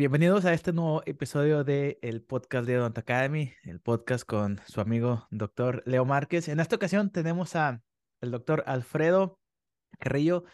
Bienvenidos 0.00 0.46
a 0.46 0.54
este 0.54 0.72
nuevo 0.72 1.02
episodio 1.04 1.62
de 1.62 1.98
el 2.00 2.22
podcast 2.22 2.66
de 2.66 2.78
Odont 2.78 2.96
Academy, 2.96 3.52
el 3.64 3.80
podcast 3.80 4.24
con 4.24 4.58
su 4.66 4.80
amigo 4.80 5.26
doctor 5.30 5.82
Leo 5.84 6.06
Márquez. 6.06 6.48
En 6.48 6.58
esta 6.58 6.76
ocasión 6.76 7.10
tenemos 7.10 7.54
a 7.54 7.82
el 8.22 8.30
doctor 8.30 8.64
Alfredo 8.66 9.38
Carrillo 9.98 10.44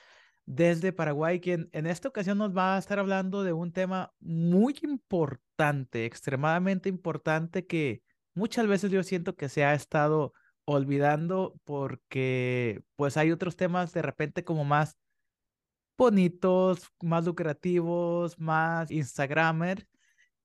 desde 0.46 0.92
Paraguay, 0.92 1.38
quien 1.38 1.68
en 1.70 1.86
esta 1.86 2.08
ocasión 2.08 2.38
nos 2.38 2.56
va 2.56 2.74
a 2.74 2.78
estar 2.80 2.98
hablando 2.98 3.44
de 3.44 3.52
un 3.52 3.72
tema 3.72 4.12
muy 4.18 4.74
importante, 4.82 6.06
extremadamente 6.06 6.88
importante 6.88 7.66
que 7.66 8.02
muchas 8.34 8.66
veces 8.66 8.90
yo 8.90 9.04
siento 9.04 9.36
que 9.36 9.48
se 9.48 9.64
ha 9.64 9.74
estado 9.74 10.32
olvidando 10.64 11.54
porque 11.62 12.82
pues 12.96 13.16
hay 13.16 13.30
otros 13.30 13.54
temas 13.54 13.92
de 13.92 14.02
repente 14.02 14.42
como 14.42 14.64
más 14.64 14.96
bonitos, 15.96 16.90
más 17.02 17.24
lucrativos, 17.24 18.38
más 18.38 18.90
Instagramer. 18.90 19.88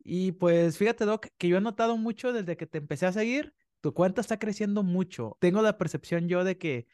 Y 0.04 0.34
pues 0.34 0.78
fíjate, 0.78 1.06
Doc, 1.06 1.28
que 1.38 1.48
yo 1.48 1.58
he 1.58 1.62
notado 1.62 1.98
mucho 1.98 2.34
desde 2.34 2.58
que 2.58 2.68
te 2.68 2.80
empecé 2.80 3.06
a 3.06 3.12
seguir, 3.12 3.54
tu 3.82 3.94
cuenta 3.94 4.22
está 4.22 4.40
creciendo 4.40 4.84
mucho. 4.84 5.38
Tengo 5.40 5.62
la 5.62 5.78
percepción 5.78 6.28
yo 6.28 6.44
de 6.44 6.58
que 6.58 6.88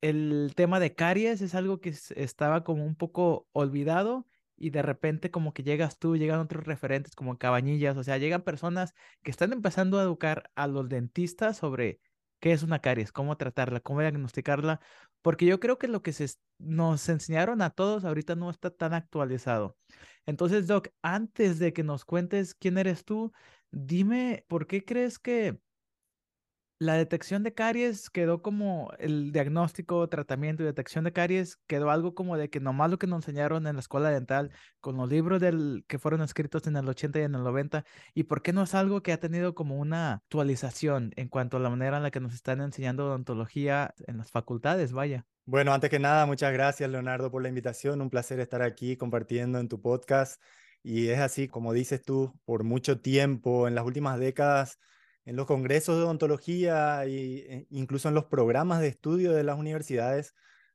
el 0.00 0.52
tema 0.56 0.80
de 0.80 0.94
caries 0.94 1.40
es 1.42 1.54
algo 1.54 1.80
que 1.80 1.94
estaba 2.16 2.64
como 2.64 2.84
un 2.84 2.96
poco 2.96 3.48
olvidado 3.52 4.26
y 4.56 4.70
de 4.70 4.82
repente 4.82 5.30
como 5.30 5.52
que 5.54 5.62
llegas 5.62 5.98
tú, 5.98 6.16
llegan 6.16 6.40
otros 6.40 6.64
referentes 6.66 7.14
como 7.14 7.38
Cabañillas, 7.38 7.96
o 7.96 8.04
sea, 8.04 8.18
llegan 8.18 8.42
personas 8.42 8.94
que 9.22 9.30
están 9.30 9.52
empezando 9.52 9.98
a 9.98 10.02
educar 10.02 10.50
a 10.54 10.66
los 10.66 10.88
dentistas 10.88 11.56
sobre 11.58 12.00
qué 12.40 12.52
es 12.52 12.62
una 12.62 12.80
caries, 12.80 13.12
cómo 13.12 13.36
tratarla, 13.36 13.80
cómo 13.80 14.00
diagnosticarla, 14.00 14.80
porque 15.22 15.46
yo 15.46 15.60
creo 15.60 15.78
que 15.78 15.88
lo 15.88 16.02
que 16.02 16.12
se, 16.12 16.28
nos 16.58 17.08
enseñaron 17.08 17.62
a 17.62 17.70
todos 17.70 18.04
ahorita 18.04 18.36
no 18.36 18.50
está 18.50 18.70
tan 18.70 18.94
actualizado. 18.94 19.76
Entonces, 20.26 20.66
Doc, 20.66 20.88
antes 21.02 21.58
de 21.58 21.72
que 21.72 21.82
nos 21.84 22.04
cuentes 22.04 22.54
quién 22.54 22.78
eres 22.78 23.04
tú, 23.04 23.32
dime, 23.70 24.44
¿por 24.48 24.66
qué 24.66 24.84
crees 24.84 25.18
que 25.18 25.58
la 26.80 26.94
detección 26.94 27.42
de 27.42 27.52
caries 27.52 28.08
quedó 28.08 28.40
como 28.40 28.90
el 28.98 29.32
diagnóstico, 29.32 30.08
tratamiento 30.08 30.62
y 30.62 30.66
detección 30.66 31.04
de 31.04 31.12
caries 31.12 31.58
quedó 31.66 31.90
algo 31.90 32.14
como 32.14 32.38
de 32.38 32.48
que 32.48 32.58
nomás 32.58 32.90
lo 32.90 32.98
que 32.98 33.06
nos 33.06 33.18
enseñaron 33.18 33.66
en 33.66 33.76
la 33.76 33.80
escuela 33.80 34.08
dental 34.08 34.50
con 34.80 34.96
los 34.96 35.10
libros 35.10 35.42
del, 35.42 35.84
que 35.88 35.98
fueron 35.98 36.22
escritos 36.22 36.66
en 36.66 36.76
el 36.76 36.88
80 36.88 37.18
y 37.18 37.22
en 37.24 37.34
el 37.34 37.44
90 37.44 37.84
y 38.14 38.22
por 38.22 38.40
qué 38.40 38.54
no 38.54 38.62
es 38.62 38.74
algo 38.74 39.02
que 39.02 39.12
ha 39.12 39.20
tenido 39.20 39.54
como 39.54 39.76
una 39.78 40.14
actualización 40.14 41.12
en 41.16 41.28
cuanto 41.28 41.58
a 41.58 41.60
la 41.60 41.68
manera 41.68 41.98
en 41.98 42.02
la 42.02 42.10
que 42.10 42.18
nos 42.18 42.32
están 42.32 42.62
enseñando 42.62 43.04
odontología 43.04 43.94
en 44.06 44.16
las 44.16 44.30
facultades, 44.30 44.92
vaya. 44.92 45.26
Bueno, 45.44 45.74
antes 45.74 45.90
que 45.90 45.98
nada, 45.98 46.24
muchas 46.24 46.50
gracias 46.50 46.88
Leonardo 46.90 47.30
por 47.30 47.42
la 47.42 47.50
invitación, 47.50 48.00
un 48.00 48.08
placer 48.08 48.40
estar 48.40 48.62
aquí 48.62 48.96
compartiendo 48.96 49.58
en 49.58 49.68
tu 49.68 49.82
podcast 49.82 50.42
y 50.82 51.08
es 51.08 51.18
así 51.18 51.46
como 51.46 51.74
dices 51.74 52.02
tú, 52.02 52.32
por 52.46 52.64
mucho 52.64 53.02
tiempo, 53.02 53.68
en 53.68 53.74
las 53.74 53.84
últimas 53.84 54.18
décadas, 54.18 54.78
en 55.24 55.36
los 55.36 55.46
congresos 55.46 55.96
de 55.96 56.04
odontología 56.04 57.04
e 57.04 57.66
incluso 57.70 58.08
en 58.08 58.14
los 58.14 58.26
programas 58.26 58.80
de 58.80 58.88
estudio 58.88 59.32
de 59.32 59.44
las 59.44 59.58
universidades 59.58 60.34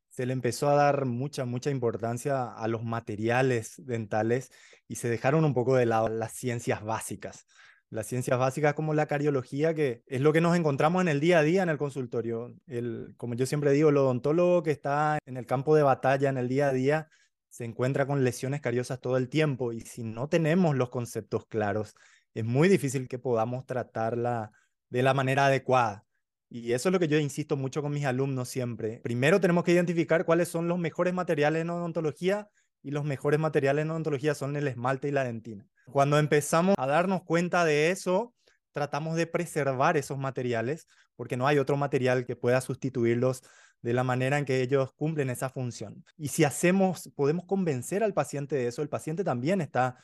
se 0.09 0.25
le 0.25 0.33
empezó 0.33 0.69
a 0.69 0.75
dar 0.75 1.05
mucha, 1.05 1.43
mucha 1.43 1.69
importancia 1.71 2.53
a 2.53 2.67
los 2.69 2.83
materiales 2.83 3.75
dentales 3.85 4.49
y 4.87 4.95
se 4.95 5.09
dejaron 5.09 5.43
un 5.43 5.53
poco 5.53 5.75
de 5.75 5.85
lado 5.85 6.07
las 6.07 6.31
ciencias 6.31 6.83
básicas. 6.83 7.45
Las 7.89 8.07
ciencias 8.07 8.39
básicas 8.39 8.73
como 8.75 8.93
la 8.93 9.07
cariología, 9.07 9.73
que 9.73 10.03
es 10.07 10.21
lo 10.21 10.31
que 10.31 10.41
nos 10.41 10.55
encontramos 10.55 11.01
en 11.01 11.09
el 11.09 11.19
día 11.19 11.39
a 11.39 11.43
día 11.43 11.63
en 11.63 11.69
el 11.69 11.77
consultorio. 11.77 12.55
El, 12.65 13.13
como 13.17 13.35
yo 13.35 13.45
siempre 13.45 13.71
digo, 13.71 13.89
el 13.89 13.97
odontólogo 13.97 14.63
que 14.63 14.71
está 14.71 15.19
en 15.25 15.35
el 15.37 15.45
campo 15.45 15.75
de 15.75 15.83
batalla 15.83 16.29
en 16.29 16.37
el 16.37 16.47
día 16.47 16.69
a 16.69 16.73
día 16.73 17.09
se 17.49 17.65
encuentra 17.65 18.07
con 18.07 18.23
lesiones 18.23 18.61
cariosas 18.61 19.01
todo 19.01 19.17
el 19.17 19.29
tiempo 19.29 19.73
y 19.73 19.81
si 19.81 20.03
no 20.03 20.29
tenemos 20.29 20.75
los 20.75 20.89
conceptos 20.89 21.45
claros 21.45 21.95
es 22.35 22.45
muy 22.45 22.69
difícil 22.69 23.07
que 23.07 23.17
podamos 23.17 23.65
tratarla 23.65 24.51
de 24.89 25.01
la 25.01 25.13
manera 25.13 25.47
adecuada. 25.47 26.05
Y 26.49 26.73
eso 26.73 26.89
es 26.89 26.93
lo 26.93 26.99
que 26.99 27.07
yo 27.07 27.17
insisto 27.17 27.57
mucho 27.57 27.81
con 27.81 27.91
mis 27.91 28.05
alumnos 28.05 28.49
siempre. 28.49 28.99
Primero 29.03 29.39
tenemos 29.41 29.63
que 29.63 29.71
identificar 29.71 30.25
cuáles 30.25 30.49
son 30.49 30.67
los 30.67 30.77
mejores 30.77 31.13
materiales 31.13 31.61
en 31.63 31.69
odontología 31.69 32.49
y 32.83 32.91
los 32.91 33.03
mejores 33.03 33.39
materiales 33.39 33.83
en 33.83 33.91
odontología 33.91 34.35
son 34.35 34.55
el 34.55 34.67
esmalte 34.67 35.07
y 35.07 35.11
la 35.11 35.23
dentina. 35.23 35.65
Cuando 35.91 36.19
empezamos 36.19 36.75
a 36.77 36.85
darnos 36.85 37.23
cuenta 37.23 37.65
de 37.65 37.89
eso, 37.89 38.35
tratamos 38.73 39.15
de 39.15 39.27
preservar 39.27 39.97
esos 39.97 40.17
materiales 40.17 40.87
porque 41.15 41.37
no 41.37 41.47
hay 41.47 41.57
otro 41.57 41.77
material 41.77 42.25
que 42.25 42.35
pueda 42.35 42.59
sustituirlos 42.61 43.43
de 43.81 43.93
la 43.93 44.03
manera 44.03 44.37
en 44.37 44.45
que 44.45 44.61
ellos 44.61 44.91
cumplen 44.93 45.29
esa 45.29 45.49
función. 45.49 46.03
Y 46.17 46.27
si 46.27 46.43
hacemos, 46.43 47.09
podemos 47.15 47.45
convencer 47.45 48.03
al 48.03 48.13
paciente 48.13 48.55
de 48.55 48.67
eso, 48.67 48.81
el 48.81 48.89
paciente 48.89 49.23
también 49.23 49.61
está 49.61 49.97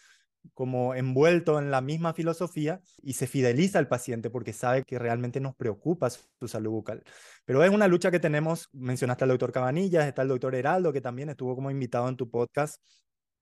como 0.53 0.95
envuelto 0.95 1.59
en 1.59 1.71
la 1.71 1.81
misma 1.81 2.13
filosofía 2.13 2.81
y 3.01 3.13
se 3.13 3.27
fideliza 3.27 3.79
al 3.79 3.87
paciente 3.87 4.29
porque 4.29 4.53
sabe 4.53 4.83
que 4.83 4.99
realmente 4.99 5.39
nos 5.39 5.55
preocupa 5.55 6.09
su, 6.09 6.47
salud 6.47 6.71
bucal. 6.71 7.03
Pero 7.45 7.63
es 7.63 7.71
una 7.71 7.87
lucha 7.87 8.11
que 8.11 8.19
tenemos, 8.19 8.69
mencionaste 8.73 9.23
al 9.23 9.29
doctor 9.29 9.51
Cabanillas, 9.51 10.07
está 10.07 10.21
el 10.21 10.27
doctor 10.29 10.55
Heraldo, 10.55 10.93
que 10.93 11.01
también 11.01 11.29
estuvo 11.29 11.55
como 11.55 11.71
invitado 11.71 12.09
en 12.09 12.17
tu 12.17 12.29
podcast. 12.29 12.81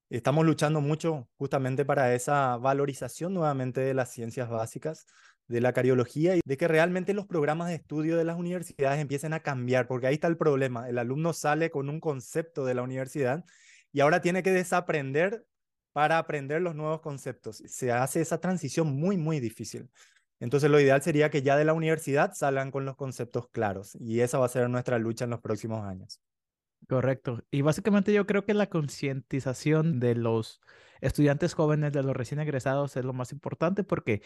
Estamos 0.10 0.46
luchando 0.46 0.82
mucho 0.82 1.30
justamente 1.38 1.86
para 1.86 2.16
esa 2.16 2.58
valorización 2.58 3.34
nuevamente 3.34 3.82
de 3.82 3.94
las 3.94 4.12
ciencias 4.12 4.50
básicas, 4.50 5.06
de 5.48 5.62
la 5.62 5.74
cariología 5.74 6.36
y 6.36 6.42
de 6.46 6.58
que 6.58 6.68
realmente 6.68 7.14
los 7.14 7.26
programas 7.28 7.70
de 7.70 7.76
estudio 7.76 8.18
de 8.18 8.24
las 8.24 8.38
universidades 8.38 9.00
empiecen 9.00 9.34
a 9.34 9.42
cambiar, 9.42 9.88
porque 9.88 10.08
ahí 10.08 10.16
está 10.16 10.28
el 10.28 10.38
problema. 10.38 10.90
El 10.90 10.98
alumno 10.98 11.34
sale 11.34 11.70
con 11.70 11.90
un 11.90 12.00
concepto 12.00 12.66
de 12.66 12.74
la 12.76 12.84
universidad 12.84 13.46
y 13.92 14.02
ahora 14.02 14.22
tiene 14.22 14.44
que 14.44 14.52
desaprender 14.52 15.46
para 15.94 16.18
aprender 16.18 16.62
los 16.62 16.76
nuevos 16.76 17.02
conceptos. 17.02 17.58
Se 17.66 17.92
hace 17.92 18.22
esa 18.22 18.40
transición 18.40 18.96
muy, 18.96 19.18
muy 19.18 19.40
difícil. 19.40 19.90
Entonces 20.40 20.70
lo 20.70 20.80
ideal 20.80 21.02
sería 21.02 21.30
que 21.30 21.42
ya 21.42 21.58
de 21.58 21.66
la 21.66 21.74
universidad 21.74 22.34
salgan 22.34 22.72
con 22.72 22.86
los 22.86 22.96
conceptos 22.96 23.50
claros 23.50 23.96
y 24.00 24.22
esa 24.22 24.40
va 24.40 24.46
a 24.46 24.50
ser 24.50 24.70
nuestra 24.70 24.98
lucha 24.98 25.26
en 25.26 25.32
los 25.32 25.42
próximos 25.42 25.86
años. 25.86 26.22
Correcto. 26.88 27.44
Y 27.52 27.62
básicamente 27.62 28.14
yo 28.14 28.26
creo 28.26 28.46
que 28.46 28.54
la 28.54 28.70
concientización 28.70 30.00
de 30.00 30.16
los 30.16 30.62
estudiantes 31.02 31.54
jóvenes, 31.54 31.92
de 31.92 32.04
los 32.04 32.16
recién 32.16 32.40
egresados, 32.40 32.96
es 32.96 33.04
lo 33.04 33.14
más 33.14 33.32
importante 33.32 33.84
porque 33.84 34.22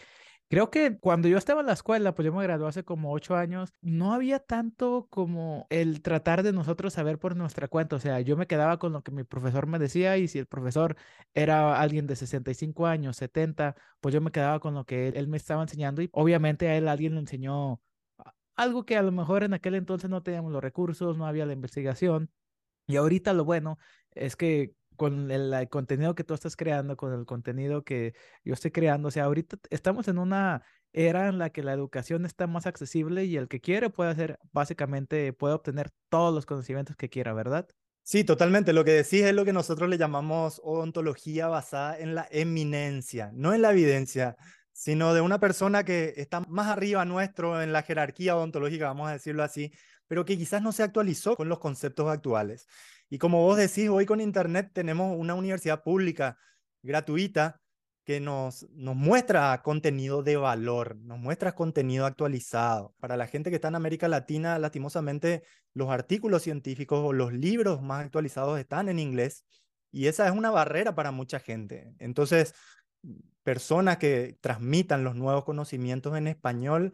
creo 0.48 0.70
que 0.70 0.98
cuando 0.98 1.28
yo 1.28 1.38
estaba 1.38 1.60
en 1.60 1.66
la 1.66 1.72
escuela, 1.72 2.14
pues 2.14 2.26
yo 2.26 2.32
me 2.32 2.42
gradué 2.42 2.68
hace 2.68 2.84
como 2.84 3.12
ocho 3.12 3.36
años, 3.36 3.72
no 3.80 4.12
había 4.12 4.38
tanto 4.40 5.06
como 5.10 5.66
el 5.70 6.02
tratar 6.02 6.42
de 6.42 6.52
nosotros 6.52 6.92
saber 6.92 7.18
por 7.18 7.36
nuestra 7.36 7.68
cuenta. 7.68 7.96
O 7.96 7.98
sea, 8.00 8.20
yo 8.20 8.36
me 8.36 8.46
quedaba 8.46 8.78
con 8.78 8.92
lo 8.92 9.02
que 9.02 9.10
mi 9.12 9.24
profesor 9.24 9.66
me 9.66 9.78
decía 9.78 10.16
y 10.18 10.28
si 10.28 10.38
el 10.38 10.46
profesor 10.46 10.96
era 11.34 11.80
alguien 11.80 12.06
de 12.06 12.16
65 12.16 12.86
años, 12.86 13.16
70, 13.16 13.74
pues 14.00 14.14
yo 14.14 14.20
me 14.20 14.30
quedaba 14.32 14.60
con 14.60 14.74
lo 14.74 14.84
que 14.84 15.08
él, 15.08 15.28
me 15.28 15.36
estaba 15.36 15.62
enseñando 15.62 16.02
y 16.02 16.10
obviamente 16.12 16.68
a 16.68 16.76
él 16.76 16.88
alguien 16.88 17.14
le 17.14 17.20
enseñó 17.20 17.80
algo 18.56 18.84
que 18.86 18.96
a 18.96 19.02
lo 19.02 19.12
mejor 19.12 19.42
en 19.44 19.54
aquel 19.54 19.74
entonces 19.74 20.10
no 20.10 20.22
teníamos 20.22 20.52
los 20.52 20.62
recursos, 20.62 21.16
no 21.18 21.26
había 21.26 21.46
la 21.46 21.52
investigación. 21.54 22.30
Y 22.86 22.96
ahorita 22.96 23.32
lo 23.32 23.44
bueno 23.44 23.78
es 24.12 24.36
que 24.36 24.74
con 24.96 25.30
el, 25.30 25.68
contenido 25.68 26.14
que 26.14 26.24
tú 26.24 26.34
estás 26.34 26.56
creando, 26.56 26.96
con 26.96 27.12
el 27.12 27.26
contenido 27.26 27.84
que 27.84 28.14
yo 28.44 28.54
estoy 28.54 28.70
creando, 28.70 29.08
o 29.08 29.10
sea, 29.10 29.24
ahorita 29.24 29.58
estamos 29.70 30.08
en 30.08 30.18
una 30.18 30.62
era 30.92 31.28
en 31.28 31.38
la 31.38 31.50
que 31.50 31.64
la 31.64 31.72
educación 31.72 32.24
está 32.24 32.46
más 32.46 32.66
accesible 32.66 33.24
y 33.24 33.36
el 33.36 33.48
que 33.48 33.60
quiere 33.60 33.90
puede 33.90 34.10
hacer, 34.10 34.38
básicamente, 34.52 35.32
puede 35.32 35.54
obtener 35.54 35.90
todos 36.08 36.32
los 36.32 36.46
conocimientos 36.46 36.96
que 36.96 37.08
quiera, 37.08 37.32
¿verdad? 37.32 37.68
Sí, 38.04 38.22
totalmente. 38.22 38.72
Lo 38.72 38.84
que 38.84 38.92
decís 38.92 39.22
es 39.22 39.34
lo 39.34 39.44
que 39.44 39.52
nosotros 39.52 39.88
le 39.88 39.98
llamamos 39.98 40.60
odontología 40.62 41.48
basada 41.48 41.98
en 41.98 42.14
la 42.14 42.28
eminencia, 42.30 43.30
no 43.34 43.54
en 43.54 43.62
la 43.62 43.72
evidencia, 43.72 44.36
sino 44.72 45.14
de 45.14 45.20
una 45.20 45.40
persona 45.40 45.84
que 45.84 46.12
está 46.16 46.40
más 46.40 46.68
arriba 46.68 47.04
nuestro 47.04 47.62
en 47.62 47.72
la 47.72 47.82
jerarquía 47.82 48.36
odontológica, 48.36 48.86
vamos 48.86 49.08
a 49.08 49.12
decirlo 49.12 49.42
así, 49.42 49.72
pero 50.08 50.24
que 50.24 50.36
quizás 50.36 50.62
no 50.62 50.72
se 50.72 50.82
actualizó 50.82 51.36
con 51.36 51.48
los 51.48 51.58
conceptos 51.58 52.08
actuales. 52.08 52.66
Y 53.08 53.18
como 53.18 53.42
vos 53.42 53.56
decís, 53.56 53.88
hoy 53.88 54.06
con 54.06 54.20
Internet 54.20 54.70
tenemos 54.72 55.14
una 55.16 55.34
universidad 55.34 55.82
pública 55.82 56.38
gratuita 56.82 57.60
que 58.04 58.20
nos, 58.20 58.68
nos 58.72 58.94
muestra 58.96 59.62
contenido 59.62 60.22
de 60.22 60.36
valor, 60.36 60.96
nos 60.96 61.18
muestra 61.18 61.54
contenido 61.54 62.04
actualizado. 62.04 62.94
Para 63.00 63.16
la 63.16 63.26
gente 63.26 63.50
que 63.50 63.56
está 63.56 63.68
en 63.68 63.76
América 63.76 64.08
Latina, 64.08 64.58
lastimosamente, 64.58 65.42
los 65.72 65.90
artículos 65.90 66.42
científicos 66.42 67.00
o 67.02 67.12
los 67.12 67.32
libros 67.32 67.82
más 67.82 68.04
actualizados 68.04 68.58
están 68.58 68.88
en 68.88 68.98
inglés 68.98 69.44
y 69.90 70.08
esa 70.08 70.26
es 70.26 70.32
una 70.32 70.50
barrera 70.50 70.94
para 70.94 71.12
mucha 71.12 71.38
gente. 71.38 71.94
Entonces, 71.98 72.52
personas 73.44 73.98
que 73.98 74.36
transmitan 74.40 75.04
los 75.04 75.14
nuevos 75.14 75.44
conocimientos 75.44 76.16
en 76.16 76.26
español, 76.26 76.92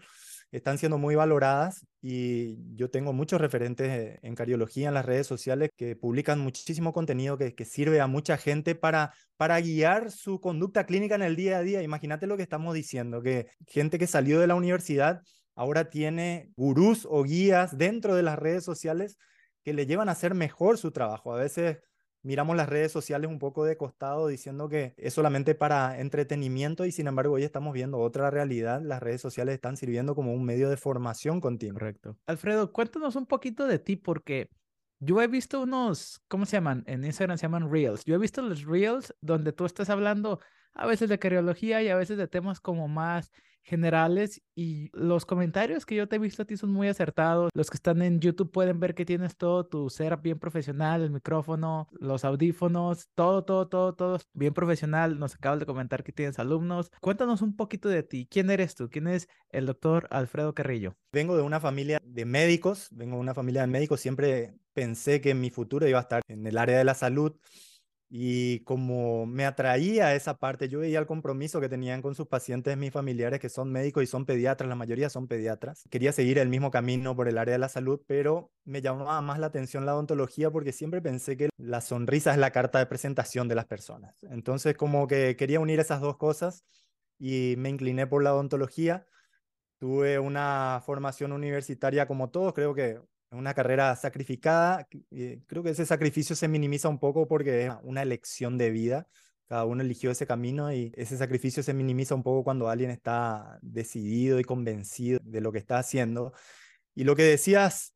están 0.50 0.78
siendo 0.78 0.98
muy 0.98 1.14
valoradas 1.14 1.86
y 2.02 2.58
yo 2.74 2.90
tengo 2.90 3.12
muchos 3.12 3.40
referentes 3.40 4.18
en 4.22 4.34
cariología 4.34 4.88
en 4.88 4.94
las 4.94 5.04
redes 5.04 5.26
sociales 5.26 5.70
que 5.76 5.96
publican 5.96 6.40
muchísimo 6.40 6.92
contenido 6.92 7.38
que, 7.38 7.54
que 7.54 7.64
sirve 7.64 8.00
a 8.00 8.06
mucha 8.06 8.36
gente 8.36 8.74
para, 8.74 9.12
para 9.36 9.60
guiar 9.60 10.10
su 10.10 10.40
conducta 10.40 10.86
clínica 10.86 11.14
en 11.14 11.22
el 11.22 11.36
día 11.36 11.58
a 11.58 11.62
día. 11.62 11.82
Imagínate 11.82 12.26
lo 12.26 12.36
que 12.36 12.42
estamos 12.42 12.74
diciendo, 12.74 13.22
que 13.22 13.46
gente 13.66 13.98
que 13.98 14.06
salió 14.06 14.40
de 14.40 14.46
la 14.46 14.54
universidad 14.54 15.22
ahora 15.54 15.90
tiene 15.90 16.50
gurús 16.56 17.06
o 17.08 17.22
guías 17.22 17.76
dentro 17.76 18.14
de 18.14 18.22
las 18.22 18.38
redes 18.38 18.64
sociales 18.64 19.18
que 19.62 19.74
le 19.74 19.86
llevan 19.86 20.08
a 20.08 20.12
hacer 20.12 20.34
mejor 20.34 20.78
su 20.78 20.90
trabajo. 20.90 21.34
A 21.34 21.38
veces 21.38 21.78
miramos 22.22 22.56
las 22.56 22.68
redes 22.68 22.92
sociales 22.92 23.30
un 23.30 23.38
poco 23.38 23.64
de 23.64 23.76
costado 23.76 24.26
diciendo 24.28 24.68
que 24.68 24.94
es 24.96 25.14
solamente 25.14 25.54
para 25.54 26.00
entretenimiento 26.00 26.84
y 26.84 26.92
sin 26.92 27.06
embargo 27.06 27.34
hoy 27.34 27.44
estamos 27.44 27.72
viendo 27.72 27.98
otra 27.98 28.30
realidad. 28.30 28.80
Las 28.82 29.00
redes 29.02 29.20
sociales 29.20 29.54
están 29.54 29.76
sirviendo 29.76 30.14
como 30.14 30.34
un 30.34 30.44
medio 30.44 30.68
de 30.68 30.76
formación 30.76 31.40
continua. 31.40 31.78
Correcto. 31.78 32.16
Alfredo, 32.26 32.72
cuéntanos 32.72 33.16
un 33.16 33.26
poquito 33.26 33.66
de 33.66 33.78
ti 33.78 33.96
porque 33.96 34.50
yo 34.98 35.22
he 35.22 35.26
visto 35.26 35.62
unos, 35.62 36.22
¿cómo 36.28 36.44
se 36.44 36.56
llaman? 36.56 36.84
En 36.86 37.04
Instagram 37.04 37.38
se 37.38 37.42
llaman 37.42 37.70
Reels. 37.70 38.04
Yo 38.04 38.14
he 38.14 38.18
visto 38.18 38.42
los 38.42 38.64
Reels 38.64 39.14
donde 39.20 39.52
tú 39.52 39.64
estás 39.64 39.88
hablando 39.88 40.40
a 40.74 40.86
veces 40.86 41.08
de 41.08 41.18
cardiología 41.18 41.82
y 41.82 41.88
a 41.88 41.96
veces 41.96 42.18
de 42.18 42.28
temas 42.28 42.60
como 42.60 42.86
más 42.86 43.32
generales 43.70 44.42
y 44.54 44.90
los 44.92 45.24
comentarios 45.24 45.86
que 45.86 45.94
yo 45.94 46.08
te 46.08 46.16
he 46.16 46.18
visto 46.18 46.42
a 46.42 46.44
ti 46.44 46.56
son 46.56 46.72
muy 46.72 46.88
acertados. 46.88 47.50
Los 47.54 47.70
que 47.70 47.76
están 47.76 48.02
en 48.02 48.20
YouTube 48.20 48.50
pueden 48.50 48.80
ver 48.80 48.94
que 48.94 49.06
tienes 49.06 49.36
todo 49.36 49.64
tu 49.64 49.88
setup 49.88 50.22
bien 50.22 50.38
profesional, 50.38 51.02
el 51.02 51.10
micrófono, 51.10 51.88
los 51.92 52.24
audífonos, 52.24 53.08
todo, 53.14 53.44
todo, 53.44 53.68
todo, 53.68 53.94
todo 53.94 54.18
bien 54.34 54.52
profesional. 54.52 55.18
Nos 55.18 55.36
acabas 55.36 55.60
de 55.60 55.66
comentar 55.66 56.02
que 56.02 56.12
tienes 56.12 56.38
alumnos. 56.38 56.90
Cuéntanos 57.00 57.42
un 57.42 57.56
poquito 57.56 57.88
de 57.88 58.02
ti. 58.02 58.26
¿Quién 58.28 58.50
eres 58.50 58.74
tú? 58.74 58.90
¿Quién 58.90 59.06
es 59.06 59.28
el 59.50 59.66
doctor 59.66 60.08
Alfredo 60.10 60.52
Carrillo? 60.52 60.96
Vengo 61.12 61.36
de 61.36 61.42
una 61.42 61.60
familia 61.60 62.00
de 62.04 62.24
médicos, 62.24 62.88
vengo 62.90 63.16
de 63.16 63.20
una 63.20 63.34
familia 63.34 63.62
de 63.62 63.68
médicos. 63.68 64.00
Siempre 64.00 64.54
pensé 64.74 65.20
que 65.20 65.34
mi 65.34 65.50
futuro 65.50 65.86
iba 65.88 65.98
a 65.98 66.02
estar 66.02 66.22
en 66.26 66.46
el 66.46 66.58
área 66.58 66.76
de 66.76 66.84
la 66.84 66.94
salud 66.94 67.36
y 68.12 68.64
como 68.64 69.24
me 69.24 69.46
atraía 69.46 70.16
esa 70.16 70.36
parte, 70.36 70.68
yo 70.68 70.80
veía 70.80 70.98
el 70.98 71.06
compromiso 71.06 71.60
que 71.60 71.68
tenían 71.68 72.02
con 72.02 72.16
sus 72.16 72.26
pacientes, 72.26 72.76
mis 72.76 72.90
familiares 72.90 73.38
que 73.38 73.48
son 73.48 73.70
médicos 73.70 74.02
y 74.02 74.06
son 74.08 74.26
pediatras, 74.26 74.68
la 74.68 74.74
mayoría 74.74 75.08
son 75.08 75.28
pediatras. 75.28 75.84
Quería 75.90 76.10
seguir 76.10 76.38
el 76.38 76.48
mismo 76.48 76.72
camino 76.72 77.14
por 77.14 77.28
el 77.28 77.38
área 77.38 77.52
de 77.52 77.60
la 77.60 77.68
salud, 77.68 78.00
pero 78.08 78.50
me 78.64 78.82
llamaba 78.82 79.20
más 79.20 79.38
la 79.38 79.46
atención 79.46 79.86
la 79.86 79.94
odontología 79.94 80.50
porque 80.50 80.72
siempre 80.72 81.00
pensé 81.00 81.36
que 81.36 81.50
la 81.56 81.80
sonrisa 81.80 82.32
es 82.32 82.38
la 82.38 82.50
carta 82.50 82.80
de 82.80 82.86
presentación 82.86 83.46
de 83.46 83.54
las 83.54 83.66
personas. 83.66 84.16
Entonces 84.24 84.76
como 84.76 85.06
que 85.06 85.36
quería 85.36 85.60
unir 85.60 85.78
esas 85.78 86.00
dos 86.00 86.16
cosas 86.16 86.64
y 87.16 87.54
me 87.58 87.68
incliné 87.68 88.08
por 88.08 88.24
la 88.24 88.34
odontología. 88.34 89.06
Tuve 89.78 90.18
una 90.18 90.82
formación 90.84 91.30
universitaria 91.30 92.08
como 92.08 92.30
todos, 92.30 92.54
creo 92.54 92.74
que 92.74 93.00
una 93.30 93.54
carrera 93.54 93.94
sacrificada. 93.96 94.88
Eh, 95.10 95.40
creo 95.46 95.62
que 95.62 95.70
ese 95.70 95.86
sacrificio 95.86 96.36
se 96.36 96.48
minimiza 96.48 96.88
un 96.88 96.98
poco 96.98 97.28
porque 97.28 97.66
es 97.66 97.72
una 97.82 98.02
elección 98.02 98.58
de 98.58 98.70
vida. 98.70 99.08
Cada 99.48 99.64
uno 99.64 99.82
eligió 99.82 100.10
ese 100.10 100.26
camino 100.26 100.72
y 100.72 100.92
ese 100.96 101.16
sacrificio 101.16 101.62
se 101.62 101.74
minimiza 101.74 102.14
un 102.14 102.22
poco 102.22 102.44
cuando 102.44 102.68
alguien 102.68 102.90
está 102.90 103.58
decidido 103.62 104.38
y 104.40 104.44
convencido 104.44 105.20
de 105.24 105.40
lo 105.40 105.52
que 105.52 105.58
está 105.58 105.78
haciendo. 105.78 106.32
Y 106.94 107.04
lo 107.04 107.16
que 107.16 107.24
decías 107.24 107.94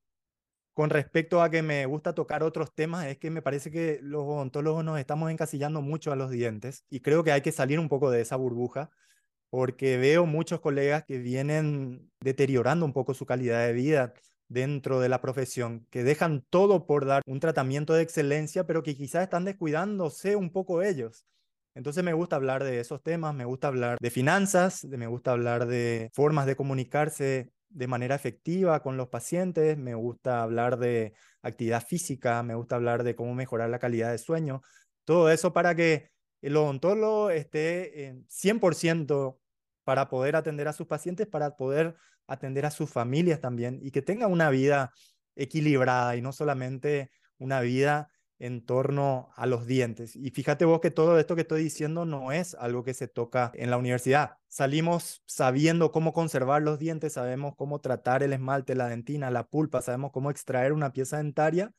con 0.74 0.90
respecto 0.90 1.42
a 1.42 1.50
que 1.50 1.62
me 1.62 1.86
gusta 1.86 2.14
tocar 2.14 2.42
otros 2.42 2.74
temas 2.74 3.06
es 3.06 3.18
que 3.18 3.30
me 3.30 3.42
parece 3.42 3.70
que 3.70 4.00
los 4.02 4.24
odontólogos 4.24 4.84
nos 4.84 4.98
estamos 4.98 5.30
encasillando 5.30 5.80
mucho 5.82 6.12
a 6.12 6.16
los 6.16 6.30
dientes 6.30 6.84
y 6.90 7.00
creo 7.00 7.22
que 7.24 7.32
hay 7.32 7.42
que 7.42 7.52
salir 7.52 7.78
un 7.78 7.88
poco 7.88 8.10
de 8.10 8.20
esa 8.22 8.36
burbuja 8.36 8.90
porque 9.50 9.98
veo 9.98 10.26
muchos 10.26 10.60
colegas 10.60 11.04
que 11.04 11.18
vienen 11.18 12.10
deteriorando 12.20 12.84
un 12.86 12.92
poco 12.92 13.14
su 13.14 13.24
calidad 13.26 13.64
de 13.66 13.72
vida 13.72 14.14
dentro 14.48 15.00
de 15.00 15.08
la 15.08 15.20
profesión, 15.20 15.86
que 15.90 16.04
dejan 16.04 16.44
todo 16.50 16.86
por 16.86 17.06
dar 17.06 17.22
un 17.26 17.40
tratamiento 17.40 17.94
de 17.94 18.02
excelencia, 18.02 18.66
pero 18.66 18.82
que 18.82 18.96
quizás 18.96 19.22
están 19.22 19.44
descuidándose 19.44 20.36
un 20.36 20.50
poco 20.50 20.82
ellos. 20.82 21.26
Entonces 21.74 22.04
me 22.04 22.12
gusta 22.12 22.36
hablar 22.36 22.62
de 22.62 22.78
esos 22.80 23.02
temas, 23.02 23.34
me 23.34 23.44
gusta 23.44 23.68
hablar 23.68 23.98
de 24.00 24.10
finanzas, 24.10 24.84
me 24.84 25.08
gusta 25.08 25.32
hablar 25.32 25.66
de 25.66 26.10
formas 26.12 26.46
de 26.46 26.54
comunicarse 26.54 27.50
de 27.68 27.86
manera 27.88 28.14
efectiva 28.14 28.80
con 28.80 28.96
los 28.96 29.08
pacientes, 29.08 29.76
me 29.76 29.94
gusta 29.94 30.42
hablar 30.42 30.78
de 30.78 31.14
actividad 31.42 31.84
física, 31.84 32.42
me 32.44 32.54
gusta 32.54 32.76
hablar 32.76 33.02
de 33.02 33.16
cómo 33.16 33.34
mejorar 33.34 33.70
la 33.70 33.80
calidad 33.80 34.12
de 34.12 34.18
sueño, 34.18 34.62
todo 35.04 35.30
eso 35.30 35.52
para 35.52 35.74
que 35.74 36.10
el 36.40 36.56
odontólogo 36.56 37.30
esté 37.30 38.06
en 38.06 38.24
100% 38.28 39.40
para 39.82 40.08
poder 40.08 40.36
atender 40.36 40.68
a 40.68 40.72
sus 40.72 40.86
pacientes, 40.86 41.26
para 41.26 41.56
poder 41.56 41.96
atender 42.26 42.66
a 42.66 42.70
sus 42.70 42.90
familias 42.90 43.40
también 43.40 43.78
y 43.82 43.90
que 43.90 44.02
tenga 44.02 44.26
una 44.26 44.50
vida 44.50 44.92
equilibrada 45.36 46.16
y 46.16 46.22
no 46.22 46.32
solamente 46.32 47.10
una 47.38 47.60
vida 47.60 48.10
en 48.38 48.64
torno 48.64 49.30
a 49.36 49.46
los 49.46 49.66
dientes. 49.66 50.16
Y 50.16 50.30
fíjate 50.30 50.64
vos 50.64 50.80
que 50.80 50.90
todo 50.90 51.18
esto 51.18 51.34
que 51.34 51.42
estoy 51.42 51.62
diciendo 51.62 52.04
no 52.04 52.32
es 52.32 52.54
algo 52.54 52.82
que 52.84 52.94
se 52.94 53.08
toca 53.08 53.52
en 53.54 53.70
la 53.70 53.78
universidad. 53.78 54.32
Salimos 54.48 55.22
sabiendo 55.26 55.92
cómo 55.92 56.12
conservar 56.12 56.62
los 56.62 56.78
dientes, 56.78 57.14
sabemos 57.14 57.54
cómo 57.56 57.80
tratar 57.80 58.22
el 58.22 58.32
esmalte, 58.32 58.74
la 58.74 58.88
dentina, 58.88 59.30
la 59.30 59.46
pulpa, 59.46 59.82
sabemos 59.82 60.10
cómo 60.12 60.30
extraer 60.30 60.72
una 60.72 60.92
pieza 60.92 61.18
dentaria, 61.18 61.72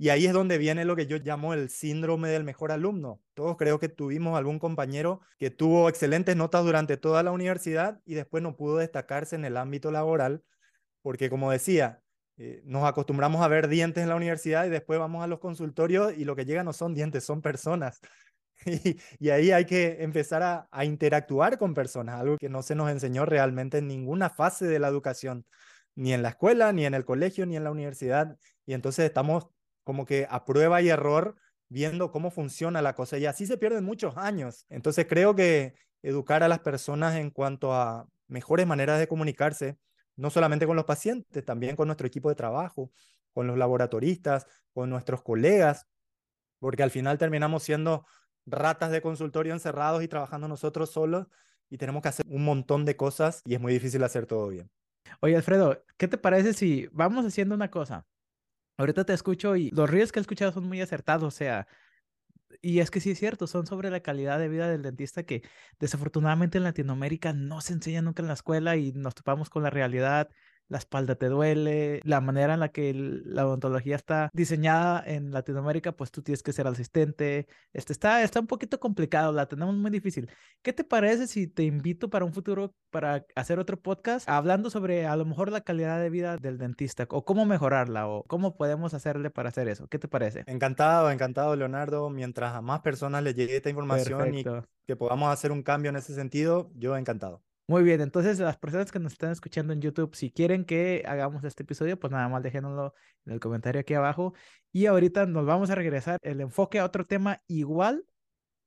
y 0.00 0.08
ahí 0.08 0.24
es 0.24 0.32
donde 0.32 0.56
viene 0.56 0.86
lo 0.86 0.96
que 0.96 1.06
yo 1.06 1.18
llamo 1.18 1.52
el 1.52 1.68
síndrome 1.68 2.30
del 2.30 2.42
mejor 2.42 2.72
alumno. 2.72 3.20
Todos 3.34 3.58
creo 3.58 3.78
que 3.78 3.90
tuvimos 3.90 4.38
algún 4.38 4.58
compañero 4.58 5.20
que 5.38 5.50
tuvo 5.50 5.90
excelentes 5.90 6.34
notas 6.36 6.64
durante 6.64 6.96
toda 6.96 7.22
la 7.22 7.32
universidad 7.32 8.00
y 8.06 8.14
después 8.14 8.42
no 8.42 8.56
pudo 8.56 8.78
destacarse 8.78 9.36
en 9.36 9.44
el 9.44 9.58
ámbito 9.58 9.90
laboral, 9.90 10.42
porque 11.02 11.28
como 11.28 11.50
decía, 11.50 12.00
eh, 12.38 12.62
nos 12.64 12.84
acostumbramos 12.84 13.42
a 13.42 13.48
ver 13.48 13.68
dientes 13.68 14.02
en 14.02 14.08
la 14.08 14.16
universidad 14.16 14.64
y 14.64 14.70
después 14.70 14.98
vamos 14.98 15.22
a 15.22 15.26
los 15.26 15.38
consultorios 15.38 16.14
y 16.16 16.24
lo 16.24 16.34
que 16.34 16.46
llega 16.46 16.64
no 16.64 16.72
son 16.72 16.94
dientes, 16.94 17.22
son 17.24 17.42
personas. 17.42 18.00
Y, 19.20 19.30
ahí 19.30 19.52
hay 19.52 19.64
que 19.66 20.02
empezar 20.02 20.42
a, 20.42 20.68
a 20.70 20.84
interactuar 20.84 21.58
con 21.58 21.72
personas, 21.74 22.20
algo 22.20 22.36
que 22.38 22.48
no 22.50 22.62
se 22.62 22.74
nos 22.74 22.90
enseñó 22.90 23.24
realmente 23.26 23.78
en 23.78 23.86
ninguna 23.86 24.30
fase 24.30 24.66
de 24.66 24.78
la 24.78 24.88
educación, 24.88 25.46
ni 25.94 26.12
en 26.12 26.22
la 26.22 26.30
escuela, 26.30 26.72
ni 26.72 26.86
en 26.86 26.94
el 26.94 27.04
colegio, 27.06 27.46
ni 27.46 27.56
en 27.56 27.64
la 27.64 27.70
universidad. 27.70 28.36
Y 28.66 28.74
entonces 28.74 29.06
estamos 29.06 29.48
como 29.90 30.06
que 30.06 30.24
a 30.30 30.44
prueba 30.44 30.80
y 30.80 30.88
error 30.88 31.34
viendo 31.68 32.12
cómo 32.12 32.30
funciona 32.30 32.80
la 32.80 32.94
cosa 32.94 33.18
y 33.18 33.26
así 33.26 33.44
se 33.44 33.58
pierden 33.58 33.82
muchos 33.82 34.16
años. 34.16 34.64
Entonces 34.68 35.04
creo 35.08 35.34
que 35.34 35.74
educar 36.00 36.44
a 36.44 36.48
las 36.48 36.60
personas 36.60 37.16
en 37.16 37.30
cuanto 37.30 37.74
a 37.74 38.06
mejores 38.28 38.68
maneras 38.68 39.00
de 39.00 39.08
comunicarse, 39.08 39.78
no 40.14 40.30
solamente 40.30 40.64
con 40.64 40.76
los 40.76 40.84
pacientes, 40.84 41.44
también 41.44 41.74
con 41.74 41.88
nuestro 41.88 42.06
equipo 42.06 42.28
de 42.28 42.36
trabajo, 42.36 42.92
con 43.32 43.48
los 43.48 43.58
laboratoristas, 43.58 44.46
con 44.72 44.90
nuestros 44.90 45.22
colegas, 45.22 45.88
porque 46.60 46.84
al 46.84 46.92
final 46.92 47.18
terminamos 47.18 47.64
siendo 47.64 48.06
ratas 48.46 48.92
de 48.92 49.02
consultorio 49.02 49.54
encerrados 49.54 50.04
y 50.04 50.08
trabajando 50.08 50.46
nosotros 50.46 50.92
solos 50.92 51.26
y 51.68 51.78
tenemos 51.78 52.00
que 52.00 52.10
hacer 52.10 52.26
un 52.28 52.44
montón 52.44 52.84
de 52.84 52.94
cosas 52.94 53.42
y 53.44 53.56
es 53.56 53.60
muy 53.60 53.72
difícil 53.72 54.04
hacer 54.04 54.26
todo 54.26 54.46
bien. 54.50 54.70
Oye, 55.20 55.34
Alfredo, 55.34 55.82
¿qué 55.96 56.06
te 56.06 56.16
parece 56.16 56.52
si 56.52 56.88
vamos 56.92 57.26
haciendo 57.26 57.56
una 57.56 57.72
cosa? 57.72 58.06
Ahorita 58.80 59.04
te 59.04 59.12
escucho 59.12 59.56
y 59.56 59.70
los 59.72 59.90
ríos 59.90 60.10
que 60.10 60.20
he 60.20 60.22
escuchado 60.22 60.52
son 60.52 60.66
muy 60.66 60.80
acertados, 60.80 61.22
o 61.24 61.30
sea, 61.36 61.66
y 62.62 62.80
es 62.80 62.90
que 62.90 63.00
sí 63.00 63.10
es 63.10 63.18
cierto, 63.18 63.46
son 63.46 63.66
sobre 63.66 63.90
la 63.90 64.00
calidad 64.00 64.38
de 64.38 64.48
vida 64.48 64.68
del 64.68 64.80
dentista 64.80 65.22
que 65.22 65.42
desafortunadamente 65.78 66.56
en 66.56 66.64
Latinoamérica 66.64 67.34
no 67.34 67.60
se 67.60 67.74
enseña 67.74 68.00
nunca 68.00 68.22
en 68.22 68.28
la 68.28 68.34
escuela 68.34 68.76
y 68.78 68.92
nos 68.92 69.14
topamos 69.14 69.50
con 69.50 69.62
la 69.62 69.68
realidad 69.68 70.30
la 70.70 70.78
espalda 70.78 71.16
te 71.16 71.26
duele, 71.26 72.00
la 72.04 72.20
manera 72.20 72.54
en 72.54 72.60
la 72.60 72.68
que 72.68 72.94
la 72.94 73.44
odontología 73.44 73.96
está 73.96 74.30
diseñada 74.32 75.02
en 75.04 75.32
Latinoamérica, 75.32 75.92
pues 75.92 76.12
tú 76.12 76.22
tienes 76.22 76.44
que 76.44 76.52
ser 76.52 76.68
asistente. 76.68 77.48
Este 77.72 77.92
está, 77.92 78.22
está 78.22 78.38
un 78.38 78.46
poquito 78.46 78.78
complicado, 78.78 79.32
la 79.32 79.46
tenemos 79.46 79.74
muy 79.74 79.90
difícil. 79.90 80.30
¿Qué 80.62 80.72
te 80.72 80.84
parece 80.84 81.26
si 81.26 81.48
te 81.48 81.64
invito 81.64 82.08
para 82.08 82.24
un 82.24 82.32
futuro 82.32 82.72
para 82.90 83.26
hacer 83.34 83.58
otro 83.58 83.80
podcast 83.80 84.28
hablando 84.28 84.70
sobre 84.70 85.06
a 85.06 85.16
lo 85.16 85.24
mejor 85.24 85.50
la 85.50 85.62
calidad 85.62 86.00
de 86.00 86.08
vida 86.08 86.36
del 86.36 86.56
dentista 86.56 87.06
o 87.10 87.24
cómo 87.24 87.44
mejorarla 87.46 88.06
o 88.06 88.22
cómo 88.22 88.56
podemos 88.56 88.94
hacerle 88.94 89.30
para 89.30 89.48
hacer 89.48 89.66
eso? 89.66 89.88
¿Qué 89.88 89.98
te 89.98 90.06
parece? 90.06 90.44
Encantado, 90.46 91.10
encantado, 91.10 91.56
Leonardo. 91.56 92.10
Mientras 92.10 92.54
a 92.54 92.60
más 92.60 92.80
personas 92.80 93.24
les 93.24 93.34
llegue 93.34 93.56
esta 93.56 93.70
información 93.70 94.34
y 94.36 94.44
que 94.86 94.94
podamos 94.94 95.32
hacer 95.32 95.50
un 95.50 95.64
cambio 95.64 95.88
en 95.90 95.96
ese 95.96 96.14
sentido, 96.14 96.70
yo 96.76 96.96
encantado. 96.96 97.42
Muy 97.70 97.84
bien, 97.84 98.00
entonces 98.00 98.40
las 98.40 98.56
personas 98.58 98.90
que 98.90 98.98
nos 98.98 99.12
están 99.12 99.30
escuchando 99.30 99.72
en 99.72 99.80
YouTube, 99.80 100.16
si 100.16 100.32
quieren 100.32 100.64
que 100.64 101.04
hagamos 101.06 101.44
este 101.44 101.62
episodio, 101.62 102.00
pues 102.00 102.10
nada 102.12 102.28
más 102.28 102.42
déjenoslo 102.42 102.94
en 103.24 103.34
el 103.34 103.38
comentario 103.38 103.80
aquí 103.80 103.94
abajo. 103.94 104.34
Y 104.72 104.86
ahorita 104.86 105.26
nos 105.26 105.46
vamos 105.46 105.70
a 105.70 105.76
regresar 105.76 106.18
el 106.22 106.40
enfoque 106.40 106.80
a 106.80 106.84
otro 106.84 107.06
tema 107.06 107.38
igual 107.46 108.04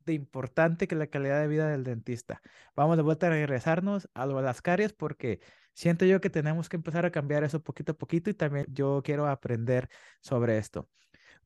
de 0.05 0.13
importante 0.13 0.87
que 0.87 0.95
la 0.95 1.07
calidad 1.07 1.41
de 1.41 1.49
vida 1.49 1.67
del 1.67 1.83
dentista. 1.83 2.41
Vamos 2.77 2.95
de 2.95 3.03
vuelta 3.03 3.27
a 3.27 3.31
regresarnos 3.31 4.07
a 4.13 4.25
lo 4.25 4.37
de 4.37 4.43
las 4.43 4.61
caries 4.61 4.93
porque 4.93 5.41
siento 5.73 6.05
yo 6.05 6.21
que 6.21 6.29
tenemos 6.29 6.69
que 6.69 6.77
empezar 6.77 7.05
a 7.05 7.11
cambiar 7.11 7.43
eso 7.43 7.61
poquito 7.61 7.91
a 7.91 7.95
poquito 7.97 8.29
y 8.29 8.35
también 8.35 8.67
yo 8.69 9.01
quiero 9.03 9.27
aprender 9.27 9.89
sobre 10.21 10.57
esto. 10.57 10.87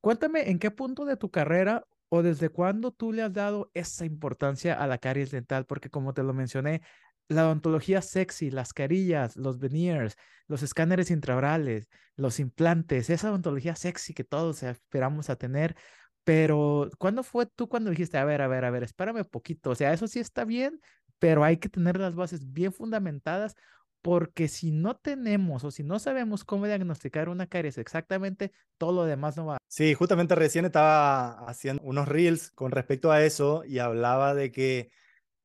Cuéntame 0.00 0.48
en 0.50 0.60
qué 0.60 0.70
punto 0.70 1.04
de 1.04 1.16
tu 1.16 1.32
carrera 1.32 1.84
o 2.08 2.22
desde 2.22 2.48
cuándo 2.48 2.92
tú 2.92 3.12
le 3.12 3.22
has 3.22 3.32
dado 3.32 3.70
esa 3.74 4.04
importancia 4.04 4.74
a 4.74 4.86
la 4.86 4.98
caries 4.98 5.30
dental, 5.30 5.66
porque 5.66 5.90
como 5.90 6.14
te 6.14 6.22
lo 6.22 6.32
mencioné, 6.32 6.82
la 7.28 7.46
odontología 7.46 8.02
sexy, 8.02 8.50
las 8.50 8.72
carillas, 8.72 9.36
los 9.36 9.58
veneers, 9.58 10.16
los 10.46 10.62
escáneres 10.62 11.10
intraorales, 11.10 11.88
los 12.16 12.40
implantes, 12.40 13.10
esa 13.10 13.30
odontología 13.30 13.76
sexy 13.76 14.14
que 14.14 14.24
todos 14.24 14.62
esperamos 14.62 15.30
a 15.30 15.36
tener. 15.36 15.76
Pero, 16.24 16.90
¿cuándo 16.98 17.22
fue 17.22 17.46
tú 17.46 17.68
cuando 17.68 17.90
dijiste, 17.90 18.18
a 18.18 18.24
ver, 18.24 18.42
a 18.42 18.48
ver, 18.48 18.64
a 18.64 18.70
ver, 18.70 18.82
espérame 18.82 19.18
un 19.18 19.24
poquito? 19.24 19.70
O 19.70 19.74
sea, 19.74 19.92
eso 19.92 20.06
sí 20.08 20.20
está 20.20 20.44
bien, 20.44 20.80
pero 21.18 21.44
hay 21.44 21.58
que 21.58 21.68
tener 21.68 21.98
las 21.98 22.14
bases 22.14 22.52
bien 22.52 22.72
fundamentadas. 22.72 23.54
porque 24.00 24.48
si 24.48 24.70
no 24.70 24.96
tenemos 24.96 25.64
o 25.64 25.70
si 25.70 25.82
no 25.82 25.98
sabemos 25.98 26.44
cómo 26.44 26.66
diagnosticar 26.66 27.28
una 27.28 27.46
caries 27.46 27.78
exactamente, 27.78 28.52
todo 28.78 28.92
lo 28.92 29.04
demás 29.04 29.36
no 29.36 29.46
va. 29.46 29.58
Sí, 29.66 29.92
justamente 29.94 30.34
recién 30.34 30.64
estaba 30.64 31.46
haciendo 31.48 31.82
unos 31.82 32.08
reels 32.08 32.50
con 32.52 32.70
respecto 32.70 33.10
a 33.10 33.22
eso 33.24 33.64
y 33.66 33.80
hablaba 33.80 34.34
de 34.34 34.52
que 34.52 34.90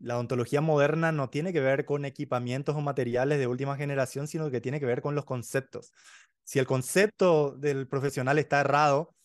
la 0.04 0.16
odontología 0.16 0.60
moderna 0.60 1.14
no 1.14 1.30
tiene 1.30 1.54
que 1.54 1.62
ver 1.62 1.86
con 1.86 2.04
equipamientos 2.04 2.76
o 2.76 2.82
materiales 2.82 3.40
de 3.40 3.48
última 3.48 3.78
generación, 3.78 4.28
sino 4.28 4.52
que 4.52 4.60
tiene 4.60 4.80
que 4.82 4.86
ver 4.86 5.02
con 5.02 5.16
los 5.16 5.24
conceptos. 5.24 5.94
Si 6.44 6.60
el 6.60 6.68
concepto 6.68 7.56
del 7.58 7.88
profesional 7.88 8.38
está 8.38 8.60
errado, 8.60 9.16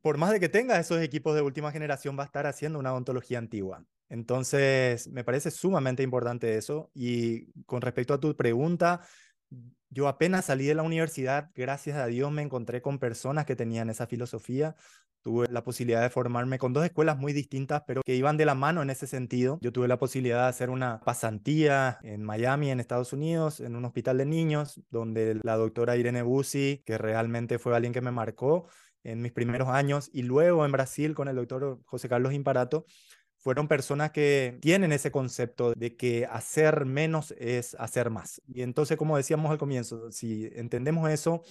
por 0.00 0.16
más 0.16 0.32
de 0.32 0.40
que 0.40 0.48
tenga 0.48 0.78
esos 0.78 1.02
equipos 1.02 1.34
de 1.34 1.42
última 1.42 1.70
generación, 1.70 2.18
va 2.18 2.22
a 2.22 2.26
estar 2.26 2.46
haciendo 2.46 2.78
una 2.78 2.92
odontología 2.92 3.38
antigua. 3.38 3.84
Entonces, 4.08 5.08
me 5.08 5.22
parece 5.22 5.50
sumamente 5.50 6.02
importante 6.02 6.56
eso. 6.56 6.90
Y 6.94 7.52
con 7.64 7.82
respecto 7.82 8.14
a 8.14 8.20
tu 8.20 8.34
pregunta, 8.34 9.02
yo 9.90 10.08
apenas 10.08 10.46
salí 10.46 10.66
de 10.66 10.74
la 10.74 10.82
universidad, 10.82 11.50
gracias 11.54 11.96
a 11.96 12.06
Dios 12.06 12.32
me 12.32 12.42
encontré 12.42 12.82
con 12.82 12.98
personas 12.98 13.46
que 13.46 13.54
tenían 13.54 13.90
esa 13.90 14.06
filosofía. 14.06 14.74
Tuve 15.22 15.46
la 15.48 15.64
posibilidad 15.64 16.02
de 16.02 16.10
formarme 16.10 16.58
con 16.58 16.72
dos 16.74 16.84
escuelas 16.84 17.16
muy 17.16 17.32
distintas, 17.32 17.82
pero 17.86 18.02
que 18.04 18.14
iban 18.14 18.36
de 18.36 18.44
la 18.44 18.54
mano 18.54 18.82
en 18.82 18.90
ese 18.90 19.06
sentido. 19.06 19.58
Yo 19.62 19.72
tuve 19.72 19.88
la 19.88 19.98
posibilidad 19.98 20.42
de 20.42 20.48
hacer 20.48 20.68
una 20.68 21.00
pasantía 21.00 21.98
en 22.02 22.22
Miami, 22.22 22.70
en 22.70 22.80
Estados 22.80 23.12
Unidos, 23.14 23.60
en 23.60 23.74
un 23.74 23.84
hospital 23.86 24.18
de 24.18 24.26
niños, 24.26 24.82
donde 24.90 25.40
la 25.42 25.56
doctora 25.56 25.96
Irene 25.96 26.22
Bussi, 26.22 26.82
que 26.84 26.98
realmente 26.98 27.58
fue 27.58 27.74
alguien 27.74 27.94
que 27.94 28.02
me 28.02 28.10
marcó 28.10 28.66
en 29.02 29.22
mis 29.22 29.32
primeros 29.32 29.68
años, 29.68 30.10
y 30.12 30.22
luego 30.22 30.64
en 30.66 30.72
Brasil 30.72 31.14
con 31.14 31.28
el 31.28 31.36
doctor 31.36 31.80
José 31.84 32.08
Carlos 32.08 32.32
Imparato, 32.32 32.84
fueron 33.44 33.68
personas 33.68 34.10
que 34.10 34.56
tienen 34.62 34.90
ese 34.90 35.12
concepto 35.12 35.74
de 35.74 35.96
que 35.96 36.24
hacer 36.24 36.86
menos 36.86 37.34
es 37.38 37.76
hacer 37.78 38.08
más. 38.08 38.40
Y 38.48 38.62
entonces, 38.62 38.96
como 38.96 39.18
decíamos 39.18 39.50
al 39.50 39.58
comienzo, 39.58 40.10
si 40.10 40.48
entendemos 40.54 41.10
eso, 41.10 41.42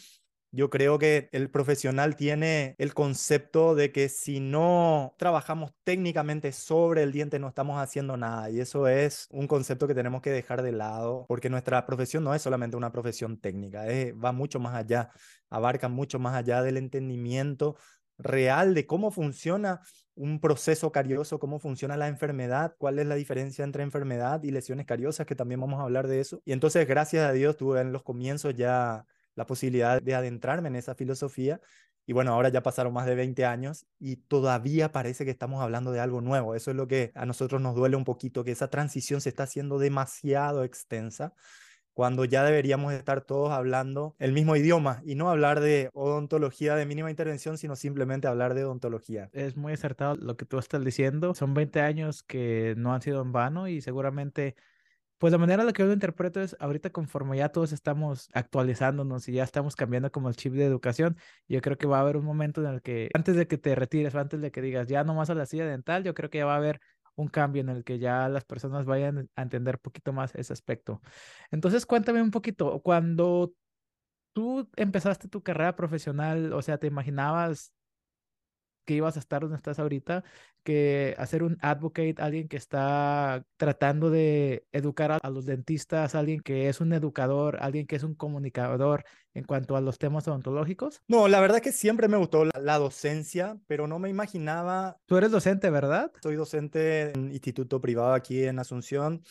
yo 0.52 0.72
creo 0.72 0.98
que 0.98 1.30
el 1.32 1.52
profesional 1.52 2.16
tiene 2.16 2.76
el 2.80 2.96
concepto 2.96 3.76
de 3.76 3.92
que 3.92 4.10
si 4.10 4.40
no 4.40 5.14
trabajamos 5.20 5.72
técnicamente 5.84 6.52
sobre 6.52 7.04
el 7.04 7.12
diente 7.12 7.38
no 7.38 7.48
estamos 7.48 7.80
haciendo 7.80 8.18
nada 8.18 8.50
y 8.50 8.60
eso 8.60 8.88
es 8.88 9.28
un 9.32 9.48
concepto 9.48 9.88
que 9.88 9.96
tenemos 9.96 10.22
que 10.22 10.32
dejar 10.32 10.62
de 10.62 10.72
lado 10.72 11.26
porque 11.28 11.50
nuestra 11.50 11.86
profesión 11.86 12.24
no 12.24 12.36
es 12.36 12.42
solamente 12.42 12.78
una 12.78 12.92
profesión 12.92 13.38
técnica, 13.38 13.84
va 14.14 14.32
mucho 14.32 14.60
más 14.60 14.76
allá, 14.76 15.10
abarca 15.50 15.90
mucho 15.90 16.20
más 16.20 16.36
allá 16.36 16.62
del 16.62 16.78
entendimiento 16.78 17.76
real 18.18 18.74
de 18.74 18.86
cómo 18.86 19.12
funciona 19.12 19.82
un 20.16 20.40
proceso 20.40 20.92
carioso, 20.92 21.40
cómo 21.40 21.60
funciona 21.60 21.98
la 21.98 22.08
enfermedad, 22.08 22.76
cuál 22.78 23.00
es 23.00 23.08
la 23.08 23.16
diferencia 23.16 23.64
entre 23.64 23.84
enfermedad 23.84 24.44
y 24.44 24.52
lesiones 24.52 24.86
cariosas, 24.86 25.26
que 25.26 25.36
también 25.36 25.60
vamos 25.60 25.80
a 25.80 25.84
hablar 25.84 26.08
de 26.08 26.20
eso. 26.20 26.42
Y 26.46 26.52
entonces, 26.52 26.88
gracias 26.88 27.28
a 27.28 27.32
Dios, 27.32 27.58
tuve 27.58 27.82
en 27.82 27.92
los 27.92 28.04
comienzos 28.04 28.54
ya 28.56 29.06
la 29.36 29.46
posibilidad 29.46 30.02
de 30.02 30.16
adentrarme 30.16 30.68
en 30.70 30.76
esa 30.76 30.96
filosofía. 30.96 31.60
Y 32.06 32.14
bueno, 32.14 32.34
ahora 32.34 32.50
ya 32.50 32.62
pasaron 32.62 32.94
más 32.94 33.06
de 33.06 33.16
20 33.16 33.46
años 33.46 33.86
y 33.98 34.18
todavía 34.18 34.92
parece 34.92 35.26
que 35.26 35.32
estamos 35.32 35.62
hablando 35.62 35.92
de 35.92 36.02
algo 36.02 36.22
nuevo. 36.22 36.54
Eso 36.54 36.72
es 36.72 36.78
lo 36.78 36.88
que 36.88 37.12
a 37.16 37.26
nosotros 37.26 37.62
nos 37.62 37.76
duele 37.76 37.96
un 37.96 38.04
poquito, 38.04 38.44
que 38.44 38.52
esa 38.52 38.70
transición 38.70 39.22
se 39.22 39.30
está 39.30 39.44
haciendo 39.44 39.80
demasiado 39.80 40.64
extensa 40.64 41.34
cuando 41.94 42.26
ya 42.26 42.44
deberíamos 42.44 42.94
estar 42.94 43.22
todos 43.22 43.52
hablando 43.52 44.16
el 44.20 44.34
mismo 44.34 44.56
idioma 44.56 45.02
y 45.06 45.16
no 45.16 45.30
hablar 45.30 45.60
de 45.60 45.90
odontología 45.94 46.76
de 46.76 46.86
mínima 46.86 47.10
intervención, 47.10 47.58
sino 47.58 47.76
simplemente 47.76 48.28
hablar 48.28 48.54
de 48.54 48.66
odontología. 48.66 49.30
Es 49.32 49.56
muy 49.56 49.74
acertado 49.74 50.16
lo 50.16 50.36
que 50.36 50.46
tú 50.46 50.58
estás 50.58 50.84
diciendo. 50.84 51.36
Son 51.36 51.54
20 51.54 51.82
años 51.82 52.24
que 52.24 52.74
no 52.78 52.94
han 52.94 53.02
sido 53.02 53.22
en 53.22 53.32
vano 53.32 53.68
y 53.68 53.82
seguramente 53.82 54.56
pues 55.24 55.32
la 55.32 55.38
manera 55.38 55.62
en 55.62 55.68
la 55.68 55.72
que 55.72 55.84
yo 55.84 55.88
lo 55.88 55.94
interpreto 55.94 56.42
es 56.42 56.58
ahorita 56.60 56.90
conforme 56.90 57.38
ya 57.38 57.48
todos 57.48 57.72
estamos 57.72 58.30
actualizándonos 58.34 59.30
y 59.30 59.32
ya 59.32 59.46
estamos 59.46 59.78
cambiando 59.78 60.12
como 60.12 60.28
el 60.28 60.36
chip 60.36 60.52
de 60.52 60.66
educación, 60.66 61.16
yo 61.48 61.62
creo 61.62 61.78
que 61.78 61.88
va 61.88 62.00
a 62.00 62.02
haber 62.02 62.18
un 62.18 62.26
momento 62.26 62.60
en 62.62 62.68
el 62.68 62.82
que 62.82 63.10
antes 63.14 63.38
de 63.38 63.48
que 63.48 63.58
te 63.58 63.74
retires 63.74 64.14
o 64.16 64.20
antes 64.20 64.42
de 64.42 64.52
que 64.52 64.62
digas 64.62 64.88
ya 64.88 65.06
no 65.06 65.14
más 65.14 65.30
a 65.30 65.36
la 65.36 65.46
silla 65.46 65.66
dental, 65.66 66.04
yo 66.04 66.14
creo 66.14 66.30
que 66.30 66.40
ya 66.40 66.46
va 66.46 66.56
a 66.56 66.58
haber 66.58 66.82
un 67.16 67.28
cambio 67.28 67.62
en 67.62 67.70
el 67.70 67.84
que 67.84 68.00
ya 68.00 68.28
las 68.30 68.46
personas 68.46 68.86
vayan 68.86 69.30
a 69.36 69.42
entender 69.42 69.76
un 69.76 69.82
poquito 69.82 70.14
más 70.14 70.34
ese 70.36 70.54
aspecto. 70.54 71.02
Entonces, 71.52 71.86
cuéntame 71.86 72.22
un 72.22 72.32
poquito, 72.32 72.82
cuando 72.82 73.54
tú 74.34 74.70
empezaste 74.76 75.28
tu 75.28 75.44
carrera 75.44 75.76
profesional, 75.76 76.54
o 76.54 76.62
sea, 76.62 76.78
¿te 76.78 76.88
imaginabas 76.88 77.72
que 78.86 78.96
ibas 78.96 79.16
a 79.16 79.20
estar 79.20 79.42
donde 79.42 79.58
estás 79.58 79.80
ahorita, 79.80 80.24
que 80.64 81.16
hacer 81.18 81.44
un 81.44 81.58
advocate, 81.62 82.16
alguien 82.20 82.48
que 82.48 82.58
está 82.58 83.46
tratando 83.58 84.10
de 84.10 84.66
educar 84.72 85.12
a, 85.12 85.30
los 85.30 85.46
dentistas, 85.46 86.16
alguien 86.16 86.42
que 86.42 86.70
es 86.70 86.82
un 86.82 86.94
educador, 86.94 87.58
alguien 87.62 87.86
que 87.86 87.96
es 87.96 88.04
un 88.04 88.16
comunicador 88.16 89.04
en 89.34 89.44
cuanto 89.44 89.76
a 89.76 89.82
los 89.82 89.98
temas 89.98 90.28
odontológicos? 90.28 91.02
No, 91.08 91.28
la 91.28 91.40
verdad 91.40 91.58
es 91.58 91.64
que 91.64 91.72
siempre 91.72 92.08
me 92.08 92.18
gustó 92.18 92.46
la, 92.46 92.78
docencia, 92.78 93.58
pero 93.68 93.88
no 93.88 94.00
me 94.00 94.10
imaginaba. 94.10 94.98
Tú 95.06 95.18
eres 95.18 95.32
docente, 95.32 95.70
¿verdad? 95.70 96.12
Soy 96.22 96.36
docente 96.36 97.12
en 97.12 97.20
un 97.20 97.32
instituto 97.32 97.82
privado 97.82 98.14
aquí 98.14 98.44
en 98.44 98.60
Asunción 98.60 99.24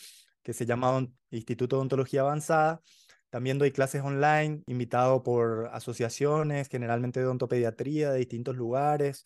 que 0.43 0.53
se 0.53 0.67
llama 0.67 1.07
Instituto 1.31 1.77
de 1.77 1.81
Odontología 1.81 2.23
Avanzada. 2.23 2.81
También 3.31 3.59
doy 3.59 3.73
clases 3.73 4.03
online, 4.03 4.63
invitado 4.67 5.23
por 5.23 5.71
asociaciones, 5.73 6.69
generalmente 6.69 7.21
de 7.21 7.27
odontopediatría 7.27 8.13
de 8.13 8.19
distintos 8.19 8.57
lugares. 8.57 9.25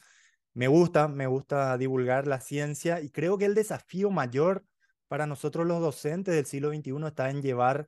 Me 0.57 0.69
gusta, 0.69 1.07
me 1.07 1.27
gusta 1.27 1.77
divulgar 1.77 2.27
la 2.27 2.41
ciencia 2.41 3.03
y 3.03 3.11
creo 3.11 3.37
que 3.37 3.45
el 3.45 3.55
desafío 3.55 4.11
mayor 4.11 4.65
para 5.07 5.27
nosotros 5.27 5.67
los 5.67 5.83
docentes 5.83 6.35
del 6.35 6.47
siglo 6.47 6.71
XXI 6.71 7.07
está 7.07 7.29
en 7.29 7.43
llevar 7.43 7.87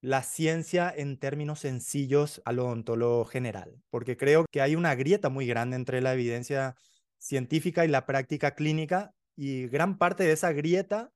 la 0.00 0.22
ciencia 0.22 0.90
en 0.96 1.18
términos 1.18 1.60
sencillos 1.60 2.40
al 2.46 2.60
odontólogo 2.60 3.26
general, 3.26 3.82
porque 3.90 4.16
creo 4.16 4.46
que 4.50 4.62
hay 4.62 4.74
una 4.74 4.94
grieta 4.94 5.28
muy 5.28 5.46
grande 5.46 5.76
entre 5.76 6.00
la 6.00 6.14
evidencia 6.14 6.76
científica 7.18 7.84
y 7.84 7.88
la 7.88 8.06
práctica 8.06 8.54
clínica 8.54 9.12
y 9.36 9.66
gran 9.66 9.98
parte 9.98 10.24
de 10.24 10.32
esa 10.32 10.52
grieta 10.52 11.10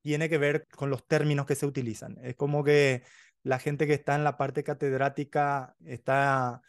tiene 0.00 0.28
que 0.28 0.38
ver 0.38 0.68
con 0.68 0.90
los 0.90 1.04
términos 1.08 1.46
que 1.46 1.56
se 1.56 1.66
utilizan. 1.66 2.18
Es 2.22 2.36
como 2.36 2.62
que 2.62 3.02
la 3.42 3.58
gente 3.58 3.88
que 3.88 3.94
está 3.94 4.14
en 4.14 4.22
la 4.22 4.36
parte 4.36 4.62
catedrática 4.62 5.74
está 5.84 6.62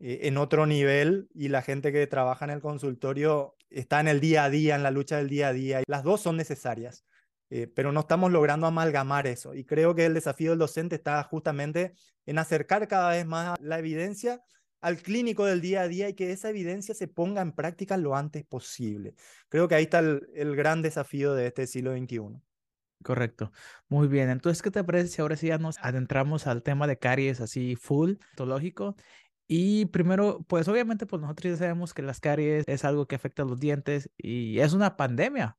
eh, 0.00 0.20
en 0.22 0.36
otro 0.36 0.66
nivel 0.66 1.28
y 1.34 1.48
la 1.48 1.62
gente 1.62 1.92
que 1.92 2.06
trabaja 2.06 2.44
en 2.44 2.50
el 2.50 2.60
consultorio 2.60 3.56
está 3.70 4.00
en 4.00 4.08
el 4.08 4.20
día 4.20 4.44
a 4.44 4.50
día, 4.50 4.74
en 4.76 4.82
la 4.82 4.90
lucha 4.90 5.16
del 5.18 5.28
día 5.28 5.48
a 5.48 5.52
día. 5.52 5.82
Las 5.86 6.02
dos 6.02 6.20
son 6.20 6.36
necesarias, 6.36 7.04
eh, 7.50 7.66
pero 7.66 7.92
no 7.92 8.00
estamos 8.00 8.32
logrando 8.32 8.66
amalgamar 8.66 9.26
eso. 9.26 9.54
Y 9.54 9.64
creo 9.64 9.94
que 9.94 10.06
el 10.06 10.14
desafío 10.14 10.50
del 10.50 10.58
docente 10.58 10.96
está 10.96 11.22
justamente 11.24 11.94
en 12.26 12.38
acercar 12.38 12.88
cada 12.88 13.10
vez 13.10 13.26
más 13.26 13.58
la 13.60 13.78
evidencia 13.78 14.42
al 14.80 14.98
clínico 14.98 15.46
del 15.46 15.60
día 15.60 15.82
a 15.82 15.88
día 15.88 16.08
y 16.10 16.14
que 16.14 16.30
esa 16.32 16.50
evidencia 16.50 16.94
se 16.94 17.08
ponga 17.08 17.40
en 17.40 17.52
práctica 17.52 17.96
lo 17.96 18.16
antes 18.16 18.44
posible. 18.44 19.14
Creo 19.48 19.66
que 19.68 19.76
ahí 19.76 19.84
está 19.84 20.00
el, 20.00 20.28
el 20.34 20.56
gran 20.56 20.82
desafío 20.82 21.34
de 21.34 21.46
este 21.46 21.66
siglo 21.66 21.96
XXI. 21.96 22.42
Correcto. 23.04 23.52
Muy 23.88 24.08
bien. 24.08 24.30
Entonces, 24.30 24.62
¿qué 24.62 24.70
te 24.70 24.82
parece 24.82 25.08
si 25.08 25.20
ahora 25.20 25.36
sí 25.36 25.48
ya 25.48 25.58
nos 25.58 25.78
adentramos 25.78 26.46
al 26.46 26.62
tema 26.62 26.86
de 26.86 26.98
caries 26.98 27.40
así 27.42 27.76
full, 27.76 28.14
patológico? 28.30 28.96
Y 29.46 29.86
primero, 29.86 30.44
pues 30.48 30.68
obviamente, 30.68 31.06
pues 31.06 31.20
nosotros 31.22 31.52
ya 31.52 31.58
sabemos 31.58 31.94
que 31.94 32.02
las 32.02 32.20
caries 32.20 32.64
es 32.66 32.84
algo 32.84 33.06
que 33.06 33.16
afecta 33.16 33.42
a 33.42 33.46
los 33.46 33.60
dientes 33.60 34.10
y 34.16 34.58
es 34.60 34.72
una 34.72 34.96
pandemia 34.96 35.58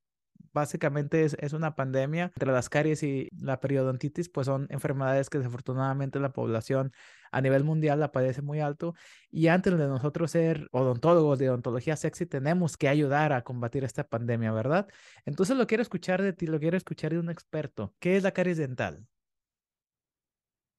básicamente 0.55 1.25
es, 1.25 1.53
una 1.53 1.75
pandemia. 1.75 2.31
Entre 2.35 2.51
las 2.51 2.69
caries 2.69 3.03
y 3.03 3.29
la 3.39 3.59
periodontitis, 3.59 4.29
pues 4.29 4.47
son 4.47 4.67
enfermedades 4.71 5.29
que 5.29 5.37
desafortunadamente 5.37 6.19
la 6.19 6.31
población 6.33 6.93
a 7.31 7.41
nivel 7.41 7.63
mundial 7.63 7.99
la 7.99 8.11
padece 8.11 8.41
muy 8.41 8.61
alto. 8.61 8.95
Y 9.29 9.47
antes 9.47 9.77
de 9.77 9.87
nosotros 9.87 10.31
ser 10.31 10.67
odontólogos 10.71 11.37
de 11.37 11.49
odontología 11.49 11.95
sexy, 11.97 12.25
tenemos 12.25 12.77
que 12.77 12.87
ayudar 12.87 13.33
a 13.33 13.43
combatir 13.43 13.83
esta 13.83 14.07
pandemia, 14.07 14.51
¿verdad? 14.53 14.87
Entonces 15.25 15.57
lo 15.57 15.67
quiero 15.67 15.83
escuchar 15.83 16.21
de 16.21 16.33
ti, 16.33 16.47
lo 16.47 16.59
quiero 16.59 16.77
escuchar 16.77 17.11
de 17.11 17.19
un 17.19 17.29
experto. 17.29 17.93
¿Qué 17.99 18.15
es 18.17 18.23
la 18.23 18.31
caries 18.31 18.57
dental? 18.57 19.05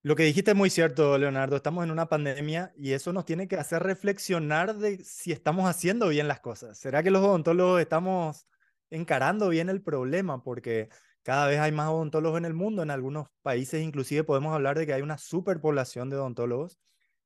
Lo 0.07 0.15
que 0.15 0.23
dijiste 0.23 0.53
es 0.53 0.57
muy 0.57 0.71
cierto, 0.71 1.19
Leonardo. 1.19 1.57
Estamos 1.57 1.83
en 1.83 1.91
una 1.91 2.09
pandemia 2.09 2.73
y 2.77 2.93
eso 2.93 3.13
nos 3.13 3.25
tiene 3.25 3.49
que 3.49 3.57
hacer 3.57 3.83
reflexionar 3.83 4.77
de 4.77 5.03
si 5.03 5.33
estamos 5.33 5.69
haciendo 5.69 6.07
bien 6.07 6.29
las 6.29 6.39
cosas. 6.39 6.79
¿Será 6.79 7.03
que 7.03 7.11
los 7.11 7.25
odontólogos 7.25 7.81
estamos 7.81 8.47
encarando 8.89 9.49
bien 9.49 9.69
el 9.69 9.83
problema, 9.83 10.45
porque 10.45 10.91
cada 11.25 11.49
vez 11.49 11.59
hay 11.59 11.73
más 11.73 11.89
odontólogos 11.89 12.39
en 12.39 12.45
el 12.45 12.55
mundo. 12.55 12.85
En 12.85 12.93
algunos 12.93 13.27
países 13.43 13.83
inclusive 13.83 14.23
podemos 14.23 14.55
hablar 14.55 14.79
de 14.79 14.87
que 14.87 14.93
hay 14.93 15.03
una 15.03 15.19
superpoblación 15.19 16.09
de 16.09 16.15
odontólogos 16.15 16.79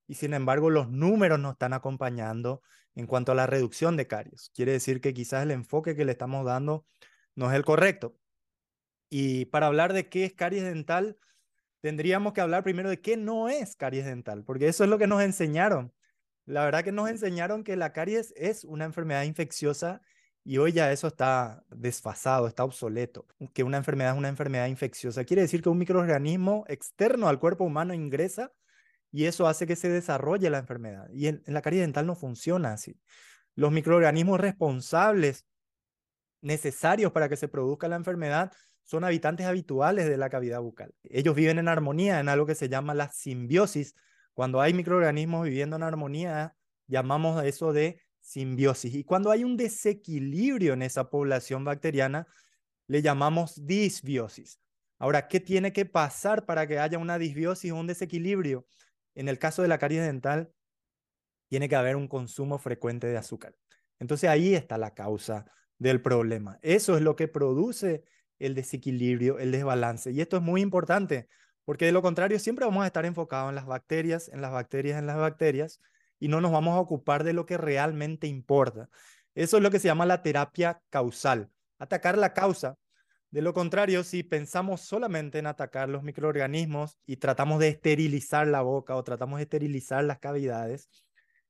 y 0.06 0.14
sin 0.14 0.32
embargo 0.32 0.70
los 0.70 0.88
números 0.88 1.38
no 1.38 1.50
están 1.50 1.74
acompañando 1.74 2.62
en 2.94 3.06
cuanto 3.06 3.32
a 3.32 3.34
la 3.34 3.46
reducción 3.46 3.98
de 3.98 4.06
caries. 4.06 4.52
Quiere 4.54 4.72
decir 4.72 5.02
que 5.02 5.12
quizás 5.12 5.42
el 5.42 5.50
enfoque 5.50 5.94
que 5.96 6.06
le 6.06 6.12
estamos 6.12 6.46
dando 6.46 6.86
no 7.34 7.50
es 7.50 7.56
el 7.56 7.64
correcto. 7.66 8.16
Y 9.10 9.44
para 9.44 9.66
hablar 9.66 9.92
de 9.92 10.08
qué 10.08 10.24
es 10.24 10.32
caries 10.32 10.62
dental, 10.62 11.18
tendríamos 11.80 12.32
que 12.32 12.40
hablar 12.40 12.62
primero 12.62 12.90
de 12.90 13.00
qué 13.00 13.16
no 13.16 13.48
es 13.48 13.76
caries 13.76 14.04
dental, 14.04 14.44
porque 14.44 14.68
eso 14.68 14.84
es 14.84 14.90
lo 14.90 14.98
que 14.98 15.06
nos 15.06 15.22
enseñaron. 15.22 15.92
La 16.46 16.64
verdad 16.64 16.84
que 16.84 16.92
nos 16.92 17.08
enseñaron 17.08 17.64
que 17.64 17.76
la 17.76 17.92
caries 17.92 18.32
es 18.36 18.64
una 18.64 18.84
enfermedad 18.84 19.22
infecciosa 19.24 20.02
Y 20.42 20.58
hoy 20.58 20.72
ya 20.72 20.90
eso 20.90 21.06
está 21.06 21.62
desfasado, 21.68 22.48
está 22.48 22.64
obsoleto. 22.64 23.26
Que 23.54 23.62
una 23.62 23.76
enfermedad 23.76 24.12
es 24.12 24.18
una 24.18 24.28
enfermedad 24.30 24.66
infecciosa. 24.66 25.24
Quiere 25.24 25.42
decir 25.42 25.62
que 25.62 25.68
un 25.68 25.78
microorganismo 25.78 26.64
externo 26.68 27.28
al 27.28 27.38
cuerpo 27.38 27.64
humano 27.64 27.94
ingresa 27.94 28.50
y 29.12 29.26
eso 29.26 29.46
hace 29.46 29.66
que 29.66 29.76
se 29.76 29.88
desarrolle 29.88 30.50
la 30.50 30.58
enfermedad. 30.58 31.08
Y 31.12 31.28
en, 31.28 31.42
la 31.46 31.62
caries 31.62 31.82
dental 31.82 32.06
no 32.06 32.14
funciona 32.14 32.72
así. 32.72 32.98
Los 33.54 33.70
microorganismos 33.72 34.40
responsables, 34.40 35.46
necesarios 36.40 37.12
para 37.12 37.28
que 37.28 37.36
se 37.36 37.48
produzca 37.48 37.88
la 37.88 37.96
enfermedad, 37.96 38.52
son 38.90 39.04
habitantes 39.04 39.46
habituales 39.46 40.08
de 40.08 40.16
la 40.16 40.28
cavidad 40.28 40.60
bucal. 40.60 40.92
Ellos 41.04 41.36
viven 41.36 41.60
en 41.60 41.68
armonía 41.68 42.18
en 42.18 42.28
algo 42.28 42.44
que 42.44 42.56
se 42.56 42.68
llama 42.68 42.92
la 42.92 43.08
simbiosis. 43.12 43.94
Cuando 44.34 44.60
hay 44.60 44.74
microorganismos 44.74 45.44
viviendo 45.44 45.76
en 45.76 45.84
armonía, 45.84 46.56
llamamos 46.88 47.38
a 47.38 47.46
eso 47.46 47.72
de 47.72 48.00
simbiosis. 48.18 48.92
Y 48.96 49.04
cuando 49.04 49.30
hay 49.30 49.44
un 49.44 49.56
desequilibrio 49.56 50.72
en 50.72 50.82
esa 50.82 51.08
población 51.08 51.64
bacteriana, 51.64 52.26
le 52.88 53.00
llamamos 53.00 53.64
disbiosis. 53.64 54.60
Ahora, 54.98 55.28
¿qué 55.28 55.38
tiene 55.38 55.72
que 55.72 55.84
pasar 55.84 56.44
para 56.44 56.66
que 56.66 56.80
haya 56.80 56.98
una 56.98 57.16
disbiosis 57.16 57.70
o 57.70 57.76
un 57.76 57.86
desequilibrio? 57.86 58.66
En 59.14 59.28
el 59.28 59.38
caso 59.38 59.62
de 59.62 59.68
la 59.68 59.78
caries 59.78 60.02
dental, 60.02 60.52
tiene 61.48 61.68
que 61.68 61.76
haber 61.76 61.94
un 61.94 62.08
consumo 62.08 62.58
frecuente 62.58 63.06
de 63.06 63.18
azúcar. 63.18 63.54
Entonces 64.00 64.28
ahí 64.28 64.56
está 64.56 64.78
la 64.78 64.94
causa 64.94 65.46
del 65.78 66.02
problema. 66.02 66.58
Eso 66.60 66.96
es 66.96 67.02
lo 67.02 67.14
que 67.14 67.28
produce 67.28 68.02
el 68.40 68.54
desequilibrio, 68.54 69.38
el 69.38 69.52
desbalance. 69.52 70.10
Y 70.10 70.20
esto 70.20 70.36
es 70.36 70.42
muy 70.42 70.60
importante, 70.62 71.28
porque 71.64 71.84
de 71.84 71.92
lo 71.92 72.02
contrario 72.02 72.38
siempre 72.40 72.64
vamos 72.64 72.82
a 72.82 72.86
estar 72.86 73.06
enfocados 73.06 73.50
en 73.50 73.54
las 73.54 73.66
bacterias, 73.66 74.28
en 74.28 74.40
las 74.40 74.50
bacterias, 74.50 74.98
en 74.98 75.06
las 75.06 75.16
bacterias, 75.16 75.80
y 76.18 76.28
no 76.28 76.40
nos 76.40 76.50
vamos 76.50 76.74
a 76.76 76.80
ocupar 76.80 77.22
de 77.22 77.32
lo 77.32 77.46
que 77.46 77.56
realmente 77.56 78.26
importa. 78.26 78.88
Eso 79.34 79.58
es 79.58 79.62
lo 79.62 79.70
que 79.70 79.78
se 79.78 79.88
llama 79.88 80.06
la 80.06 80.22
terapia 80.22 80.82
causal, 80.90 81.50
atacar 81.78 82.18
la 82.18 82.34
causa. 82.34 82.76
De 83.30 83.42
lo 83.42 83.54
contrario, 83.54 84.02
si 84.02 84.24
pensamos 84.24 84.80
solamente 84.80 85.38
en 85.38 85.46
atacar 85.46 85.88
los 85.88 86.02
microorganismos 86.02 86.98
y 87.06 87.18
tratamos 87.18 87.60
de 87.60 87.68
esterilizar 87.68 88.46
la 88.48 88.62
boca 88.62 88.96
o 88.96 89.04
tratamos 89.04 89.38
de 89.38 89.44
esterilizar 89.44 90.02
las 90.02 90.18
cavidades, 90.18 90.88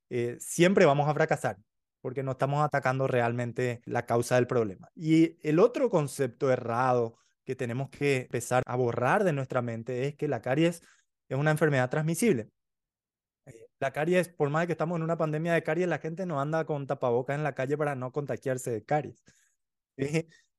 eh, 0.09 0.37
siempre 0.39 0.85
vamos 0.85 1.09
a 1.09 1.13
fracasar 1.13 1.57
porque 2.01 2.23
no 2.23 2.31
estamos 2.31 2.63
atacando 2.63 3.07
realmente 3.07 3.81
la 3.85 4.05
causa 4.05 4.35
del 4.35 4.47
problema. 4.47 4.89
Y 4.95 5.37
el 5.47 5.59
otro 5.59 5.89
concepto 5.89 6.51
errado 6.51 7.17
que 7.43 7.55
tenemos 7.55 7.89
que 7.89 8.23
empezar 8.23 8.63
a 8.65 8.75
borrar 8.75 9.23
de 9.23 9.33
nuestra 9.33 9.61
mente 9.61 10.07
es 10.07 10.15
que 10.15 10.27
la 10.27 10.41
caries 10.41 10.81
es 11.29 11.37
una 11.37 11.51
enfermedad 11.51 11.89
transmisible. 11.89 12.49
La 13.79 13.91
caries, 13.91 14.29
por 14.29 14.49
más 14.49 14.67
que 14.67 14.73
estamos 14.73 14.97
en 14.97 15.03
una 15.03 15.17
pandemia 15.17 15.53
de 15.53 15.63
caries, 15.63 15.87
la 15.87 15.97
gente 15.97 16.27
no 16.27 16.39
anda 16.39 16.65
con 16.65 16.85
tapabocas 16.85 17.35
en 17.35 17.43
la 17.43 17.55
calle 17.55 17.77
para 17.77 17.95
no 17.95 18.11
contagiarse 18.11 18.69
de 18.69 18.83
caries. 18.83 19.23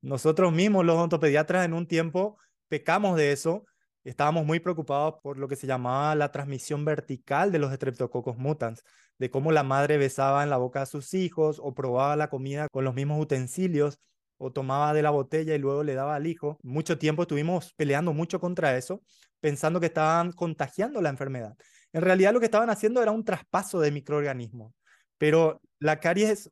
Nosotros 0.01 0.53
mismos, 0.53 0.85
los 0.85 0.97
ontopediatras, 0.97 1.65
en 1.65 1.73
un 1.73 1.87
tiempo 1.87 2.37
pecamos 2.69 3.17
de 3.17 3.31
eso. 3.31 3.65
Estábamos 4.03 4.45
muy 4.45 4.59
preocupados 4.59 5.21
por 5.23 5.39
lo 5.39 5.47
que 5.47 5.55
se 5.55 5.69
llamaba 5.69 6.17
la 6.17 6.33
transmisión 6.33 6.85
vertical 6.85 7.53
de 7.53 7.61
los 7.61 7.73
Streptococcus 7.73 8.37
mutans, 8.37 8.83
de 9.23 9.31
cómo 9.31 9.53
la 9.53 9.63
madre 9.63 9.99
besaba 9.99 10.43
en 10.43 10.51
la 10.51 10.57
boca 10.57 10.83
a 10.83 10.87
sus 10.87 11.15
hijos 11.15 11.61
o 11.63 11.75
probaba 11.75 12.17
la 12.17 12.29
comida 12.29 12.67
con 12.69 12.83
los 12.83 12.93
mismos 12.93 13.21
utensilios 13.23 14.01
o 14.37 14.51
tomaba 14.51 14.93
de 14.95 15.01
la 15.01 15.11
botella 15.11 15.55
y 15.55 15.59
luego 15.59 15.85
le 15.85 15.95
daba 15.95 16.17
al 16.17 16.27
hijo. 16.27 16.59
Mucho 16.65 16.99
tiempo 16.99 17.23
estuvimos 17.23 17.73
peleando 17.75 18.13
mucho 18.13 18.41
contra 18.41 18.77
eso, 18.77 19.01
pensando 19.39 19.79
que 19.79 19.87
estaban 19.87 20.33
contagiando 20.33 21.01
la 21.01 21.11
enfermedad. 21.11 21.55
En 21.93 22.03
realidad 22.03 22.33
lo 22.33 22.41
que 22.41 22.47
estaban 22.47 22.69
haciendo 22.69 23.01
era 23.01 23.13
un 23.13 23.25
traspaso 23.25 23.79
de 23.79 23.93
microorganismos, 23.93 24.75
pero 25.19 25.61
la 25.79 26.01
caries 26.01 26.51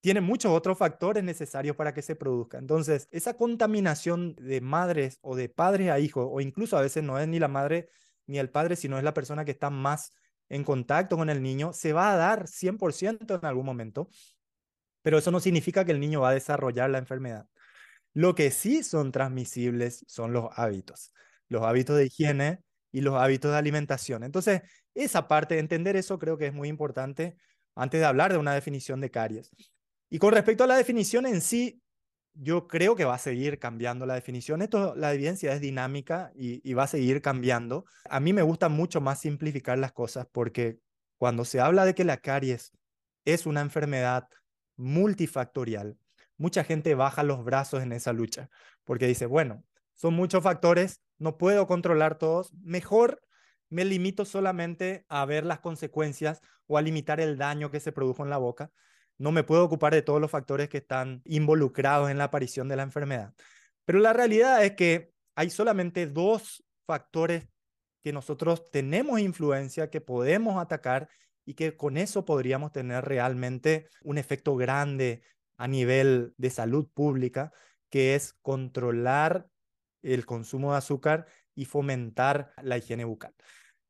tiene 0.00 0.22
muchos 0.22 0.50
otros 0.50 0.78
factores 0.78 1.22
necesarios 1.22 1.76
para 1.76 1.92
que 1.92 2.00
se 2.00 2.16
produzca. 2.16 2.56
Entonces, 2.56 3.06
esa 3.10 3.34
contaminación 3.34 4.34
de 4.36 4.62
madres 4.62 5.18
o 5.20 5.36
de 5.36 5.50
padres 5.50 5.90
a 5.90 5.98
hijos, 5.98 6.26
o 6.30 6.40
incluso 6.40 6.78
a 6.78 6.80
veces 6.80 7.04
no 7.04 7.18
es 7.18 7.28
ni 7.28 7.38
la 7.38 7.48
madre 7.48 7.90
ni 8.26 8.38
el 8.38 8.48
padre, 8.48 8.76
sino 8.76 8.96
es 8.96 9.04
la 9.04 9.12
persona 9.12 9.44
que 9.44 9.50
está 9.50 9.68
más 9.68 10.12
en 10.48 10.64
contacto 10.64 11.16
con 11.16 11.30
el 11.30 11.42
niño, 11.42 11.72
se 11.72 11.92
va 11.92 12.12
a 12.12 12.16
dar 12.16 12.48
100% 12.48 13.34
en 13.36 13.44
algún 13.44 13.66
momento, 13.66 14.08
pero 15.02 15.18
eso 15.18 15.30
no 15.30 15.40
significa 15.40 15.84
que 15.84 15.92
el 15.92 16.00
niño 16.00 16.20
va 16.20 16.30
a 16.30 16.34
desarrollar 16.34 16.90
la 16.90 16.98
enfermedad. 16.98 17.46
Lo 18.14 18.34
que 18.34 18.50
sí 18.50 18.82
son 18.82 19.12
transmisibles 19.12 20.04
son 20.08 20.32
los 20.32 20.46
hábitos, 20.56 21.12
los 21.48 21.62
hábitos 21.62 21.96
de 21.96 22.06
higiene 22.06 22.60
y 22.90 23.00
los 23.00 23.14
hábitos 23.14 23.52
de 23.52 23.58
alimentación. 23.58 24.24
Entonces, 24.24 24.62
esa 24.94 25.28
parte, 25.28 25.58
entender 25.58 25.96
eso 25.96 26.18
creo 26.18 26.38
que 26.38 26.46
es 26.46 26.54
muy 26.54 26.68
importante 26.68 27.36
antes 27.74 28.00
de 28.00 28.06
hablar 28.06 28.32
de 28.32 28.38
una 28.38 28.54
definición 28.54 29.00
de 29.00 29.10
caries. 29.10 29.50
Y 30.10 30.18
con 30.18 30.32
respecto 30.32 30.64
a 30.64 30.66
la 30.66 30.76
definición 30.76 31.26
en 31.26 31.40
sí, 31.40 31.80
yo 32.40 32.68
creo 32.68 32.94
que 32.94 33.04
va 33.04 33.14
a 33.14 33.18
seguir 33.18 33.58
cambiando 33.58 34.06
la 34.06 34.14
definición. 34.14 34.62
Esto, 34.62 34.94
la 34.96 35.12
evidencia 35.12 35.52
es 35.52 35.60
dinámica 35.60 36.32
y, 36.36 36.60
y 36.68 36.74
va 36.74 36.84
a 36.84 36.86
seguir 36.88 37.20
cambiando. 37.20 37.84
A 38.08 38.20
mí 38.20 38.32
me 38.32 38.42
gusta 38.42 38.68
mucho 38.68 39.00
más 39.00 39.20
simplificar 39.20 39.76
las 39.78 39.92
cosas 39.92 40.26
porque 40.30 40.78
cuando 41.16 41.44
se 41.44 41.60
habla 41.60 41.84
de 41.84 41.94
que 41.94 42.04
la 42.04 42.18
caries 42.18 42.72
es 43.24 43.44
una 43.44 43.60
enfermedad 43.60 44.28
multifactorial, 44.76 45.98
mucha 46.36 46.62
gente 46.62 46.94
baja 46.94 47.24
los 47.24 47.44
brazos 47.44 47.82
en 47.82 47.92
esa 47.92 48.12
lucha 48.12 48.48
porque 48.84 49.08
dice, 49.08 49.26
bueno, 49.26 49.64
son 49.94 50.14
muchos 50.14 50.44
factores, 50.44 51.02
no 51.18 51.38
puedo 51.38 51.66
controlar 51.66 52.18
todos, 52.18 52.54
mejor 52.54 53.20
me 53.68 53.84
limito 53.84 54.24
solamente 54.24 55.04
a 55.08 55.24
ver 55.24 55.44
las 55.44 55.58
consecuencias 55.58 56.40
o 56.68 56.78
a 56.78 56.82
limitar 56.82 57.20
el 57.20 57.36
daño 57.36 57.70
que 57.70 57.80
se 57.80 57.92
produjo 57.92 58.22
en 58.22 58.30
la 58.30 58.38
boca. 58.38 58.70
No 59.18 59.32
me 59.32 59.44
puedo 59.44 59.64
ocupar 59.64 59.92
de 59.92 60.02
todos 60.02 60.20
los 60.20 60.30
factores 60.30 60.68
que 60.68 60.78
están 60.78 61.22
involucrados 61.24 62.10
en 62.10 62.18
la 62.18 62.24
aparición 62.24 62.68
de 62.68 62.76
la 62.76 62.84
enfermedad. 62.84 63.34
Pero 63.84 63.98
la 63.98 64.12
realidad 64.12 64.64
es 64.64 64.72
que 64.72 65.12
hay 65.34 65.50
solamente 65.50 66.06
dos 66.06 66.64
factores 66.86 67.48
que 68.02 68.12
nosotros 68.12 68.70
tenemos 68.70 69.20
influencia, 69.20 69.90
que 69.90 70.00
podemos 70.00 70.60
atacar 70.60 71.08
y 71.44 71.54
que 71.54 71.76
con 71.76 71.96
eso 71.96 72.24
podríamos 72.24 72.72
tener 72.72 73.04
realmente 73.04 73.88
un 74.02 74.18
efecto 74.18 74.56
grande 74.56 75.22
a 75.56 75.66
nivel 75.66 76.34
de 76.36 76.50
salud 76.50 76.88
pública, 76.92 77.52
que 77.90 78.14
es 78.14 78.34
controlar 78.42 79.48
el 80.02 80.26
consumo 80.26 80.72
de 80.72 80.78
azúcar 80.78 81.26
y 81.54 81.64
fomentar 81.64 82.52
la 82.62 82.78
higiene 82.78 83.04
bucal. 83.04 83.34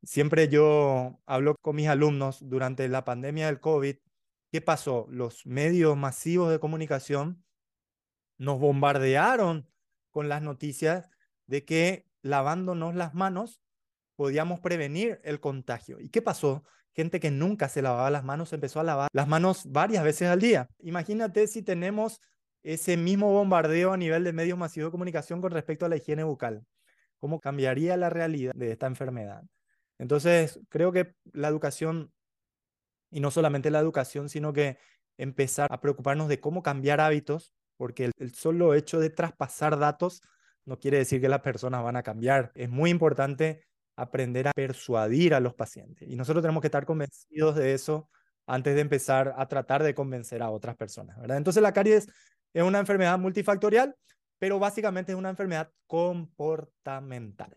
Siempre 0.02 0.48
yo 0.48 1.20
hablo 1.26 1.56
con 1.60 1.76
mis 1.76 1.88
alumnos 1.88 2.38
durante 2.48 2.88
la 2.88 3.04
pandemia 3.04 3.46
del 3.46 3.60
COVID. 3.60 3.96
¿Qué 4.50 4.60
pasó? 4.60 5.06
Los 5.10 5.46
medios 5.46 5.96
masivos 5.96 6.50
de 6.50 6.58
comunicación 6.58 7.44
nos 8.38 8.58
bombardearon 8.58 9.68
con 10.10 10.28
las 10.28 10.42
noticias 10.42 11.10
de 11.46 11.64
que 11.64 12.06
lavándonos 12.22 12.94
las 12.94 13.14
manos 13.14 13.60
podíamos 14.16 14.60
prevenir 14.60 15.20
el 15.22 15.40
contagio. 15.40 16.00
¿Y 16.00 16.08
qué 16.08 16.22
pasó? 16.22 16.64
Gente 16.92 17.20
que 17.20 17.30
nunca 17.30 17.68
se 17.68 17.82
lavaba 17.82 18.10
las 18.10 18.24
manos 18.24 18.52
empezó 18.52 18.80
a 18.80 18.84
lavar 18.84 19.08
las 19.12 19.28
manos 19.28 19.70
varias 19.70 20.02
veces 20.02 20.28
al 20.28 20.40
día. 20.40 20.68
Imagínate 20.80 21.46
si 21.46 21.62
tenemos 21.62 22.20
ese 22.62 22.96
mismo 22.96 23.32
bombardeo 23.32 23.92
a 23.92 23.96
nivel 23.96 24.24
de 24.24 24.32
medios 24.32 24.58
masivos 24.58 24.88
de 24.88 24.92
comunicación 24.92 25.40
con 25.40 25.52
respecto 25.52 25.86
a 25.86 25.88
la 25.88 25.96
higiene 25.96 26.24
bucal. 26.24 26.64
¿Cómo 27.18 27.40
cambiaría 27.40 27.96
la 27.96 28.10
realidad 28.10 28.52
de 28.54 28.72
esta 28.72 28.86
enfermedad? 28.86 29.42
Entonces, 29.98 30.60
creo 30.68 30.92
que 30.92 31.14
la 31.32 31.48
educación, 31.48 32.12
y 33.10 33.20
no 33.20 33.30
solamente 33.30 33.70
la 33.70 33.78
educación, 33.78 34.28
sino 34.28 34.52
que 34.52 34.78
empezar 35.16 35.68
a 35.72 35.80
preocuparnos 35.80 36.28
de 36.28 36.40
cómo 36.40 36.62
cambiar 36.62 37.00
hábitos, 37.00 37.52
porque 37.76 38.10
el, 38.18 38.34
solo 38.34 38.74
hecho 38.74 39.00
de 39.00 39.10
traspasar 39.10 39.78
datos 39.78 40.22
no 40.64 40.78
quiere 40.78 40.98
decir 40.98 41.20
que 41.20 41.28
las 41.28 41.40
personas 41.40 41.82
van 41.82 41.96
a 41.96 42.02
cambiar. 42.02 42.52
Es 42.54 42.68
muy 42.68 42.90
importante 42.90 43.64
aprender 43.96 44.48
a 44.48 44.52
persuadir 44.52 45.34
a 45.34 45.40
los 45.40 45.54
pacientes. 45.54 46.08
Y 46.08 46.16
nosotros 46.16 46.42
tenemos 46.42 46.60
que 46.60 46.68
estar 46.68 46.86
convencidos 46.86 47.56
de 47.56 47.74
eso 47.74 48.08
antes 48.46 48.74
de 48.74 48.80
empezar 48.80 49.34
a 49.36 49.46
tratar 49.48 49.82
de 49.82 49.94
convencer 49.94 50.42
a 50.42 50.50
otras 50.50 50.76
personas, 50.76 51.18
¿verdad? 51.20 51.36
Entonces 51.36 51.62
la 51.62 51.72
caries 51.72 52.08
es 52.52 52.62
una 52.62 52.78
enfermedad 52.78 53.18
multifactorial, 53.18 53.94
pero 54.38 54.58
básicamente 54.58 55.12
es 55.12 55.18
una 55.18 55.30
enfermedad 55.30 55.70
comportamental. 55.86 57.56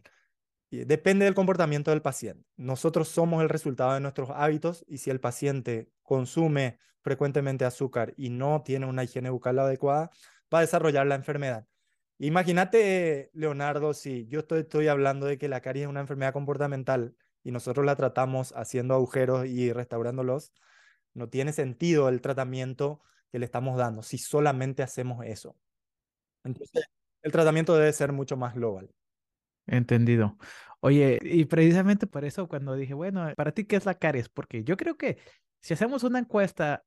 Depende 0.71 1.25
del 1.25 1.35
comportamiento 1.35 1.91
del 1.91 2.01
paciente. 2.01 2.47
Nosotros 2.55 3.09
somos 3.09 3.43
el 3.43 3.49
resultado 3.49 3.93
de 3.93 3.99
nuestros 3.99 4.29
hábitos 4.29 4.85
y 4.87 4.99
si 4.99 5.09
el 5.09 5.19
paciente 5.19 5.91
consume 6.01 6.79
frecuentemente 7.01 7.65
azúcar 7.65 8.13
y 8.15 8.29
no 8.29 8.61
tiene 8.63 8.85
una 8.85 9.03
higiene 9.03 9.29
bucal 9.29 9.59
adecuada, 9.59 10.11
va 10.53 10.59
a 10.59 10.61
desarrollar 10.61 11.07
la 11.07 11.15
enfermedad. 11.15 11.67
Imagínate, 12.19 13.31
Leonardo, 13.33 13.93
si 13.93 14.27
yo 14.27 14.39
estoy, 14.41 14.61
estoy 14.61 14.87
hablando 14.87 15.25
de 15.25 15.37
que 15.37 15.49
la 15.49 15.59
caries 15.59 15.83
es 15.83 15.89
una 15.89 16.01
enfermedad 16.01 16.31
comportamental 16.31 17.15
y 17.43 17.51
nosotros 17.51 17.85
la 17.85 17.95
tratamos 17.97 18.53
haciendo 18.55 18.93
agujeros 18.93 19.47
y 19.47 19.73
restaurándolos, 19.73 20.53
no 21.13 21.27
tiene 21.27 21.51
sentido 21.51 22.07
el 22.07 22.21
tratamiento 22.21 23.01
que 23.31 23.39
le 23.39 23.45
estamos 23.45 23.77
dando 23.77 24.03
si 24.03 24.17
solamente 24.17 24.83
hacemos 24.83 25.25
eso. 25.25 25.57
Entonces, 26.43 26.85
el 27.23 27.31
tratamiento 27.31 27.75
debe 27.75 27.91
ser 27.91 28.13
mucho 28.13 28.37
más 28.37 28.53
global. 28.53 28.89
Entendido. 29.67 30.37
Oye, 30.79 31.19
y 31.21 31.45
precisamente 31.45 32.07
por 32.07 32.25
eso 32.25 32.47
cuando 32.47 32.75
dije, 32.75 32.93
bueno, 32.93 33.31
¿para 33.35 33.51
ti 33.51 33.65
qué 33.65 33.75
es 33.75 33.85
la 33.85 33.95
caries? 33.95 34.29
Porque 34.29 34.63
yo 34.63 34.77
creo 34.77 34.97
que 34.97 35.17
si 35.61 35.73
hacemos 35.73 36.03
una 36.03 36.19
encuesta 36.19 36.83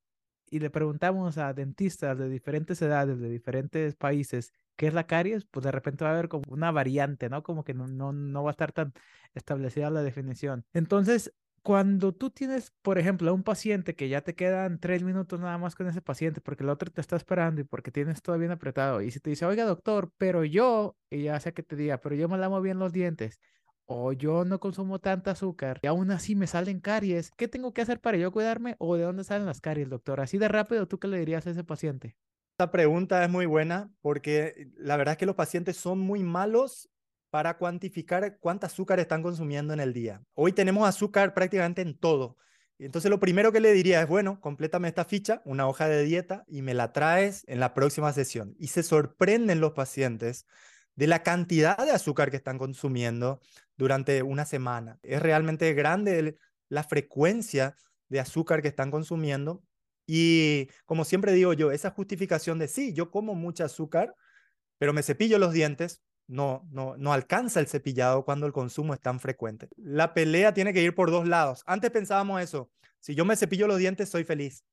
y 0.51 0.59
le 0.59 0.71
preguntamos 0.71 1.39
a 1.39 1.53
dentistas 1.55 2.19
de 2.19 2.29
diferentes 2.29 2.83
edades, 2.83 3.21
de 3.21 3.29
diferentes 3.29 3.95
países, 3.95 4.53
qué 4.77 4.89
es 4.89 4.95
la 4.95 5.07
caries, 5.07 5.47
pues 5.47 5.65
de 5.65 5.71
repente 5.71 6.05
va 6.05 6.11
a 6.11 6.15
haber 6.15 6.29
como 6.29 6.45
una 6.49 6.73
variante, 6.73 7.29
¿no? 7.29 7.43
Como 7.43 7.65
que 7.65 7.75
no, 7.75 7.87
no, 7.87 8.13
no 8.13 8.43
va 8.43 8.51
a 8.51 8.53
estar 8.53 8.73
tan 8.73 8.93
establecida 9.35 9.91
la 9.91 10.03
definición. 10.03 10.65
Entonces, 10.73 11.33
cuando 11.65 12.13
tú 12.13 12.29
tienes, 12.29 12.73
por 12.83 12.99
ejemplo, 12.99 13.31
a 13.31 13.33
un 13.33 13.43
paciente 13.43 13.95
que 13.97 14.11
ya 14.11 14.21
te 14.21 14.35
quedan 14.35 14.79
tres 14.79 15.03
minutos 15.03 15.41
nada 15.41 15.57
más 15.57 15.75
con 15.75 15.87
ese 15.89 16.03
paciente 16.03 16.43
porque 16.43 16.63
el 16.63 16.69
otro 16.69 16.91
te 16.91 17.01
está 17.01 17.17
esperando 17.17 17.63
y 17.63 17.65
porque 17.65 17.91
tienes 17.91 18.21
todo 18.21 18.37
bien 18.37 18.51
apretado, 18.51 19.01
y 19.01 19.11
si 19.11 19.19
te 19.19 19.31
dice, 19.31 19.47
oiga, 19.47 19.65
doctor, 19.65 20.13
pero 20.19 20.45
yo, 20.45 20.95
y 21.09 21.23
ya 21.23 21.41
sea 21.41 21.53
que 21.53 21.63
te 21.63 21.75
diga, 21.75 22.03
pero 22.03 22.17
yo 22.17 22.29
me 22.29 22.37
lavo 22.37 22.61
bien 22.61 22.79
los 22.79 22.93
dientes, 22.93 23.41
o 23.87 24.13
yo 24.13 24.45
no 24.45 24.61
consumo 24.61 24.99
tanta 24.99 25.31
azúcar 25.31 25.81
y 25.83 25.87
aún 25.87 26.11
así 26.11 26.37
me 26.37 26.47
salen 26.47 26.81
caries, 26.81 27.31
¿qué 27.31 27.49
tengo 27.49 27.73
que 27.73 27.81
hacer 27.81 27.99
para 27.99 28.19
yo 28.19 28.31
cuidarme 28.31 28.77
o 28.79 28.97
de 28.97 29.05
dónde 29.05 29.25
salen 29.25 29.47
las 29.47 29.63
caries, 29.63 29.89
doctor? 29.89 30.21
Así 30.21 30.37
de 30.37 30.49
rápido, 30.49 30.87
¿tú 30.87 30.99
qué 30.99 31.09
le 31.09 31.19
dirías 31.19 31.47
a 31.47 31.51
ese 31.51 31.65
paciente? 31.65 32.15
Esta 32.53 32.71
pregunta 32.71 33.25
es 33.25 33.31
muy 33.31 33.47
buena 33.47 33.91
porque 34.03 34.69
la 34.77 34.99
verdad 34.99 35.13
es 35.13 35.19
que 35.19 35.27
los 35.27 35.35
pacientes 35.35 35.79
son 35.79 35.99
muy 35.99 36.23
malos 36.23 36.91
para 37.35 37.59
cuantificar 37.59 38.39
cuánta 38.39 38.69
azúcar 38.69 39.01
están 39.01 39.21
consumiendo 39.21 39.75
en 39.75 39.81
el 39.81 39.93
día. 39.93 40.23
Hoy 40.35 40.53
tenemos 40.53 40.89
azúcar 40.89 41.35
prácticamente 41.35 41.83
en 41.83 41.99
todo. 41.99 42.37
Entonces 42.79 43.11
lo 43.11 43.19
primero 43.19 43.51
que 43.51 43.59
le 43.59 43.73
diría 43.73 44.01
es, 44.01 44.07
bueno, 44.07 44.41
complétame 44.41 44.87
esta 44.87 45.05
ficha, 45.05 45.43
una 45.45 45.67
hoja 45.67 45.89
de 45.89 46.05
dieta 46.05 46.45
y 46.47 46.63
me 46.63 46.75
la 46.75 46.93
traes 46.93 47.43
en 47.49 47.59
la 47.59 47.75
próxima 47.75 48.13
sesión. 48.13 48.55
Y 48.57 48.69
se 48.69 48.85
sorprenden 48.85 49.59
los 49.59 49.73
pacientes 49.73 50.47
de 50.95 51.09
la 51.09 51.25
cantidad 51.25 51.77
de 51.77 51.91
azúcar 51.91 52.31
que 52.31 52.37
están 52.37 52.57
consumiendo 52.57 53.41
durante 53.77 54.23
una 54.23 54.45
semana. 54.45 55.01
Es 55.03 55.21
realmente 55.21 55.75
grande 55.75 56.39
la 56.69 56.85
frecuencia 56.85 57.75
de 58.11 58.21
azúcar 58.21 58.63
que 58.63 58.69
están 58.69 58.93
consumiendo. 58.93 59.65
Y 60.07 60.69
como 60.85 61.05
siempre 61.05 61.33
digo 61.33 61.53
yo, 61.53 61.73
esa 61.73 61.91
justificación 61.91 62.61
de 62.61 62.69
sí, 62.69 62.95
yo 62.95 63.11
como 63.11 63.35
mucha 63.35 63.65
azúcar, 63.65 64.15
pero 64.79 64.93
me 64.93 65.03
cepillo 65.03 65.41
los 65.41 65.53
dientes, 65.53 66.01
no, 66.27 66.67
no, 66.71 66.97
no 66.97 67.13
alcanza 67.13 67.61
el 67.61 67.67
cepillado 67.67 68.25
cuando 68.25 68.47
el 68.47 68.53
consumo 68.53 68.95
es 68.95 69.01
tan 69.01 69.21
frecuente. 69.21 69.69
La 69.77 70.15
pelea 70.15 70.55
tiene 70.55 70.73
que 70.73 70.83
ir 70.83 70.95
por 70.95 71.11
dos 71.11 71.27
lados. 71.29 71.63
Antes 71.67 71.91
pensábamos 71.91 72.41
eso, 72.41 72.71
si 73.01 73.15
yo 73.15 73.25
me 73.25 73.37
cepillo 73.37 73.67
los 73.67 73.79
dientes 73.79 74.09
soy 74.09 74.25
feliz, 74.25 74.65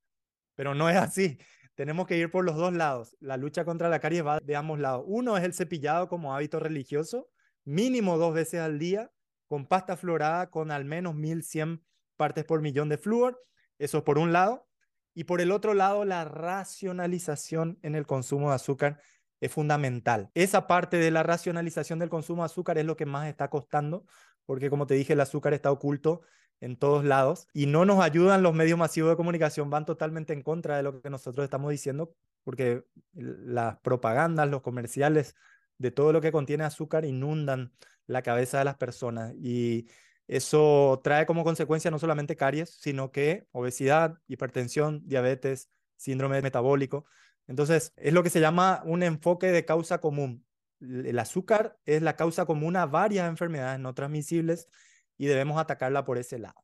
pero 0.56 0.74
no 0.74 0.90
es 0.90 0.98
así. 0.98 1.38
Tenemos 1.76 2.06
que 2.08 2.18
ir 2.18 2.30
por 2.30 2.46
los 2.46 2.56
dos 2.56 2.74
lados. 2.74 3.16
La 3.20 3.38
lucha 3.38 3.66
contra 3.66 3.90
la 3.90 4.00
caries 4.00 4.26
va 4.26 4.40
de 4.40 4.56
ambos 4.56 4.80
lados. 4.80 5.04
Uno 5.08 5.38
es 5.38 5.44
el 5.44 5.54
cepillado 5.54 6.08
como 6.08 6.36
hábito 6.36 6.60
religioso, 6.60 7.30
mínimo 7.64 8.18
dos 8.18 8.34
veces 8.34 8.60
al 8.60 8.78
día, 8.78 9.12
con 9.48 9.66
pasta 9.66 9.98
florada 9.98 10.50
con 10.50 10.72
al 10.72 10.86
menos 10.86 11.16
1100 11.16 11.84
partes 12.16 12.46
por 12.46 12.62
millón 12.62 12.90
de 12.90 12.98
flúor. 12.98 13.44
Eso 13.80 13.98
es 13.98 14.04
por 14.04 14.18
un 14.18 14.32
lado. 14.32 14.68
Y 15.14 15.26
por 15.26 15.42
el 15.42 15.52
otro 15.52 15.74
lado, 15.74 16.06
la 16.06 16.24
racionalización 16.24 17.80
en 17.82 17.96
el 17.96 18.06
consumo 18.06 18.50
de 18.50 18.56
azúcar 18.56 19.02
es 19.41 19.51
fundamental. 19.51 20.30
Esa 20.34 20.67
parte 20.67 20.97
de 20.97 21.12
la 21.12 21.23
racionalización 21.23 21.99
del 21.99 22.10
consumo 22.10 22.43
de 22.43 22.45
azúcar 22.45 22.77
es 22.77 22.86
lo 22.86 22.95
que 22.95 23.06
más 23.06 23.27
está 23.27 23.49
costando, 23.49 24.06
porque 24.45 24.69
como 24.69 24.88
te 24.88 24.93
dije, 24.93 25.13
el 25.13 25.19
azúcar 25.19 25.54
está 25.54 25.71
oculto 25.71 26.21
en 26.62 26.77
todos 26.77 27.04
lados 27.04 27.47
y 27.54 27.65
no 27.65 27.86
nos 27.86 28.01
ayudan 28.01 28.43
los 28.43 28.54
medios 28.54 28.77
masivos 28.77 29.10
de 29.10 29.17
comunicación, 29.17 29.69
van 29.69 29.86
totalmente 29.86 30.32
en 30.32 30.43
contra 30.43 30.77
de 30.77 30.84
lo 30.84 31.01
que 31.01 31.10
nosotros 31.10 31.43
estamos 31.43 31.71
diciendo, 31.71 32.15
porque 32.43 32.86
las 33.13 33.80
propagandas, 33.80 34.47
los 34.47 34.62
comerciales 34.62 35.36
de 35.80 35.91
todo 35.91 36.13
lo 36.13 36.21
que 36.21 36.32
contiene 36.32 36.63
azúcar 36.63 37.04
inundan 37.04 37.73
la 38.06 38.21
cabeza 38.21 38.60
de 38.60 38.65
las 38.65 38.77
personas 38.77 39.34
y 39.36 39.88
eso 40.27 41.01
trae 41.04 41.25
como 41.25 41.43
consecuencia 41.43 41.91
no 41.91 41.99
solamente 41.99 42.36
caries, 42.36 42.69
sino 42.69 43.12
que 43.12 43.47
obesidad, 43.51 44.19
hipertensión, 44.27 45.01
diabetes, 45.06 45.69
síndrome 45.97 46.41
metabólico. 46.41 47.06
Entonces, 47.52 47.92
es 47.98 48.14
lo 48.14 48.24
que 48.24 48.30
se 48.30 48.40
llama 48.40 48.82
un 48.86 49.04
enfoque 49.04 49.48
de 49.48 49.66
causa 49.66 50.00
común. 50.00 50.46
El 50.80 51.20
azúcar 51.20 51.78
es 51.86 52.02
la 52.02 52.16
causa 52.16 52.46
común 52.46 52.78
a 52.78 52.86
varias 52.86 53.28
enfermedades 53.28 53.78
no 53.82 53.94
transmisibles 53.94 54.70
y 55.18 55.26
debemos 55.26 55.60
atacarla 55.60 56.06
por 56.06 56.18
ese 56.18 56.40
lado. 56.40 56.64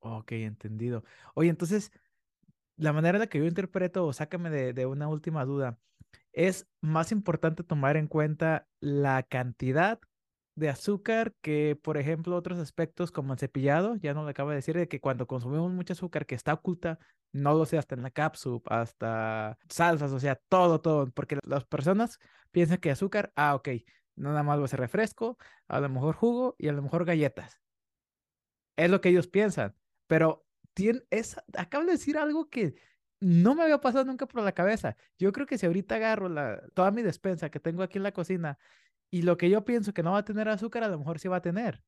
Ok, 0.00 0.32
entendido. 0.32 1.04
Oye, 1.34 1.50
entonces, 1.50 1.92
la 2.76 2.94
manera 2.94 3.18
en 3.18 3.20
la 3.20 3.26
que 3.26 3.38
yo 3.38 3.44
interpreto, 3.44 4.06
o 4.06 4.14
sácame 4.14 4.48
de, 4.48 4.72
de 4.72 4.86
una 4.86 5.08
última 5.08 5.44
duda, 5.44 5.78
es 6.32 6.66
más 6.80 7.12
importante 7.12 7.62
tomar 7.62 7.98
en 7.98 8.06
cuenta 8.08 8.66
la 8.80 9.22
cantidad 9.24 10.00
de 10.58 10.68
azúcar 10.68 11.34
que, 11.40 11.78
por 11.80 11.96
ejemplo, 11.98 12.36
otros 12.36 12.58
aspectos 12.58 13.12
como 13.12 13.32
el 13.32 13.38
cepillado, 13.38 13.96
ya 13.96 14.14
no 14.14 14.24
le 14.24 14.30
acabo 14.30 14.50
de 14.50 14.56
decir, 14.56 14.76
de 14.76 14.88
que 14.88 15.00
cuando 15.00 15.26
consumimos 15.26 15.72
mucho 15.72 15.92
azúcar 15.92 16.26
que 16.26 16.34
está 16.34 16.54
oculta, 16.54 16.98
no 17.32 17.54
lo 17.54 17.64
sé, 17.64 17.78
hasta 17.78 17.94
en 17.94 18.02
la 18.02 18.10
cápsula, 18.10 18.60
hasta 18.66 19.58
salsas, 19.68 20.12
o 20.12 20.18
sea, 20.18 20.36
todo, 20.48 20.80
todo, 20.80 21.10
porque 21.12 21.38
las 21.46 21.64
personas 21.64 22.18
piensan 22.50 22.78
que 22.78 22.90
azúcar, 22.90 23.32
ah, 23.36 23.54
ok, 23.54 23.68
nada 24.16 24.42
más 24.42 24.60
va 24.60 24.64
a 24.64 24.68
ser 24.68 24.80
refresco, 24.80 25.38
a 25.68 25.80
lo 25.80 25.88
mejor 25.88 26.14
jugo 26.14 26.56
y 26.58 26.68
a 26.68 26.72
lo 26.72 26.82
mejor 26.82 27.04
galletas. 27.04 27.60
Es 28.76 28.90
lo 28.90 29.00
que 29.00 29.10
ellos 29.10 29.28
piensan, 29.28 29.74
pero 30.06 30.44
tiene, 30.74 31.02
es, 31.10 31.36
acabo 31.56 31.84
de 31.84 31.92
decir 31.92 32.18
algo 32.18 32.48
que 32.48 32.74
no 33.20 33.54
me 33.54 33.64
había 33.64 33.80
pasado 33.80 34.04
nunca 34.04 34.26
por 34.26 34.42
la 34.42 34.52
cabeza. 34.52 34.96
Yo 35.18 35.32
creo 35.32 35.46
que 35.46 35.58
si 35.58 35.66
ahorita 35.66 35.96
agarro 35.96 36.28
la, 36.28 36.62
toda 36.74 36.90
mi 36.90 37.02
despensa 37.02 37.50
que 37.50 37.60
tengo 37.60 37.82
aquí 37.82 37.98
en 37.98 38.04
la 38.04 38.12
cocina 38.12 38.58
y 39.10 39.22
lo 39.22 39.36
que 39.36 39.50
yo 39.50 39.64
pienso 39.64 39.92
que 39.92 40.02
no 40.02 40.12
va 40.12 40.18
a 40.18 40.24
tener 40.24 40.48
azúcar, 40.48 40.84
a 40.84 40.88
lo 40.88 40.98
mejor 40.98 41.18
sí 41.18 41.28
va 41.28 41.36
a 41.36 41.42
tener. 41.42 41.82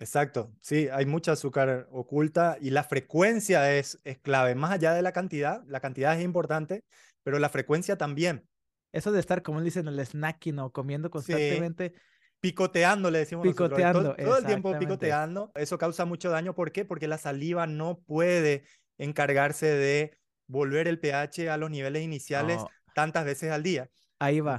Exacto, 0.00 0.52
sí, 0.60 0.88
hay 0.92 1.06
mucha 1.06 1.32
azúcar 1.32 1.88
oculta 1.90 2.56
y 2.60 2.70
la 2.70 2.82
frecuencia 2.82 3.74
es, 3.74 4.00
es 4.04 4.18
clave. 4.18 4.54
Más 4.54 4.72
allá 4.72 4.92
de 4.92 5.02
la 5.02 5.12
cantidad, 5.12 5.62
la 5.66 5.80
cantidad 5.80 6.18
es 6.18 6.24
importante, 6.24 6.84
pero 7.22 7.38
la 7.38 7.48
frecuencia 7.48 7.96
también. 7.96 8.46
Eso 8.92 9.12
de 9.12 9.20
estar, 9.20 9.42
como 9.42 9.60
dicen, 9.60 9.88
el 9.88 10.04
snacking 10.04 10.58
o 10.58 10.72
comiendo 10.72 11.10
constantemente. 11.10 11.94
Picoteando, 12.40 13.10
le 13.10 13.20
decimos 13.20 13.46
picoteando, 13.46 14.02
nosotros. 14.02 14.26
Todo, 14.26 14.38
el 14.38 14.44
tiempo 14.44 14.78
picoteando. 14.78 15.50
Eso 15.54 15.78
causa 15.78 16.04
mucho 16.04 16.30
daño. 16.30 16.54
¿Por 16.54 16.72
qué? 16.72 16.84
Porque 16.84 17.08
la 17.08 17.18
saliva 17.18 17.66
no 17.66 17.98
puede 18.00 18.64
encargarse 18.98 19.66
de 19.66 20.18
volver 20.46 20.86
el 20.86 21.00
pH 21.00 21.48
a 21.48 21.56
los 21.56 21.70
niveles 21.70 22.02
iniciales 22.02 22.62
tantas 22.94 23.24
veces 23.24 23.50
al 23.50 23.62
día. 23.62 23.90
Ahí 24.18 24.40
va. 24.40 24.58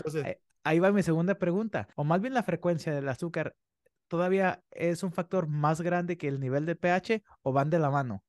Ahí 0.65 0.80
va 0.80 0.91
mi 0.91 1.04
segunda 1.04 1.36
pregunta. 1.36 1.88
O 1.95 2.04
más 2.04 2.19
bien 2.19 2.34
la 2.34 2.43
frecuencia 2.43 2.93
del 2.93 3.08
azúcar 3.08 3.56
todavía 4.08 4.63
es 4.71 5.04
un 5.04 5.13
factor 5.13 5.47
más 5.47 5.80
grande 5.80 6.17
que 6.17 6.28
el 6.28 6.39
nivel 6.39 6.65
de 6.65 6.75
pH 6.75 7.23
o 7.43 7.54
van 7.54 7.69
de 7.69 7.80
la 7.80 7.89
mano? 7.89 8.23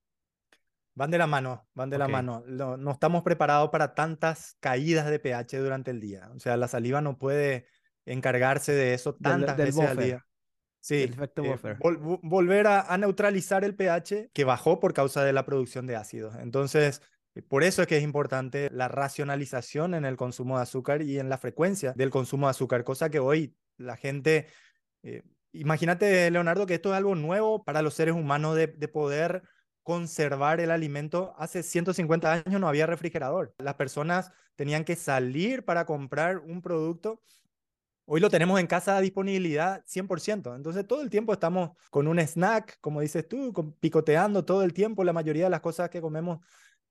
Van 0.95 1.11
de 1.11 1.19
la 1.19 1.27
mano, 1.27 1.67
van 1.75 1.91
de 1.91 1.99
la 1.99 2.09
mano. 2.09 2.43
No, 2.47 2.77
no, 2.77 2.93
estamos 2.93 3.23
preparados 3.23 3.71
para 3.71 3.95
tantas 3.95 4.57
caídas 4.61 5.11
de 5.11 5.19
pH 5.19 5.59
durante 5.59 5.91
el 5.91 6.01
día. 6.01 6.31
O 6.35 6.39
sea, 6.39 6.57
la 6.57 6.69
saliva 6.69 7.01
no 7.01 7.19
puede 7.19 7.67
encargarse 8.07 8.73
de 8.73 8.95
eso 8.95 9.15
tantas 9.15 9.57
veces 9.57 9.81
al 9.81 9.97
día. 9.97 10.27
Sí, 10.81 11.03
el 11.03 11.15
efecto 11.15 11.43
eh, 11.43 11.59
volver 12.23 12.67
a, 12.69 12.83
a, 12.83 12.97
neutralizar 12.97 13.65
el 13.65 13.75
pH 13.75 14.31
que 14.33 14.45
bajó 14.45 14.79
por 14.79 14.95
causa 14.95 15.25
de 15.25 15.33
la 15.33 15.45
producción 15.45 15.87
de 15.87 15.97
ácidos. 15.97 16.37
Entonces, 16.37 17.03
por 17.43 17.65
eso 17.65 17.83
es 17.83 17.89
que 17.89 17.99
es 17.99 18.03
importante 18.03 18.71
la 18.73 18.89
racionalización 18.89 19.95
en 19.95 20.05
el 20.05 20.17
consumo 20.17 20.57
de 20.57 20.63
azúcar 20.63 21.03
y 21.03 21.19
en 21.19 21.29
la 21.29 21.39
frecuencia 21.39 21.93
del 21.93 22.11
consumo 22.11 22.47
de 22.47 22.53
azúcar, 22.53 22.85
cosa 22.85 23.11
que 23.11 23.19
hoy 23.19 23.55
la 23.77 23.97
gente 23.97 24.47
eh, 25.03 25.23
Imagínate, 25.59 26.31
Leonardo, 26.31 26.67
que 26.67 26.75
esto 26.75 26.91
es 26.91 26.97
algo 26.97 27.15
nuevo 27.15 27.65
para 27.65 27.83
los 27.83 27.95
seres 27.95 28.15
humanos 28.15 28.57
de, 28.57 28.69
poder 28.89 29.43
conservar 29.83 30.61
el 30.61 30.71
alimento. 30.71 31.35
Hace 31.39 31.63
150 31.63 32.33
años 32.33 32.61
no 32.61 32.69
había 32.69 32.87
refrigerador. 32.87 33.55
Las 33.59 33.75
personas 33.75 34.33
tenían 34.55 34.85
que 34.85 34.97
salir 34.97 35.65
para 35.65 35.87
comprar 35.87 36.39
un 36.39 36.61
producto. 36.61 37.23
Hoy 38.05 38.21
lo 38.21 38.31
tenemos 38.31 38.61
en 38.61 38.67
casa 38.67 38.97
a 38.97 39.01
disponibilidad 39.01 39.83
100%. 39.87 40.55
Entonces 40.55 40.87
todo 40.87 41.03
el 41.03 41.11
tiempo 41.11 41.33
estamos 41.33 41.71
con 41.91 42.07
un 42.07 42.19
snack, 42.19 42.79
como 42.81 43.01
dices 43.01 43.27
tú, 43.27 43.75
picoteando 43.81 44.45
todo 44.45 44.63
el 44.63 44.73
tiempo. 44.73 45.05
La 45.05 45.13
mayoría 45.13 45.45
de 45.45 45.51
las 45.51 45.61
cosas 45.61 45.89
que 45.89 46.01
comemos 46.01 46.41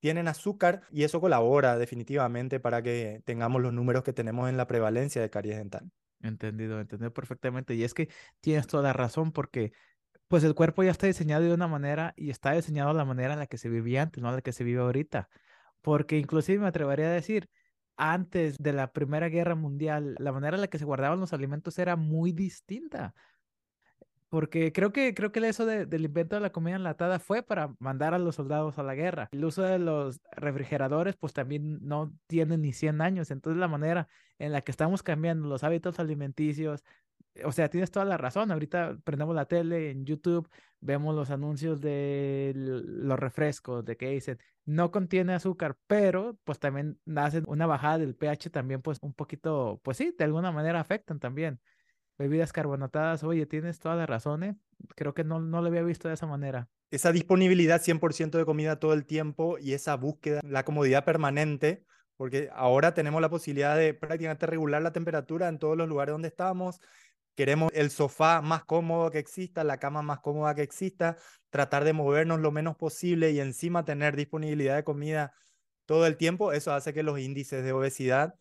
tienen 0.05 0.27
azúcar 0.27 0.83
y 0.91 1.01
eso 1.01 1.19
colabora 1.19 1.79
definitivamente 1.79 2.59
para 2.59 2.83
que 2.83 3.23
tengamos 3.25 3.59
los 3.59 3.73
números 3.73 4.03
que 4.03 4.13
tenemos 4.13 4.47
en 4.47 4.55
la 4.55 4.67
prevalencia 4.67 5.19
de 5.19 5.31
caries 5.31 5.57
dental. 5.57 5.89
Entendido, 6.21 6.79
entendido 6.79 7.11
perfectamente. 7.11 7.73
Y 7.73 7.83
es 7.83 7.95
que 7.95 8.09
tienes 8.39 8.67
toda 8.67 8.83
la 8.83 8.93
razón 8.93 9.31
porque 9.31 9.73
pues 10.27 10.43
el 10.43 10.53
cuerpo 10.53 10.83
ya 10.83 10.91
está 10.91 11.07
diseñado 11.07 11.45
de 11.45 11.55
una 11.55 11.67
manera 11.67 12.13
y 12.15 12.29
está 12.29 12.51
diseñado 12.51 12.89
de 12.89 12.97
la 12.99 13.05
manera 13.05 13.33
en 13.33 13.39
la 13.39 13.47
que 13.47 13.57
se 13.57 13.67
vivía 13.67 14.03
antes, 14.03 14.21
no 14.21 14.31
la 14.31 14.43
que 14.43 14.51
se 14.51 14.63
vive 14.63 14.81
ahorita. 14.81 15.27
Porque 15.81 16.19
inclusive 16.19 16.59
me 16.59 16.67
atrevería 16.67 17.07
a 17.07 17.09
decir, 17.09 17.49
antes 17.97 18.59
de 18.59 18.73
la 18.73 18.91
Primera 18.91 19.29
Guerra 19.29 19.55
Mundial, 19.55 20.13
la 20.19 20.31
manera 20.31 20.55
en 20.55 20.61
la 20.61 20.67
que 20.67 20.77
se 20.77 20.85
guardaban 20.85 21.19
los 21.19 21.33
alimentos 21.33 21.79
era 21.79 21.95
muy 21.95 22.31
distinta 22.31 23.15
porque 24.29 24.71
creo 24.71 24.91
que, 24.91 25.13
creo 25.13 25.31
que 25.31 25.47
eso 25.47 25.65
del 25.65 26.05
invento 26.05 26.35
de 26.35 26.41
la 26.41 26.51
comida 26.51 26.75
enlatada 26.75 27.19
fue 27.19 27.43
para 27.43 27.73
mandar 27.79 28.13
a 28.13 28.19
los 28.19 28.35
soldados 28.35 28.77
a 28.77 28.83
la 28.83 28.95
guerra. 28.95 29.29
El 29.31 29.45
uso 29.45 29.61
de 29.61 29.79
los 29.79 30.19
refrigeradores, 30.31 31.15
pues 31.15 31.33
también 31.33 31.79
no 31.81 32.13
tiene 32.27 32.57
ni 32.57 32.73
100 32.73 33.01
años. 33.01 33.31
Entonces, 33.31 33.59
la 33.59 33.67
manera 33.67 34.07
en 34.39 34.51
la 34.51 34.61
que 34.61 34.71
estamos 34.71 35.03
cambiando 35.03 35.47
los 35.47 35.63
hábitos 35.63 35.99
alimenticios, 35.99 36.83
o 37.43 37.51
sea, 37.51 37.69
tienes 37.69 37.91
toda 37.91 38.05
la 38.05 38.17
razón. 38.17 38.51
Ahorita 38.51 38.97
prendemos 39.03 39.35
la 39.35 39.45
tele 39.45 39.91
en 39.91 40.05
YouTube, 40.05 40.49
vemos 40.79 41.15
los 41.15 41.29
anuncios 41.31 41.81
de 41.81 42.53
los 42.55 43.19
refrescos, 43.19 43.85
de 43.85 43.97
que 43.97 44.09
dicen, 44.09 44.39
no 44.65 44.91
contiene 44.91 45.33
azúcar, 45.33 45.77
pero 45.87 46.37
pues 46.43 46.59
también 46.59 46.99
hacen 47.15 47.43
una 47.47 47.67
bajada 47.67 47.99
del 47.99 48.15
pH 48.15 48.49
también, 48.49 48.81
pues 48.81 48.99
un 49.01 49.13
poquito, 49.13 49.79
pues 49.83 49.97
sí, 49.97 50.13
de 50.17 50.23
alguna 50.23 50.51
manera 50.51 50.79
afectan 50.79 51.19
también. 51.19 51.59
Bebidas 52.17 52.53
carbonatadas, 52.53 53.23
oye, 53.23 53.45
tienes 53.45 53.79
toda 53.79 53.95
la 53.95 54.05
razón, 54.05 54.43
¿eh? 54.43 54.55
Creo 54.95 55.13
que 55.13 55.23
no, 55.23 55.39
no 55.39 55.61
lo 55.61 55.67
había 55.67 55.83
visto 55.83 56.07
de 56.07 56.13
esa 56.13 56.27
manera. 56.27 56.69
Esa 56.91 57.11
disponibilidad 57.11 57.81
100% 57.81 58.37
de 58.37 58.45
comida 58.45 58.79
todo 58.79 58.93
el 58.93 59.05
tiempo 59.05 59.57
y 59.59 59.73
esa 59.73 59.95
búsqueda, 59.95 60.41
la 60.43 60.63
comodidad 60.63 61.03
permanente, 61.03 61.83
porque 62.15 62.49
ahora 62.53 62.93
tenemos 62.93 63.21
la 63.21 63.29
posibilidad 63.29 63.75
de 63.75 63.93
prácticamente 63.93 64.45
regular 64.45 64.81
la 64.81 64.93
temperatura 64.93 65.49
en 65.49 65.59
todos 65.59 65.75
los 65.75 65.89
lugares 65.89 66.13
donde 66.13 66.29
estamos, 66.29 66.79
Queremos 67.35 67.69
el 67.75 67.91
sofá 67.91 68.41
más 68.41 68.63
cómodo 68.63 69.11
que 69.11 69.19
exista, 69.19 69.65
la 69.65 69.77
cama 69.77 70.01
más 70.01 70.21
cómoda 70.21 70.55
que 70.55 70.61
exista, 70.61 71.17
tratar 71.49 71.83
de 71.83 71.91
movernos 71.91 72.39
lo 72.39 72.49
menos 72.51 72.77
posible 72.77 73.31
y 73.31 73.41
encima 73.41 73.83
tener 73.83 74.15
disponibilidad 74.15 74.77
de 74.77 74.85
comida 74.85 75.33
todo 75.85 76.07
el 76.07 76.15
tiempo. 76.15 76.53
Eso 76.53 76.73
hace 76.73 76.93
que 76.93 77.03
los 77.03 77.19
índices 77.19 77.63
de 77.65 77.73
obesidad 77.73 78.35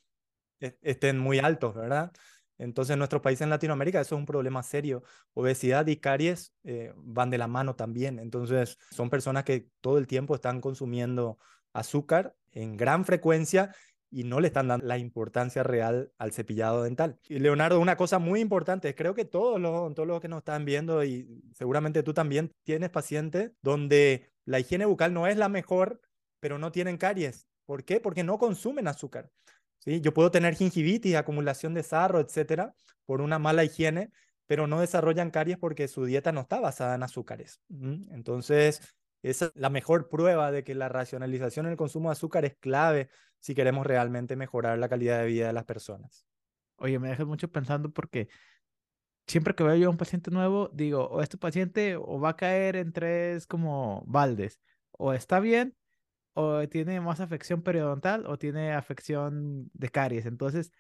estén 0.61 1.19
muy 1.19 1.41
altos, 1.41 1.75
¿verdad? 1.75 2.13
Entonces, 2.59 2.93
en 2.93 2.99
nuestros 2.99 3.23
países 3.23 3.43
en 3.43 3.51
Latinoamérica 3.51 4.01
eso 4.01 4.15
es 4.15 4.19
un 4.19 4.27
problema 4.27 4.63
serio. 4.63 5.03
Obesidad 5.33 5.87
y 5.87 5.97
caries 5.97 6.55
eh, 6.65 6.93
van 6.97 7.31
de 7.31 7.39
la 7.39 7.49
mano 7.49 7.75
también. 7.75 8.19
Entonces, 8.19 8.79
son 8.91 9.11
personas 9.11 9.45
que 9.45 9.69
todo 9.81 9.99
el 9.99 10.07
tiempo 10.07 10.35
están 10.35 10.61
consumiendo 10.61 11.39
azúcar 11.73 12.37
en 12.53 12.77
gran 12.77 13.05
frecuencia 13.05 13.75
y 14.15 14.23
no 14.23 14.39
le 14.39 14.47
están 14.47 14.69
dando 14.69 14.87
la 14.87 14.97
importancia 14.97 15.65
real 15.65 16.13
al 16.19 16.33
cepillado 16.33 16.85
dental. 16.85 17.19
Y 17.29 17.41
Leonardo, 17.41 17.81
una 17.81 17.97
cosa 17.97 18.21
muy 18.21 18.41
importante, 18.41 18.95
creo 18.95 19.15
que 19.15 19.25
todos 19.25 19.61
los 19.61 19.73
odontólogos 19.73 20.23
que 20.23 20.29
nos 20.29 20.39
están 20.39 20.65
viendo 20.65 21.03
y 21.03 21.43
seguramente 21.53 22.05
tú 22.05 22.15
también 22.15 22.53
tienes 22.63 22.91
pacientes 22.91 23.51
donde 23.61 24.31
la 24.45 24.61
higiene 24.61 24.85
bucal 24.85 25.13
no 25.13 25.27
es 25.27 25.37
la 25.37 25.49
mejor, 25.49 26.01
pero 26.39 26.59
no 26.59 26.71
tienen 26.71 26.97
caries. 26.97 27.49
¿Por 27.67 27.85
qué? 27.85 27.99
Porque 27.99 28.23
no 28.23 28.39
consumen 28.39 28.87
azúcar. 28.87 29.31
Yo 29.85 30.15
puedo 30.15 30.31
tener 30.31 30.55
gingivitis, 30.55 31.15
acumulación 31.15 31.75
de 31.75 31.83
sarro, 31.83 32.21
etcétera, 32.21 32.75
por 33.05 33.21
una 33.21 33.39
mala 33.39 33.65
higiene, 33.65 34.11
pero 34.47 34.67
no 34.67 34.81
desarrollan 34.81 35.31
caries 35.31 35.59
porque 35.59 35.89
su 35.89 36.05
dieta 36.05 36.33
no 36.33 36.43
está 36.43 36.61
basada 36.61 36.95
en 36.95 37.03
azúcares. 37.03 37.61
Entonces, 38.11 38.81
esa 39.23 39.47
es 39.47 39.53
la 39.55 39.71
mejor 39.71 40.09
prueba 40.09 40.51
de 40.51 40.65
que 40.65 40.75
la 40.75 40.89
racionalización 40.89 41.67
en 41.67 41.73
el 41.73 41.79
consumo 41.79 42.09
de 42.09 42.13
azúcar 42.13 42.45
es 42.45 42.57
clave 42.59 43.09
si 43.41 43.55
queremos 43.55 43.87
realmente 43.87 44.37
mejorar 44.37 44.79
la 44.79 44.89
calidad 44.89 45.21
de 45.21 45.27
vida 45.27 45.47
de 45.47 45.53
las 45.53 45.65
personas. 45.65 46.27
Oye, 46.77 46.99
me 46.99 47.09
dejas 47.09 47.27
mucho 47.27 47.51
pensando 47.51 47.91
porque 47.91 48.29
siempre 49.27 49.55
que 49.55 49.65
veo 49.65 49.77
yo 49.77 49.89
a 49.89 49.91
un 49.91 49.97
paciente 49.97 50.31
nuevo, 50.31 50.71
digo, 50.73 51.07
o 51.09 51.23
este 51.23 51.39
paciente 51.39 51.97
o 51.97 52.21
va 52.21 52.31
a 52.31 52.37
caer 52.37 52.77
en 52.77 52.93
tres 52.93 53.47
como 53.47 54.03
baldes, 54.07 54.61
o 54.93 55.13
está 55.13 55.41
bien, 55.41 55.75
o 56.35 56.69
tiene 56.69 57.01
más 57.01 57.21
afección 57.21 57.63
periodontal, 57.63 58.27
o 58.27 58.39
tiene 58.39 58.73
afección 58.75 59.71
de 59.75 59.89
caries. 59.91 60.27
Entonces, 60.27 60.73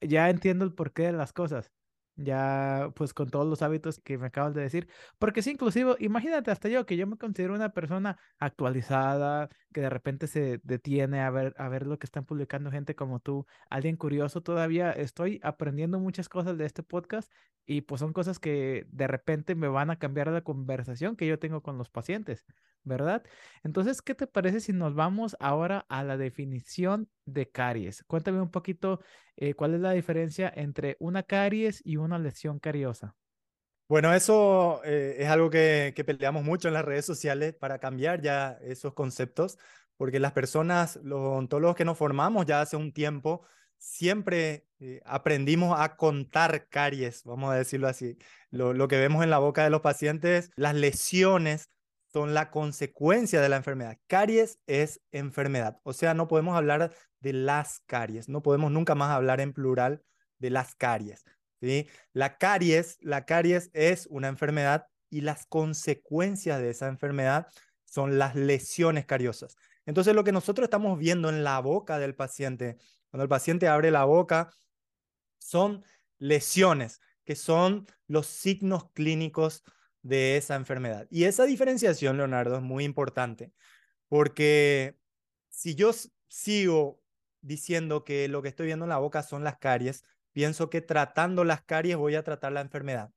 ya 0.00 0.30
entiendo 0.30 0.64
el 0.64 0.74
porqué 0.74 1.04
de 1.04 1.12
las 1.12 1.32
cosas 1.32 1.72
ya 2.16 2.90
pues 2.94 3.14
con 3.14 3.30
todos 3.30 3.46
los 3.46 3.62
hábitos 3.62 4.00
que 4.00 4.18
me 4.18 4.26
acabas 4.26 4.54
de 4.54 4.62
decir, 4.62 4.88
porque 5.18 5.42
sí, 5.42 5.52
inclusive, 5.52 5.96
imagínate 6.00 6.50
hasta 6.50 6.68
yo 6.68 6.86
que 6.86 6.96
yo 6.96 7.06
me 7.06 7.16
considero 7.18 7.54
una 7.54 7.70
persona 7.72 8.18
actualizada, 8.38 9.48
que 9.72 9.82
de 9.82 9.90
repente 9.90 10.26
se 10.26 10.60
detiene 10.64 11.20
a 11.20 11.30
ver, 11.30 11.54
a 11.58 11.68
ver 11.68 11.86
lo 11.86 11.98
que 11.98 12.06
están 12.06 12.24
publicando 12.24 12.70
gente 12.70 12.94
como 12.94 13.20
tú, 13.20 13.46
alguien 13.70 13.96
curioso, 13.96 14.42
todavía 14.42 14.92
estoy 14.92 15.40
aprendiendo 15.42 15.98
muchas 16.00 16.28
cosas 16.28 16.58
de 16.58 16.66
este 16.66 16.82
podcast 16.82 17.32
y 17.66 17.82
pues 17.82 18.00
son 18.00 18.12
cosas 18.12 18.38
que 18.38 18.86
de 18.90 19.06
repente 19.06 19.54
me 19.54 19.68
van 19.68 19.90
a 19.90 19.98
cambiar 19.98 20.28
la 20.28 20.42
conversación 20.42 21.16
que 21.16 21.26
yo 21.26 21.38
tengo 21.38 21.62
con 21.62 21.78
los 21.78 21.90
pacientes. 21.90 22.44
¿verdad? 22.86 23.24
Entonces, 23.64 24.00
¿qué 24.00 24.14
te 24.14 24.26
parece 24.26 24.60
si 24.60 24.72
nos 24.72 24.94
vamos 24.94 25.36
ahora 25.40 25.84
a 25.88 26.04
la 26.04 26.16
definición 26.16 27.10
de 27.26 27.50
caries? 27.50 28.02
Cuéntame 28.04 28.40
un 28.40 28.50
poquito 28.50 29.00
eh, 29.36 29.54
cuál 29.54 29.74
es 29.74 29.80
la 29.80 29.92
diferencia 29.92 30.50
entre 30.54 30.96
una 30.98 31.22
caries 31.22 31.82
y 31.84 31.96
una 31.96 32.18
lesión 32.18 32.58
cariosa. 32.58 33.14
Bueno, 33.88 34.12
eso 34.14 34.80
eh, 34.84 35.16
es 35.18 35.28
algo 35.28 35.48
que, 35.48 35.92
peleamos 36.04 36.42
mucho 36.42 36.66
en 36.66 36.74
las 36.74 36.84
redes 36.84 37.04
sociales 37.04 37.54
para 37.54 37.78
cambiar 37.78 38.20
ya 38.20 38.58
esos 38.62 38.94
conceptos, 38.94 39.58
porque 39.96 40.18
las 40.18 40.32
personas, 40.32 40.96
los 41.04 41.20
odontólogos 41.20 41.76
que 41.76 41.84
nos 41.84 41.96
formamos 41.96 42.46
ya 42.46 42.60
hace 42.60 42.76
un 42.76 42.92
tiempo, 42.92 43.42
siempre 43.78 44.66
eh, 44.80 45.00
aprendimos 45.04 45.78
a 45.78 45.96
contar 45.96 46.68
caries, 46.68 47.22
vamos 47.24 47.52
a 47.52 47.56
decirlo 47.56 47.86
así. 47.86 48.18
Lo 48.50 48.88
que 48.88 48.96
vemos 48.96 49.22
en 49.22 49.30
la 49.30 49.38
boca 49.38 49.62
de 49.62 49.70
los 49.70 49.82
pacientes, 49.82 50.50
las 50.56 50.74
lesiones 50.74 51.70
son 52.16 52.32
la 52.32 52.50
consecuencia 52.50 53.42
de 53.42 53.50
la 53.50 53.56
enfermedad. 53.56 53.98
Caries 54.06 54.58
es 54.66 55.02
enfermedad, 55.12 55.80
o 55.82 55.92
sea, 55.92 56.14
no 56.14 56.28
podemos 56.28 56.56
hablar 56.56 56.94
de 57.20 57.34
las 57.34 57.80
caries, 57.80 58.30
no 58.30 58.42
podemos 58.42 58.72
nunca 58.72 58.94
más 58.94 59.10
hablar 59.10 59.38
en 59.42 59.52
plural 59.52 60.02
de 60.38 60.48
las 60.48 60.74
caries. 60.74 61.26
¿sí? 61.60 61.86
La 62.14 62.38
caries, 62.38 62.96
la 63.02 63.26
caries 63.26 63.68
es 63.74 64.06
una 64.06 64.28
enfermedad 64.28 64.86
y 65.10 65.20
las 65.20 65.44
consecuencias 65.44 66.58
de 66.58 66.70
esa 66.70 66.88
enfermedad 66.88 67.48
son 67.84 68.16
las 68.16 68.34
lesiones 68.34 69.04
cariosas. 69.04 69.54
Entonces, 69.84 70.14
lo 70.14 70.24
que 70.24 70.32
nosotros 70.32 70.64
estamos 70.64 70.98
viendo 70.98 71.28
en 71.28 71.44
la 71.44 71.60
boca 71.60 71.98
del 71.98 72.14
paciente, 72.14 72.78
cuando 73.10 73.24
el 73.24 73.28
paciente 73.28 73.68
abre 73.68 73.90
la 73.90 74.04
boca, 74.04 74.50
son 75.36 75.84
lesiones, 76.16 76.98
que 77.26 77.36
son 77.36 77.86
los 78.06 78.26
signos 78.26 78.90
clínicos 78.94 79.64
de 80.06 80.36
esa 80.36 80.54
enfermedad. 80.54 81.06
Y 81.10 81.24
esa 81.24 81.44
diferenciación, 81.44 82.16
Leonardo, 82.16 82.56
es 82.56 82.62
muy 82.62 82.84
importante, 82.84 83.52
porque 84.08 84.96
si 85.48 85.74
yo 85.74 85.90
sigo 86.28 87.02
diciendo 87.40 88.04
que 88.04 88.28
lo 88.28 88.42
que 88.42 88.48
estoy 88.48 88.66
viendo 88.66 88.84
en 88.84 88.90
la 88.90 88.98
boca 88.98 89.22
son 89.22 89.44
las 89.44 89.58
caries, 89.58 90.04
pienso 90.32 90.70
que 90.70 90.80
tratando 90.80 91.44
las 91.44 91.62
caries 91.62 91.96
voy 91.96 92.14
a 92.14 92.22
tratar 92.22 92.52
la 92.52 92.60
enfermedad. 92.60 93.10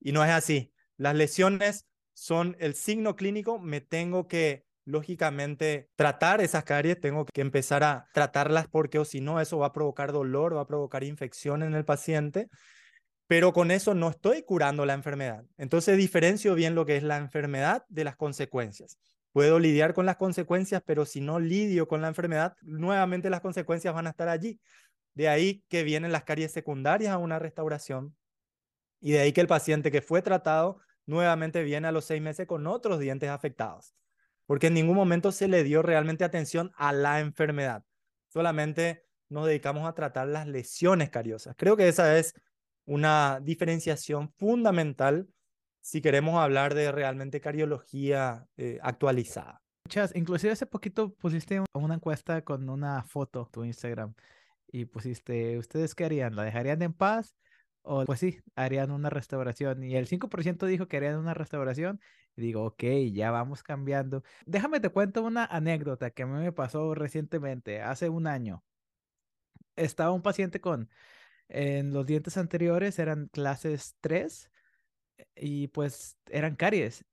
Y 0.00 0.12
no 0.12 0.24
es 0.24 0.30
así. 0.30 0.72
Las 0.96 1.14
lesiones 1.14 1.86
son 2.14 2.56
el 2.58 2.74
signo 2.74 3.16
clínico, 3.16 3.58
me 3.58 3.80
tengo 3.80 4.26
que 4.26 4.66
lógicamente 4.84 5.90
tratar 5.94 6.40
esas 6.40 6.64
caries, 6.64 6.98
tengo 7.00 7.26
que 7.26 7.42
empezar 7.42 7.84
a 7.84 8.08
tratarlas 8.12 8.66
porque 8.66 8.98
o 8.98 9.04
si 9.04 9.20
no 9.20 9.40
eso 9.40 9.58
va 9.58 9.66
a 9.66 9.72
provocar 9.72 10.12
dolor, 10.12 10.56
va 10.56 10.62
a 10.62 10.66
provocar 10.66 11.04
infección 11.04 11.62
en 11.62 11.74
el 11.74 11.84
paciente 11.84 12.48
pero 13.28 13.52
con 13.52 13.70
eso 13.70 13.94
no 13.94 14.08
estoy 14.08 14.42
curando 14.42 14.86
la 14.86 14.94
enfermedad. 14.94 15.44
Entonces 15.58 15.96
diferencio 15.98 16.54
bien 16.54 16.74
lo 16.74 16.86
que 16.86 16.96
es 16.96 17.02
la 17.02 17.18
enfermedad 17.18 17.84
de 17.88 18.02
las 18.02 18.16
consecuencias. 18.16 18.98
Puedo 19.32 19.58
lidiar 19.58 19.92
con 19.92 20.06
las 20.06 20.16
consecuencias, 20.16 20.82
pero 20.84 21.04
si 21.04 21.20
no 21.20 21.38
lidio 21.38 21.86
con 21.86 22.00
la 22.00 22.08
enfermedad, 22.08 22.56
nuevamente 22.62 23.28
las 23.28 23.42
consecuencias 23.42 23.94
van 23.94 24.06
a 24.06 24.10
estar 24.10 24.30
allí. 24.30 24.58
De 25.12 25.28
ahí 25.28 25.62
que 25.68 25.84
vienen 25.84 26.10
las 26.10 26.24
caries 26.24 26.52
secundarias 26.52 27.12
a 27.12 27.18
una 27.18 27.38
restauración 27.38 28.16
y 29.00 29.12
de 29.12 29.20
ahí 29.20 29.32
que 29.32 29.42
el 29.42 29.46
paciente 29.46 29.90
que 29.90 30.00
fue 30.00 30.22
tratado 30.22 30.80
nuevamente 31.04 31.62
viene 31.62 31.86
a 31.86 31.92
los 31.92 32.06
seis 32.06 32.22
meses 32.22 32.46
con 32.46 32.66
otros 32.66 32.98
dientes 32.98 33.28
afectados, 33.28 33.94
porque 34.46 34.68
en 34.68 34.74
ningún 34.74 34.96
momento 34.96 35.32
se 35.32 35.48
le 35.48 35.64
dio 35.64 35.82
realmente 35.82 36.24
atención 36.24 36.72
a 36.76 36.92
la 36.92 37.20
enfermedad. 37.20 37.84
Solamente 38.28 39.04
nos 39.28 39.46
dedicamos 39.46 39.86
a 39.86 39.94
tratar 39.94 40.28
las 40.28 40.46
lesiones 40.46 41.10
cariosas. 41.10 41.54
Creo 41.58 41.76
que 41.76 41.88
esa 41.88 42.18
es 42.18 42.34
una 42.88 43.38
diferenciación 43.42 44.30
fundamental 44.38 45.28
si 45.80 46.00
queremos 46.00 46.36
hablar 46.40 46.74
de 46.74 46.90
realmente 46.90 47.40
cardiología 47.40 48.48
eh, 48.56 48.78
actualizada. 48.82 49.62
Muchas, 49.84 50.16
inclusive 50.16 50.52
hace 50.54 50.66
poquito 50.66 51.14
pusiste 51.14 51.62
una 51.74 51.94
encuesta 51.94 52.42
con 52.42 52.68
una 52.70 53.04
foto 53.04 53.48
tu 53.52 53.62
Instagram 53.64 54.14
y 54.72 54.86
pusiste, 54.86 55.58
¿ustedes 55.58 55.94
qué 55.94 56.06
harían? 56.06 56.34
¿La 56.34 56.44
dejarían 56.44 56.80
en 56.82 56.94
paz? 56.94 57.36
O 57.82 58.04
pues 58.06 58.20
sí, 58.20 58.40
harían 58.56 58.90
una 58.90 59.10
restauración. 59.10 59.82
Y 59.82 59.96
el 59.96 60.06
5% 60.06 60.66
dijo 60.66 60.88
que 60.88 60.96
harían 60.96 61.16
una 61.16 61.34
restauración. 61.34 62.00
Y 62.36 62.42
digo, 62.42 62.64
ok, 62.64 62.84
ya 63.12 63.30
vamos 63.30 63.62
cambiando. 63.62 64.22
Déjame 64.46 64.80
te 64.80 64.90
cuento 64.90 65.22
una 65.22 65.44
anécdota 65.44 66.10
que 66.10 66.22
a 66.22 66.26
mí 66.26 66.38
me 66.38 66.52
pasó 66.52 66.94
recientemente, 66.94 67.82
hace 67.82 68.08
un 68.08 68.26
año. 68.26 68.62
Estaba 69.76 70.12
un 70.12 70.22
paciente 70.22 70.60
con 70.60 70.88
en 71.48 71.92
los 71.92 72.06
dientes 72.06 72.36
anteriores 72.36 72.98
eran 72.98 73.28
clases 73.28 73.96
3 74.00 74.50
y 75.36 75.68
pues 75.68 76.18
eran 76.30 76.56
caries. 76.56 77.04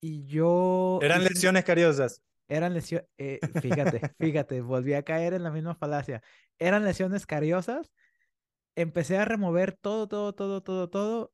Y 0.00 0.26
yo... 0.26 0.98
Eran 1.02 1.24
lesiones 1.24 1.64
cariosas. 1.64 2.22
Eran 2.48 2.74
lesiones, 2.74 3.08
eh, 3.18 3.40
fíjate, 3.62 4.14
fíjate, 4.18 4.60
volví 4.60 4.94
a 4.94 5.02
caer 5.02 5.34
en 5.34 5.42
la 5.42 5.50
misma 5.50 5.74
falacia. 5.74 6.22
Eran 6.58 6.84
lesiones 6.84 7.26
cariosas. 7.26 7.92
Empecé 8.76 9.16
a 9.18 9.24
remover 9.24 9.72
todo, 9.72 10.06
todo, 10.06 10.34
todo, 10.34 10.62
todo, 10.62 10.90
todo. 10.90 11.32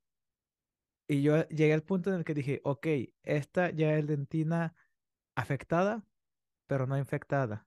Y 1.09 1.23
yo 1.23 1.47
llegué 1.49 1.73
al 1.75 1.83
punto 1.83 2.11
en 2.11 2.17
el 2.17 2.25
que 2.25 2.35
dije, 2.35 2.61
ok, 2.65 2.87
esta 3.25 3.71
ya 3.71 3.95
es 3.95 4.07
dentina 4.07 4.75
afectada, 5.35 6.07
pero 6.67 6.87
no 6.87 6.97
infectada 6.97 7.67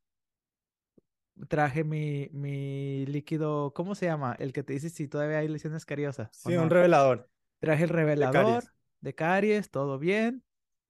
traje 1.48 1.84
mi, 1.84 2.30
mi 2.32 3.06
líquido, 3.06 3.74
¿cómo 3.74 3.95
se 3.95 4.06
llama? 4.06 4.36
El 4.39 4.54
que 4.54 4.63
te 4.63 4.74
dice 4.74 4.89
si 4.89 5.08
todavía 5.08 5.39
hay 5.39 5.48
lesiones 5.48 5.86
cariosas. 5.86 6.30
Sí, 6.32 6.56
un 6.56 6.69
revelador. 6.69 7.30
Traje 7.60 7.84
el 7.84 7.89
revelador 7.89 8.63
de 9.02 9.15
caries, 9.15 9.69
todo 9.69 10.00
bien. 10.00 10.43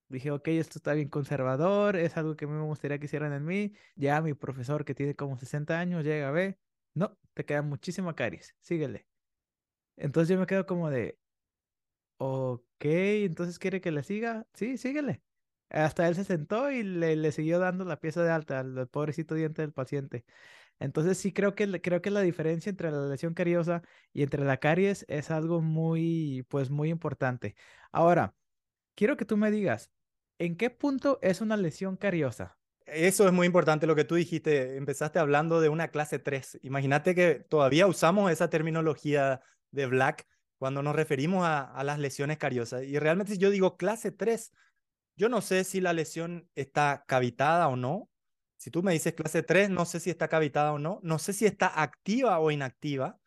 Dije, 0.08 0.32
ok, 0.32 0.48
esto 0.50 0.78
está 0.78 0.94
bien 0.94 1.10
conservador, 1.10 1.96
es 1.96 2.16
algo 2.16 2.36
que 2.36 2.46
a 2.46 2.48
mí 2.48 2.54
me 2.54 2.64
gustaría 2.64 3.00
que 3.00 3.06
hicieran 3.06 3.34
en 3.34 3.46
mí. 3.46 3.74
Ya 3.96 4.22
mi 4.22 4.34
profesor 4.34 4.86
que 4.86 4.94
tiene 4.94 5.16
como 5.16 5.38
60 5.38 5.80
años 5.80 6.04
llega, 6.04 6.32
ve, 6.32 6.60
no, 6.94 7.18
te 7.34 7.46
queda 7.46 7.62
muchísima 7.64 8.16
caries, 8.16 8.56
síguele. 8.62 9.08
Entonces 9.98 10.30
yo 10.30 10.40
me 10.40 10.46
quedo 10.48 10.66
como 10.66 10.90
de, 10.90 11.20
ok, 12.18 12.64
entonces 12.86 13.60
quiere 13.60 13.82
que 13.82 13.92
le 13.92 14.04
siga, 14.04 14.48
sí, 14.54 14.78
síguele. 14.78 15.24
Hasta 15.70 16.08
él 16.08 16.16
se 16.16 16.24
sentó 16.24 16.72
y 16.72 16.84
le, 16.84 17.16
le 17.16 17.32
siguió 17.32 17.60
dando 17.60 17.86
la 17.86 18.00
pieza 18.00 18.24
de 18.24 18.32
alta 18.32 18.60
al 18.60 18.88
pobrecito 18.88 19.36
diente 19.36 19.62
del 19.62 19.74
paciente. 19.74 20.26
Entonces 20.80 21.18
sí 21.18 21.32
creo 21.32 21.56
que, 21.56 21.82
creo 21.82 22.02
que 22.02 22.12
la 22.12 22.22
diferencia 22.22 22.70
entre 22.70 22.92
la 22.92 23.08
lesión 23.08 23.34
cariosa 23.34 23.82
y 24.14 24.24
entre 24.24 24.44
la 24.44 24.58
caries 24.58 25.06
es 25.08 25.32
algo 25.32 25.62
muy, 25.62 26.46
pues 26.50 26.70
muy 26.70 26.90
importante. 26.90 27.56
Ahora, 27.92 28.36
quiero 28.96 29.16
que 29.18 29.26
tú 29.26 29.38
me 29.38 29.52
digas, 29.52 29.92
¿en 30.38 30.58
qué 30.58 30.70
punto 30.70 31.20
es 31.22 31.42
una 31.42 31.58
lesión 31.58 31.96
cariosa? 31.96 32.58
Eso 32.86 33.26
es 33.26 33.34
muy 33.34 33.48
importante 33.48 33.88
lo 33.88 33.96
que 33.96 34.04
tú 34.04 34.16
dijiste. 34.16 34.76
Empezaste 34.78 35.18
hablando 35.18 35.60
de 35.62 35.70
una 35.70 35.88
clase 35.88 36.20
3. 36.20 36.60
Imagínate 36.62 37.16
que 37.16 37.36
todavía 37.36 37.88
usamos 37.88 38.32
esa 38.32 38.50
terminología 38.50 39.42
de 39.72 39.86
Black 39.88 40.28
cuando 40.58 40.84
nos 40.84 40.96
referimos 40.96 41.46
a, 41.46 41.64
a 41.64 41.84
las 41.84 42.00
lesiones 42.00 42.38
cariosas. 42.38 42.84
Y 42.84 43.00
realmente 43.00 43.34
si 43.34 43.38
yo 43.40 43.50
digo 43.50 43.78
clase 43.78 44.12
3, 44.12 44.52
yo 45.16 45.30
no 45.30 45.42
sé 45.42 45.64
si 45.64 45.82
la 45.82 45.94
lesión 45.94 46.50
está 46.56 47.06
cavitada 47.08 47.68
o 47.68 47.76
no. 47.76 48.10
Si 48.58 48.72
tú 48.72 48.84
me 48.84 48.94
dices 48.94 49.14
clase 49.14 49.44
3, 49.44 49.70
no 49.70 49.86
sé 49.86 50.00
si 50.00 50.10
está 50.10 50.28
cavitada 50.28 50.74
o 50.74 50.80
no. 50.80 51.00
No 51.04 51.20
sé 51.20 51.34
si 51.34 51.46
está 51.46 51.82
activa 51.82 52.40
o 52.40 52.52
inactiva. 52.52 53.20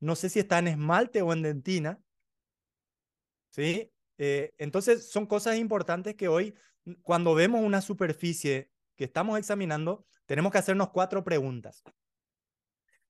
No 0.00 0.16
sé 0.16 0.28
si 0.28 0.40
está 0.40 0.58
en 0.58 0.68
esmalte 0.68 1.22
o 1.22 1.32
en 1.32 1.42
dentina. 1.42 2.00
¿Sí? 3.50 3.92
Eh, 4.18 4.54
entonces, 4.58 5.10
son 5.10 5.26
cosas 5.26 5.56
importantes 5.56 6.14
que 6.14 6.28
hoy, 6.28 6.54
cuando 7.02 7.34
vemos 7.34 7.62
una 7.62 7.80
superficie 7.80 8.70
que 8.96 9.04
estamos 9.04 9.38
examinando, 9.38 10.06
tenemos 10.26 10.50
que 10.52 10.58
hacernos 10.58 10.90
cuatro 10.90 11.22
preguntas. 11.22 11.82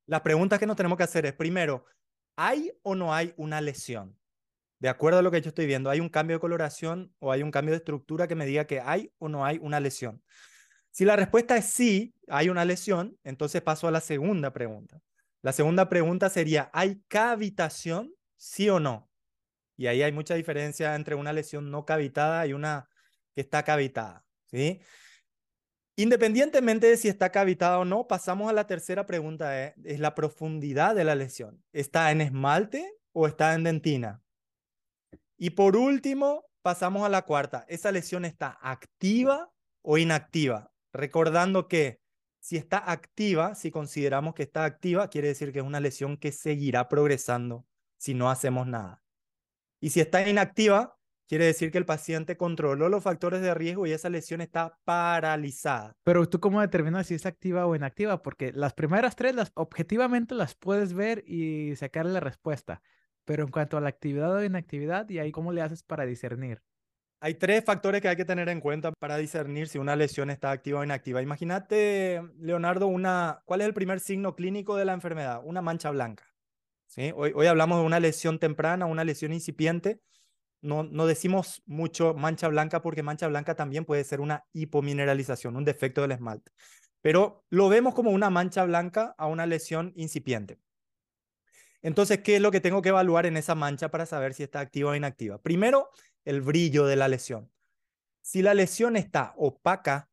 Las 0.05 0.21
preguntas 0.21 0.59
que 0.59 0.67
nos 0.67 0.77
tenemos 0.77 0.99
que 0.99 1.05
hacer 1.05 1.27
es, 1.27 1.33
primero, 1.33 1.85
¿hay 2.37 2.73
o 2.83 2.95
no 2.95 3.15
hay 3.15 3.35
una 3.37 3.61
lesión? 3.61 4.19
De 4.79 4.89
acuerdo 4.89 5.21
a 5.21 5.23
lo 5.23 5.31
que 5.31 5.41
yo 5.41 5.49
estoy 5.49 5.67
viendo, 5.67 5.91
hay 5.91 6.01
un 6.01 6.09
cambio 6.09 6.37
de 6.37 6.41
coloración 6.41 7.15
o 7.19 7.33
hay 7.33 7.43
un 7.43 7.51
cambio 7.51 7.73
de 7.73 7.79
estructura 7.79 8.29
que 8.29 8.35
me 8.35 8.47
diga 8.47 8.67
que 8.67 8.81
hay 8.81 9.13
o 9.19 9.29
no 9.29 9.45
hay 9.45 9.59
una 9.63 9.81
lesión. 9.81 10.23
Si 10.91 11.05
la 11.05 11.17
respuesta 11.17 11.57
es 11.57 11.67
sí, 11.67 12.15
hay 12.29 12.49
una 12.49 12.65
lesión, 12.65 13.19
entonces 13.25 13.63
paso 13.63 13.89
a 13.89 13.91
la 13.91 14.01
segunda 14.01 14.53
pregunta. 14.53 15.01
La 15.43 15.53
segunda 15.53 15.89
pregunta 15.89 16.29
sería, 16.31 16.71
¿hay 16.73 17.03
cavitación? 17.09 18.13
¿Sí 18.37 18.69
o 18.69 18.81
no? 18.81 19.11
Y 19.77 19.87
ahí 19.87 20.03
hay 20.03 20.13
mucha 20.13 20.35
diferencia 20.35 20.95
entre 20.95 21.15
una 21.15 21.33
lesión 21.33 21.71
no 21.71 21.85
cavitada 21.85 22.47
y 22.47 22.53
una 22.53 22.89
que 23.35 23.43
está 23.43 23.63
cavitada. 23.63 24.25
¿sí? 24.47 24.81
Independientemente 25.97 26.87
de 26.87 26.97
si 26.97 27.09
está 27.09 27.31
cavitada 27.31 27.79
o 27.79 27.85
no, 27.85 28.07
pasamos 28.07 28.51
a 28.51 28.53
la 28.53 28.67
tercera 28.67 29.07
pregunta, 29.07 29.63
¿eh? 29.63 29.75
es 29.85 30.01
la 30.01 30.15
profundidad 30.15 30.95
de 30.95 31.05
la 31.05 31.15
lesión. 31.15 31.63
¿Está 31.73 32.11
en 32.11 32.21
esmalte 32.21 32.91
o 33.13 33.27
está 33.27 33.55
en 33.55 33.65
dentina? 33.65 34.23
Y 35.37 35.51
por 35.51 35.77
último, 35.77 36.45
pasamos 36.63 37.05
a 37.05 37.09
la 37.09 37.23
cuarta. 37.23 37.65
¿Esa 37.69 37.93
lesión 37.93 38.25
está 38.25 38.59
activa 38.61 39.51
o 39.83 39.99
inactiva? 39.99 40.73
Recordando 40.93 41.69
que 41.69 42.01
si 42.41 42.57
está 42.57 42.91
activa, 42.91 43.55
si 43.55 43.71
consideramos 43.71 44.35
que 44.35 44.45
está 44.45 44.65
activa, 44.65 45.09
quiere 45.09 45.29
decir 45.29 45.53
que 45.53 45.59
es 45.59 45.65
una 45.65 45.81
lesión 45.81 46.17
que 46.17 46.33
seguirá 46.33 46.89
progresando 46.89 47.67
si 47.99 48.15
no 48.15 48.31
hacemos 48.31 48.67
nada. 48.67 49.03
Y 49.81 49.91
si 49.91 50.01
está 50.01 50.29
inactiva, 50.29 50.97
quiere 51.29 51.45
decir 51.45 51.71
que 51.71 51.79
el 51.79 51.85
paciente 51.85 52.37
controló 52.37 52.89
los 52.89 53.03
factores 53.03 53.43
de 53.43 53.53
riesgo 53.53 53.87
y 53.87 53.93
esa 53.93 54.09
lesión 54.09 54.41
está 54.41 54.79
paralizada. 54.85 55.97
Pero 56.05 56.29
tú 56.29 56.41
cómo 56.41 56.61
determinas 56.61 57.09
si 57.09 57.15
es 57.15 57.27
activa 57.27 57.67
o 57.67 57.75
inactiva? 57.75 58.23
Porque 58.23 58.53
las 58.53 58.75
primeras 58.75 59.17
tres, 59.17 59.35
las, 59.35 59.51
objetivamente 59.55 60.35
las 60.35 60.55
puedes 60.55 60.95
ver 60.95 61.25
y 61.27 61.75
sacarle 61.77 62.13
la 62.13 62.21
respuesta. 62.21 62.81
Pero 63.27 63.43
en 63.43 63.51
cuanto 63.51 63.77
a 63.77 63.81
la 63.81 63.89
actividad 63.91 64.33
o 64.33 64.43
inactividad, 64.43 65.11
¿y 65.11 65.19
ahí 65.19 65.33
cómo 65.33 65.53
le 65.53 65.61
haces 65.61 65.83
para 65.83 66.07
discernir? 66.07 66.63
Hay 67.21 67.35
tres 67.35 67.65
factores 67.65 68.01
que 68.01 68.09
hay 68.09 68.17
que 68.17 68.25
tener 68.25 68.49
en 68.49 68.61
cuenta 68.61 68.93
para 68.93 69.17
discernir 69.17 69.69
si 69.69 69.79
una 69.79 69.97
lesión 69.97 70.31
está 70.31 70.53
activa 70.53 70.81
o 70.81 70.85
inactiva. 70.85 71.23
Imagínate, 71.23 72.23
Leonardo, 72.39 72.87
una, 72.87 73.43
¿cuál 73.47 73.63
es 73.63 73.67
el 73.67 73.75
primer 73.75 74.01
signo 74.01 74.37
clínico 74.37 74.77
de 74.77 74.85
la 74.85 74.93
enfermedad? 74.93 75.41
Una 75.45 75.61
mancha 75.61 75.91
blanca. 75.91 76.25
¿sí? 76.87 77.13
Hoy, 77.17 77.47
hablamos 77.47 77.81
de 77.81 77.87
una 77.87 78.01
lesión 78.01 78.39
temprana, 78.39 78.87
una 78.87 79.03
lesión 79.03 79.33
incipiente. 79.33 80.01
No 80.61 81.07
decimos 81.07 81.63
mucho 81.67 82.15
mancha 82.15 82.49
blanca 82.49 82.83
porque 82.83 83.03
mancha 83.03 83.29
blanca 83.29 83.55
también 83.55 83.85
puede 83.85 84.05
ser 84.05 84.21
una 84.21 84.45
hipomineralización, 84.53 85.57
un 85.57 85.65
defecto 85.65 86.03
del 86.03 86.13
esmalte. 86.13 86.53
Pero 87.03 87.45
lo 87.51 87.69
vemos 87.69 87.95
como 87.95 88.11
una 88.11 88.31
mancha 88.31 88.65
blanca 88.65 89.15
a 89.17 89.27
una 89.27 89.47
lesión 89.47 89.93
incipiente. 89.97 90.59
Entonces, 91.87 92.19
¿qué 92.19 92.35
es 92.35 92.43
lo 92.43 92.51
que 92.51 92.61
tengo 92.61 92.83
que 92.83 92.89
evaluar 92.89 93.27
en 93.27 93.37
esa 93.37 93.55
mancha 93.55 93.93
para 93.93 94.07
saber 94.07 94.35
si 94.35 94.43
está 94.43 94.59
activa 94.59 94.91
o 94.91 94.97
inactiva? 94.97 95.39
Primero, 95.39 95.89
el 96.25 96.41
brillo 96.41 96.85
de 96.85 96.97
la 96.97 97.07
lesión. 97.07 97.49
Si 98.23 98.43
la 98.43 98.55
lesión 98.55 98.97
está 98.97 99.35
opaca, 99.37 100.11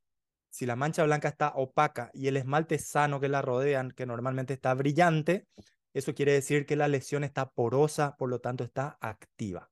si 0.51 0.67
la 0.67 0.75
mancha 0.75 1.03
blanca 1.03 1.29
está 1.29 1.47
opaca 1.55 2.11
y 2.13 2.27
el 2.27 2.37
esmalte 2.37 2.77
sano 2.77 3.19
que 3.19 3.27
la 3.27 3.41
rodean, 3.41 3.89
que 3.89 4.05
normalmente 4.05 4.53
está 4.53 4.75
brillante, 4.75 5.47
eso 5.95 6.13
quiere 6.13 6.33
decir 6.33 6.67
que 6.67 6.75
la 6.75 6.87
lesión 6.87 7.23
está 7.23 7.49
porosa, 7.49 8.17
por 8.17 8.29
lo 8.29 8.39
tanto 8.39 8.63
está 8.63 8.99
activa. 9.01 9.71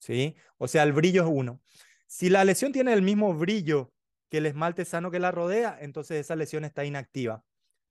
¿Sí? 0.00 0.36
O 0.58 0.68
sea, 0.68 0.82
el 0.82 0.92
brillo 0.92 1.22
es 1.22 1.30
uno. 1.32 1.62
Si 2.06 2.28
la 2.28 2.44
lesión 2.44 2.72
tiene 2.72 2.92
el 2.92 3.00
mismo 3.00 3.32
brillo 3.32 3.90
que 4.28 4.36
el 4.36 4.44
esmalte 4.44 4.84
sano 4.84 5.10
que 5.10 5.18
la 5.18 5.30
rodea, 5.30 5.78
entonces 5.80 6.20
esa 6.20 6.36
lesión 6.36 6.66
está 6.66 6.84
inactiva. 6.84 7.42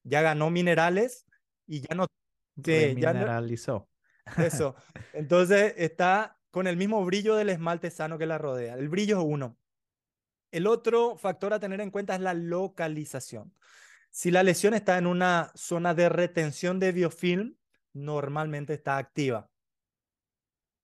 Ya 0.03 0.21
ganó 0.21 0.51
minerales 0.51 1.25
y 1.65 1.81
ya 1.81 1.95
no 1.95 2.05
Sí, 2.63 2.93
mineralizó. 2.95 3.89
Eso. 4.37 4.75
Entonces 5.13 5.73
está 5.77 6.37
con 6.51 6.67
el 6.67 6.77
mismo 6.77 7.03
brillo 7.05 7.35
del 7.35 7.49
esmalte 7.49 7.91
sano 7.91 8.17
que 8.17 8.25
la 8.25 8.37
rodea. 8.37 8.73
El 8.75 8.89
brillo 8.89 9.19
es 9.19 9.25
uno. 9.25 9.57
El 10.51 10.65
otro 10.65 11.17
factor 11.17 11.53
a 11.53 11.59
tener 11.59 11.81
en 11.81 11.91
cuenta 11.91 12.15
es 12.15 12.21
la 12.21 12.33
localización. 12.33 13.53
Si 14.09 14.31
la 14.31 14.43
lesión 14.43 14.73
está 14.73 14.97
en 14.97 15.05
una 15.05 15.51
zona 15.55 15.93
de 15.93 16.09
retención 16.09 16.79
de 16.79 16.91
biofilm, 16.91 17.57
normalmente 17.93 18.73
está 18.73 18.97
activa. 18.97 19.49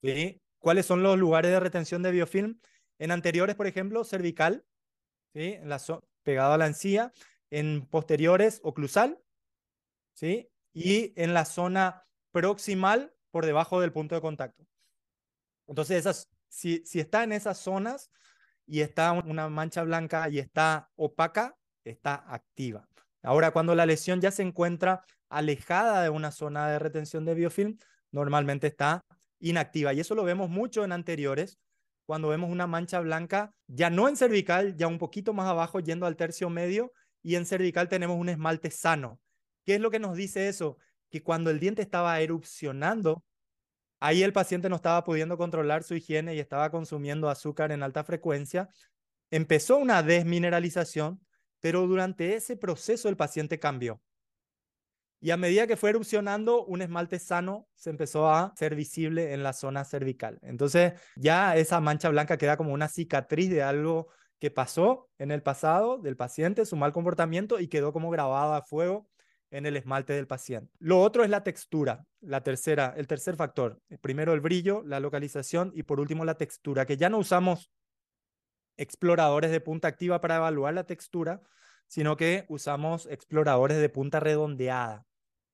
¿Sí? 0.02 0.42
¿Cuáles 0.60 0.86
son 0.86 1.02
los 1.02 1.18
lugares 1.18 1.52
de 1.52 1.60
retención 1.60 2.04
de 2.04 2.12
biofilm? 2.12 2.60
En 3.00 3.12
anteriores, 3.12 3.56
por 3.56 3.68
ejemplo, 3.68 4.04
cervical, 4.04 4.66
¿sí? 5.34 5.54
en 5.54 5.70
la 5.70 5.80
pegado 6.24 6.54
a 6.54 6.58
la 6.58 6.68
encía. 6.68 7.14
En 7.50 7.86
posteriores, 7.88 8.60
oclusal, 8.64 9.20
¿sí? 10.14 10.50
Y 10.74 11.14
en 11.22 11.34
la 11.34 11.46
zona 11.46 12.04
proximal 12.32 13.14
por 13.32 13.46
debajo 13.46 13.80
del 13.80 13.92
punto 13.92 14.16
de 14.16 14.22
contacto. 14.22 14.66
Entonces, 15.68 15.98
esas, 15.98 16.30
si, 16.50 16.84
si 16.86 17.00
está 17.00 17.24
en 17.24 17.32
esas 17.32 17.58
zonas 17.58 18.12
y 18.66 18.82
está 18.82 19.12
una 19.14 19.50
mancha 19.50 19.84
blanca 19.84 20.30
y 20.30 20.40
está 20.40 20.90
opaca, 20.96 21.56
está 21.84 22.16
activa. 22.28 22.88
Ahora, 23.22 23.52
cuando 23.52 23.76
la 23.76 23.86
lesión 23.86 24.20
ya 24.20 24.32
se 24.32 24.44
encuentra 24.44 25.06
alejada 25.30 26.04
de 26.04 26.10
una 26.10 26.32
zona 26.32 26.68
de 26.70 26.80
retención 26.80 27.26
de 27.26 27.34
biofilm, 27.34 27.78
normalmente 28.12 28.68
está 28.68 29.02
inactiva. 29.40 29.94
Y 29.94 30.00
eso 30.00 30.16
lo 30.16 30.24
vemos 30.24 30.50
mucho 30.50 30.84
en 30.84 30.92
anteriores, 30.92 31.58
cuando 32.06 32.28
vemos 32.30 32.52
una 32.52 32.68
mancha 32.68 33.00
blanca, 33.00 33.54
ya 33.68 33.90
no 33.90 34.10
en 34.10 34.18
cervical, 34.18 34.76
ya 34.76 34.88
un 34.88 34.98
poquito 34.98 35.34
más 35.34 35.48
abajo, 35.48 35.80
yendo 35.80 36.06
al 36.06 36.18
tercio 36.18 36.50
medio, 36.50 36.92
y 37.22 37.36
en 37.36 37.46
cervical 37.46 37.88
tenemos 37.88 38.18
un 38.20 38.30
esmalte 38.30 38.70
sano. 38.72 39.20
¿Qué 39.66 39.76
es 39.76 39.82
lo 39.82 39.92
que 39.92 40.00
nos 40.00 40.16
dice 40.16 40.48
eso? 40.48 40.78
Que 41.10 41.24
cuando 41.24 41.50
el 41.50 41.60
diente 41.60 41.82
estaba 41.82 42.20
erupcionando, 42.20 43.24
ahí 44.00 44.24
el 44.24 44.34
paciente 44.34 44.70
no 44.70 44.76
estaba 44.76 45.04
pudiendo 45.04 45.38
controlar 45.38 45.84
su 45.84 45.96
higiene 45.96 46.36
y 46.36 46.40
estaba 46.40 46.70
consumiendo 46.70 47.30
azúcar 47.30 47.72
en 47.72 47.84
alta 47.84 48.04
frecuencia. 48.04 48.70
Empezó 49.32 49.78
una 49.78 50.04
desmineralización, 50.04 51.26
pero 51.60 51.88
durante 51.88 52.36
ese 52.36 52.58
proceso 52.58 53.08
el 53.10 53.16
paciente 53.16 53.60
cambió. 53.60 54.02
Y 55.22 55.32
a 55.32 55.38
medida 55.38 55.68
que 55.68 55.78
fue 55.78 55.92
erupcionando, 55.92 56.66
un 56.66 56.82
esmalte 56.82 57.18
sano 57.18 57.70
se 57.76 57.90
empezó 57.90 58.30
a 58.30 58.54
ser 58.58 58.76
visible 58.76 59.32
en 59.32 59.42
la 59.42 59.54
zona 59.54 59.86
cervical. 59.86 60.38
Entonces 60.42 61.00
ya 61.16 61.56
esa 61.56 61.80
mancha 61.80 62.10
blanca 62.10 62.38
queda 62.38 62.58
como 62.58 62.74
una 62.74 62.90
cicatriz 62.90 63.50
de 63.50 63.64
algo 63.64 64.10
que 64.40 64.52
pasó 64.52 65.10
en 65.18 65.32
el 65.32 65.42
pasado 65.42 65.98
del 66.00 66.18
paciente, 66.18 66.66
su 66.66 66.76
mal 66.76 66.92
comportamiento, 66.92 67.62
y 67.62 67.70
quedó 67.70 67.94
como 67.94 68.10
grabada 68.10 68.58
a 68.58 68.62
fuego 68.64 69.08
en 69.54 69.68
el 69.68 69.78
esmalte 69.78 70.14
del 70.14 70.26
paciente. 70.26 70.74
Lo 70.80 71.00
otro 71.00 71.24
es 71.24 71.30
la 71.30 71.44
textura, 71.44 72.06
la 72.22 72.42
tercera, 72.42 72.96
el 72.98 73.06
tercer 73.06 73.36
factor. 73.36 73.80
Primero 74.02 74.34
el 74.34 74.42
brillo, 74.42 74.82
la 74.84 75.00
localización 75.00 75.72
y 75.76 75.84
por 75.84 76.00
último 76.00 76.26
la 76.26 76.36
textura, 76.36 76.88
que 76.88 76.98
ya 76.98 77.10
no 77.10 77.20
usamos 77.20 77.72
exploradores 78.78 79.52
de 79.52 79.62
punta 79.62 79.88
activa 79.88 80.20
para 80.20 80.38
evaluar 80.38 80.74
la 80.74 80.86
textura, 80.86 81.40
sino 81.88 82.18
que 82.18 82.46
usamos 82.50 83.06
exploradores 83.06 83.78
de 83.78 83.90
punta 83.90 84.20
redondeada, 84.20 85.06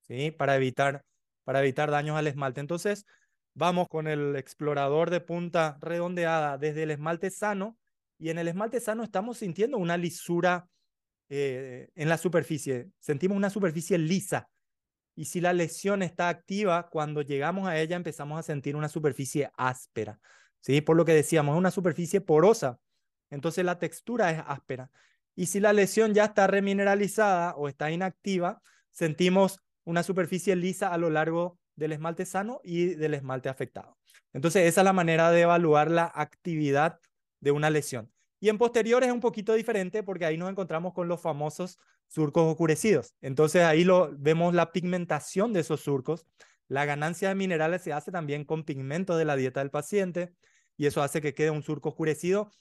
¿sí? 0.08 0.32
Para 0.32 0.56
evitar, 0.56 1.04
para 1.43 1.60
evitar 1.60 1.91
daños 1.91 2.16
al 2.16 2.28
esmalte. 2.28 2.62
Entonces, 2.62 3.06
vamos 3.54 3.89
con 3.89 4.08
el 4.08 4.38
explorador 4.38 5.10
de 5.10 5.20
punta 5.20 5.78
redondeada 5.82 6.58
desde 6.58 6.84
el 6.84 6.91
esmalte 6.91 7.32
sano 7.32 7.78
y 8.18 8.30
en 8.30 8.38
el 8.38 8.47
esmalte 8.47 8.80
sano 8.80 9.04
estamos 9.04 9.39
sintiendo 9.39 9.78
una 9.78 9.97
lisura 9.97 10.70
eh, 11.30 11.89
en 11.95 12.09
la 12.09 12.17
superficie, 12.17 12.89
sentimos 12.99 13.38
una 13.38 13.49
superficie 13.49 13.97
lisa. 13.97 14.49
Y 15.15 15.25
si 15.25 15.41
la 15.41 15.53
lesión 15.53 16.01
está 16.01 16.30
activa, 16.30 16.89
cuando 16.89 17.21
llegamos 17.21 17.67
a 17.67 17.77
ella 17.77 17.95
empezamos 17.95 18.39
a 18.39 18.43
sentir 18.43 18.75
una 18.75 18.89
superficie 18.89 19.51
áspera. 19.55 20.19
¿sí? 20.61 20.82
Por 20.82 20.95
lo 20.97 21.05
que 21.05 21.13
decíamos, 21.13 21.53
es 21.53 21.59
una 21.59 21.71
superficie 21.71 22.21
porosa. 22.21 22.80
Entonces 23.30 23.65
la 23.65 23.80
textura 23.80 24.32
es 24.32 24.41
áspera. 24.47 24.89
Y 25.36 25.47
si 25.47 25.59
la 25.59 25.73
lesión 25.73 26.13
ya 26.13 26.25
está 26.25 26.47
remineralizada 26.47 27.55
o 27.55 27.67
está 27.67 27.91
inactiva, 27.91 28.61
sentimos 28.91 29.59
una 29.84 30.03
superficie 30.03 30.55
lisa 30.55 30.93
a 30.93 30.97
lo 30.97 31.09
largo 31.09 31.59
del 31.75 31.93
esmalte 31.93 32.25
sano 32.25 32.59
y 32.63 32.95
del 32.95 33.13
esmalte 33.13 33.49
afectado. 33.49 33.97
Entonces 34.34 34.67
esa 34.67 34.82
es 34.82 34.86
la 34.86 34.93
manera 34.93 35.32
de 35.32 35.41
evaluar 35.41 35.89
la 35.89 36.11
actividad 36.13 36.99
de 37.39 37.51
una 37.51 37.69
lesión. 37.69 38.11
Y 38.39 38.49
en 38.49 38.57
posterior 38.57 39.03
es 39.03 39.11
un 39.11 39.19
poquito 39.19 39.53
diferente 39.53 40.01
porque 40.03 40.25
ahí 40.25 40.37
nos 40.37 40.49
encontramos 40.49 40.93
con 40.93 41.07
los 41.07 41.21
famosos 41.21 41.77
surcos 42.07 42.43
oscurecidos. 42.43 43.13
Entonces 43.21 43.63
ahí 43.63 43.83
lo, 43.83 44.11
vemos 44.17 44.53
la 44.53 44.71
pigmentación 44.71 45.51
de 45.53 45.59
esos 45.61 45.81
surcos. 45.81 46.25
La 46.67 46.85
ganancia 46.85 47.29
de 47.29 47.35
minerales 47.35 47.81
se 47.81 47.93
hace 47.93 48.11
también 48.11 48.45
con 48.45 48.63
pigmentos 48.63 49.17
de 49.17 49.25
la 49.25 49.35
dieta 49.35 49.59
del 49.59 49.71
paciente 49.71 50.33
y 50.77 50.85
eso 50.85 51.01
hace 51.01 51.21
que 51.21 51.33
quede 51.33 51.51
un 51.51 51.63
surco 51.63 51.89
oscurecido. 51.89 52.51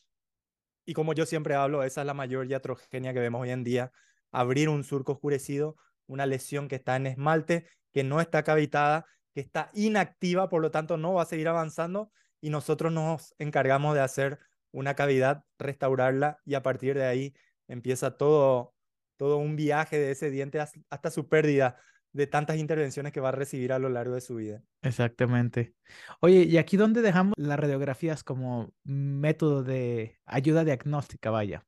Y 0.85 0.95
como 0.95 1.13
yo 1.13 1.27
siempre 1.27 1.55
hablo, 1.55 1.85
esa 1.85 2.01
es 2.01 2.07
la 2.07 2.15
mayor 2.15 2.47
iatrogenia 2.47 3.13
que 3.13 3.21
vemos 3.21 3.43
hoy 3.43 3.51
en 3.51 3.63
día, 3.63 3.93
abrir 4.33 4.69
un 4.69 4.83
surco 4.85 5.13
oscurecido, 5.13 5.77
una 6.07 6.27
lesión 6.27 6.67
que 6.67 6.77
está 6.77 6.97
en 6.97 7.07
esmalte, 7.07 7.69
que 7.93 8.03
no 8.03 8.21
está 8.21 8.43
cavitada, 8.43 9.07
que 9.35 9.41
está 9.41 9.71
inactiva, 9.75 10.49
por 10.49 10.63
lo 10.63 10.71
tanto 10.71 10.97
no 10.97 11.15
va 11.15 11.23
a 11.23 11.27
seguir 11.27 11.47
avanzando 11.47 12.11
y 12.41 12.51
nosotros 12.51 12.93
nos 12.93 13.35
encargamos 13.39 13.95
de 13.95 14.01
hacer 14.01 14.39
una 14.73 14.95
cavidad, 14.95 15.45
restaurarla 15.59 16.41
y 16.45 16.55
a 16.55 16.63
partir 16.63 16.97
de 16.97 17.07
ahí 17.07 17.35
empieza 17.69 18.17
todo, 18.17 18.75
todo 19.17 19.37
un 19.39 19.57
viaje 19.57 19.99
de 19.99 20.11
ese 20.13 20.31
diente 20.31 20.61
hasta 20.61 21.11
su 21.11 21.29
pérdida 21.29 21.77
de 22.13 22.27
tantas 22.27 22.57
intervenciones 22.57 23.13
que 23.13 23.21
va 23.21 23.29
a 23.29 23.33
recibir 23.33 23.73
a 23.73 23.79
lo 23.79 23.89
largo 23.89 24.15
de 24.15 24.21
su 24.21 24.37
vida. 24.37 24.63
Exactamente. 24.83 25.75
Oye, 26.21 26.43
¿y 26.43 26.57
aquí 26.57 26.77
dónde 26.77 27.03
dejamos 27.03 27.35
las 27.37 27.59
radiografías 27.59 28.25
como 28.25 28.73
método 28.85 29.63
de 29.63 30.19
ayuda 30.25 30.65
diagnóstica, 30.65 31.31
vaya? 31.31 31.67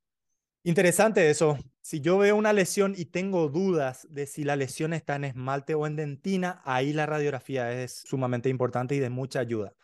Interesante 0.63 1.31
eso. 1.31 1.59
Si 1.81 2.01
yo 2.01 2.19
veo 2.19 2.37
una 2.37 2.53
lesión 2.53 2.95
y 2.97 3.07
tengo 3.07 3.49
dudas 3.49 4.07
de 4.11 4.27
si 4.27 4.45
la 4.45 4.57
lesión 4.57 4.93
está 4.93 5.17
en 5.17 5.25
esmalte 5.25 5.75
o 5.75 5.87
en 5.87 5.97
dentina, 5.97 6.61
ahí 6.65 6.93
la 6.93 7.07
radiografía 7.07 7.83
es 7.83 8.03
sumamente 8.07 8.49
importante 8.51 8.95
y 8.95 8.99
de 8.99 9.09
mucha 9.09 9.41
ayuda. 9.41 9.75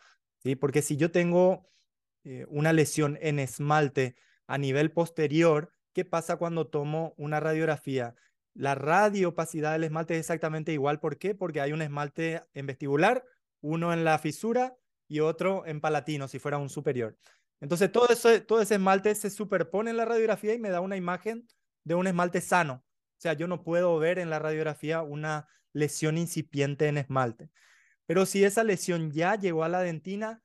¿sí? 0.42 0.54
Porque 0.54 0.82
si 0.82 0.96
yo 0.96 1.10
tengo 1.10 1.70
eh, 2.28 2.44
una 2.48 2.72
lesión 2.72 3.16
en 3.20 3.38
esmalte 3.38 4.16
a 4.48 4.58
nivel 4.58 4.90
posterior, 4.90 5.70
¿qué 5.92 6.04
pasa 6.04 6.38
cuando 6.38 6.66
tomo 6.66 7.14
una 7.16 7.38
radiografía? 7.38 8.16
La 8.52 8.74
radiopacidad 8.74 9.70
del 9.70 9.84
esmalte 9.84 10.14
es 10.14 10.20
exactamente 10.20 10.72
igual. 10.72 10.98
¿Por 10.98 11.18
qué? 11.18 11.36
Porque 11.36 11.60
hay 11.60 11.72
un 11.72 11.82
esmalte 11.82 12.42
en 12.52 12.66
vestibular, 12.66 13.24
uno 13.60 13.92
en 13.92 14.02
la 14.02 14.18
fisura 14.18 14.74
y 15.06 15.20
otro 15.20 15.64
en 15.66 15.80
palatino, 15.80 16.26
si 16.26 16.40
fuera 16.40 16.58
un 16.58 16.68
superior. 16.68 17.16
Entonces, 17.60 17.92
todo, 17.92 18.08
eso, 18.08 18.42
todo 18.42 18.60
ese 18.60 18.74
esmalte 18.74 19.14
se 19.14 19.30
superpone 19.30 19.90
en 19.90 19.96
la 19.96 20.04
radiografía 20.04 20.52
y 20.52 20.58
me 20.58 20.70
da 20.70 20.80
una 20.80 20.96
imagen 20.96 21.46
de 21.84 21.94
un 21.94 22.08
esmalte 22.08 22.40
sano. 22.40 22.82
O 22.84 23.20
sea, 23.20 23.34
yo 23.34 23.46
no 23.46 23.62
puedo 23.62 23.96
ver 24.00 24.18
en 24.18 24.30
la 24.30 24.40
radiografía 24.40 25.00
una 25.00 25.46
lesión 25.72 26.18
incipiente 26.18 26.88
en 26.88 26.98
esmalte. 26.98 27.50
Pero 28.04 28.26
si 28.26 28.42
esa 28.42 28.64
lesión 28.64 29.12
ya 29.12 29.36
llegó 29.36 29.62
a 29.62 29.68
la 29.68 29.80
dentina 29.80 30.42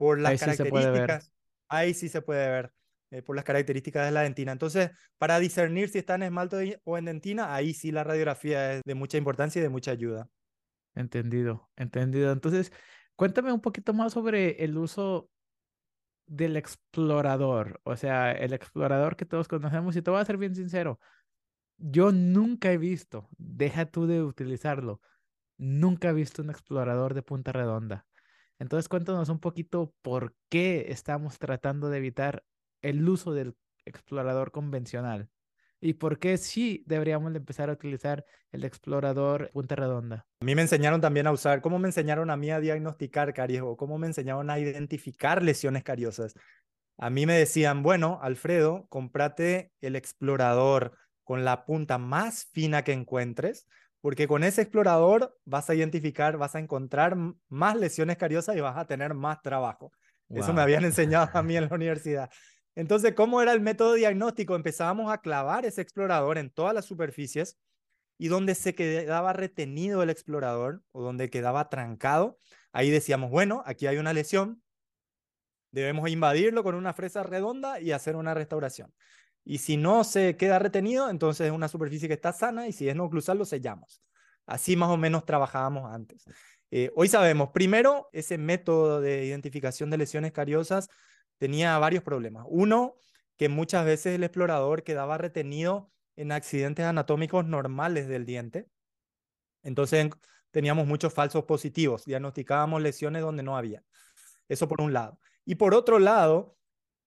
por 0.00 0.18
las 0.18 0.40
características, 0.40 1.30
ahí 1.68 1.92
sí 1.92 2.08
se 2.08 2.22
puede 2.22 2.48
ver. 2.48 2.72
Eh, 3.10 3.20
por 3.20 3.36
las 3.36 3.44
características 3.44 4.06
de 4.06 4.12
la 4.12 4.22
dentina. 4.22 4.50
Entonces, 4.50 4.92
para 5.18 5.38
discernir 5.40 5.90
si 5.90 5.98
está 5.98 6.14
en 6.14 6.22
esmalte 6.22 6.80
o 6.84 6.96
en 6.96 7.04
dentina, 7.04 7.54
ahí 7.54 7.74
sí 7.74 7.92
la 7.92 8.02
radiografía 8.02 8.74
es 8.74 8.82
de 8.86 8.94
mucha 8.94 9.18
importancia 9.18 9.58
y 9.58 9.62
de 9.62 9.68
mucha 9.68 9.90
ayuda. 9.90 10.28
Entendido, 10.94 11.68
entendido. 11.76 12.32
Entonces, 12.32 12.72
cuéntame 13.16 13.52
un 13.52 13.60
poquito 13.60 13.92
más 13.92 14.14
sobre 14.14 14.64
el 14.64 14.78
uso 14.78 15.28
del 16.26 16.56
explorador, 16.56 17.80
o 17.82 17.94
sea, 17.94 18.32
el 18.32 18.54
explorador 18.54 19.16
que 19.16 19.26
todos 19.26 19.48
conocemos, 19.48 19.96
y 19.96 20.02
te 20.02 20.10
voy 20.10 20.20
a 20.20 20.24
ser 20.24 20.38
bien 20.38 20.54
sincero, 20.54 20.98
yo 21.76 22.10
nunca 22.10 22.72
he 22.72 22.78
visto, 22.78 23.28
deja 23.36 23.84
tú 23.84 24.06
de 24.06 24.22
utilizarlo, 24.22 25.02
nunca 25.58 26.10
he 26.10 26.12
visto 26.14 26.40
un 26.40 26.50
explorador 26.50 27.12
de 27.12 27.22
punta 27.22 27.52
redonda. 27.52 28.06
Entonces, 28.60 28.90
cuéntanos 28.90 29.30
un 29.30 29.40
poquito 29.40 29.94
por 30.02 30.34
qué 30.50 30.86
estamos 30.90 31.38
tratando 31.38 31.88
de 31.88 31.96
evitar 31.96 32.44
el 32.82 33.08
uso 33.08 33.32
del 33.32 33.56
explorador 33.86 34.52
convencional. 34.52 35.30
¿Y 35.80 35.94
por 35.94 36.18
qué 36.18 36.36
sí 36.36 36.84
deberíamos 36.86 37.34
empezar 37.34 37.70
a 37.70 37.72
utilizar 37.72 38.26
el 38.52 38.64
explorador 38.64 39.50
punta 39.50 39.76
redonda? 39.76 40.26
A 40.42 40.44
mí 40.44 40.54
me 40.54 40.60
enseñaron 40.60 41.00
también 41.00 41.26
a 41.26 41.32
usar, 41.32 41.62
¿cómo 41.62 41.78
me 41.78 41.88
enseñaron 41.88 42.28
a 42.28 42.36
mí 42.36 42.50
a 42.50 42.60
diagnosticar 42.60 43.32
caries 43.32 43.62
o 43.62 43.78
cómo 43.78 43.96
me 43.96 44.06
enseñaron 44.06 44.50
a 44.50 44.58
identificar 44.58 45.42
lesiones 45.42 45.82
cariosas? 45.82 46.34
A 46.98 47.08
mí 47.08 47.24
me 47.24 47.38
decían, 47.38 47.82
bueno, 47.82 48.18
Alfredo, 48.20 48.86
cómprate 48.90 49.72
el 49.80 49.96
explorador 49.96 50.98
con 51.24 51.46
la 51.46 51.64
punta 51.64 51.96
más 51.96 52.44
fina 52.52 52.84
que 52.84 52.92
encuentres, 52.92 53.66
porque 54.00 54.26
con 54.26 54.44
ese 54.44 54.62
explorador 54.62 55.38
vas 55.44 55.68
a 55.70 55.74
identificar, 55.74 56.36
vas 56.36 56.54
a 56.54 56.58
encontrar 56.58 57.16
más 57.48 57.76
lesiones 57.76 58.16
cariosas 58.16 58.56
y 58.56 58.60
vas 58.60 58.76
a 58.76 58.86
tener 58.86 59.14
más 59.14 59.42
trabajo. 59.42 59.92
Eso 60.28 60.52
me 60.52 60.62
habían 60.62 60.84
enseñado 60.84 61.28
a 61.32 61.42
mí 61.42 61.56
en 61.56 61.68
la 61.68 61.74
universidad. 61.74 62.30
Entonces, 62.74 63.14
¿cómo 63.14 63.42
era 63.42 63.52
el 63.52 63.60
método 63.60 63.94
diagnóstico? 63.94 64.54
Empezábamos 64.54 65.12
a 65.12 65.18
clavar 65.18 65.66
ese 65.66 65.82
explorador 65.82 66.38
en 66.38 66.50
todas 66.50 66.72
las 66.72 66.84
superficies 66.84 67.58
y 68.16 68.28
donde 68.28 68.54
se 68.54 68.74
quedaba 68.74 69.32
retenido 69.32 70.02
el 70.02 70.10
explorador 70.10 70.82
o 70.92 71.02
donde 71.02 71.30
quedaba 71.30 71.68
trancado, 71.68 72.36
ahí 72.70 72.90
decíamos, 72.90 73.30
bueno, 73.30 73.62
aquí 73.64 73.86
hay 73.86 73.96
una 73.96 74.12
lesión, 74.12 74.62
debemos 75.72 76.08
invadirlo 76.10 76.62
con 76.62 76.74
una 76.74 76.92
fresa 76.92 77.22
redonda 77.22 77.80
y 77.80 77.92
hacer 77.92 78.16
una 78.16 78.34
restauración. 78.34 78.92
Y 79.44 79.58
si 79.58 79.76
no 79.76 80.04
se 80.04 80.36
queda 80.36 80.58
retenido, 80.58 81.10
entonces 81.10 81.46
es 81.46 81.52
una 81.52 81.68
superficie 81.68 82.08
que 82.08 82.14
está 82.14 82.32
sana 82.32 82.68
y 82.68 82.72
si 82.72 82.88
es 82.88 82.94
no 82.94 83.04
oclusal, 83.04 83.38
lo 83.38 83.44
sellamos. 83.44 84.02
Así 84.46 84.76
más 84.76 84.90
o 84.90 84.96
menos 84.96 85.24
trabajábamos 85.24 85.92
antes. 85.92 86.24
Eh, 86.70 86.90
hoy 86.94 87.08
sabemos, 87.08 87.50
primero, 87.50 88.08
ese 88.12 88.38
método 88.38 89.00
de 89.00 89.24
identificación 89.24 89.90
de 89.90 89.98
lesiones 89.98 90.32
cariosas 90.32 90.88
tenía 91.38 91.78
varios 91.78 92.02
problemas. 92.02 92.44
Uno, 92.48 92.96
que 93.36 93.48
muchas 93.48 93.84
veces 93.84 94.14
el 94.16 94.24
explorador 94.24 94.82
quedaba 94.82 95.16
retenido 95.18 95.90
en 96.16 96.32
accidentes 96.32 96.84
anatómicos 96.84 97.46
normales 97.46 98.06
del 98.06 98.26
diente. 98.26 98.68
Entonces 99.62 100.10
teníamos 100.50 100.86
muchos 100.86 101.14
falsos 101.14 101.44
positivos, 101.44 102.04
diagnosticábamos 102.04 102.82
lesiones 102.82 103.22
donde 103.22 103.42
no 103.42 103.56
había. 103.56 103.82
Eso 104.48 104.68
por 104.68 104.80
un 104.82 104.92
lado. 104.92 105.18
Y 105.44 105.54
por 105.54 105.74
otro 105.74 105.98
lado, 105.98 106.56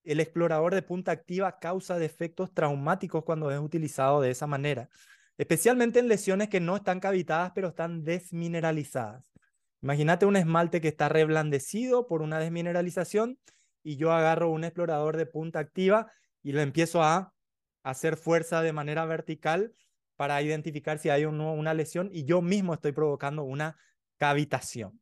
el 0.04 0.20
explorador 0.20 0.74
de 0.74 0.82
punta 0.82 1.12
activa 1.12 1.60
causa 1.60 1.97
defectos 1.97 2.54
traumáticos 2.54 3.24
cuando 3.24 3.51
es 3.51 3.60
utilizado 3.60 4.22
de 4.22 4.32
esa 4.32 4.47
manera, 4.47 4.89
especialmente 5.38 5.99
en 5.99 6.08
lesiones 6.08 6.49
que 6.49 6.60
no 6.60 6.76
están 6.76 6.99
cavitadas 6.99 7.51
pero 7.56 7.70
están 7.70 8.04
desmineralizadas. 8.04 9.32
Imagínate 9.82 10.26
un 10.26 10.36
esmalte 10.36 10.82
que 10.82 10.88
está 10.88 11.10
reblandecido 11.10 12.08
por 12.08 12.22
una 12.22 12.39
desmineralización 12.39 13.38
y 13.84 13.97
yo 13.97 14.14
agarro 14.14 14.49
un 14.49 14.64
explorador 14.64 15.18
de 15.18 15.26
punta 15.26 15.60
activa 15.60 16.12
y 16.41 16.54
lo 16.54 16.62
empiezo 16.62 17.04
a 17.04 17.34
hacer 17.84 18.16
fuerza 18.16 18.62
de 18.62 18.72
manera 18.72 19.06
vertical 19.06 19.76
para 20.16 20.41
identificar 20.41 20.99
si 20.99 21.10
hay 21.10 21.26
una 21.26 21.74
lesión 21.74 22.08
y 22.12 22.24
yo 22.24 22.41
mismo 22.41 22.74
estoy 22.74 22.93
provocando 22.93 23.43
una 23.43 23.78
cavitación. 24.18 25.01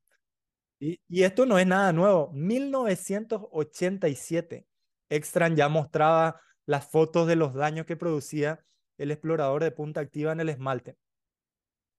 Y 0.79 1.23
esto 1.23 1.45
no 1.45 1.59
es 1.59 1.67
nada 1.67 1.93
nuevo. 1.93 2.31
1987, 2.33 4.65
Extran 5.11 5.57
ya 5.57 5.67
mostraba 5.67 6.41
las 6.65 6.89
fotos 6.89 7.27
de 7.27 7.35
los 7.35 7.53
daños 7.53 7.85
que 7.85 7.97
producía 7.97 8.63
el 8.97 9.11
explorador 9.11 9.61
de 9.61 9.71
punta 9.71 9.99
activa 9.99 10.31
en 10.31 10.39
el 10.39 10.49
esmalte. 10.49 10.95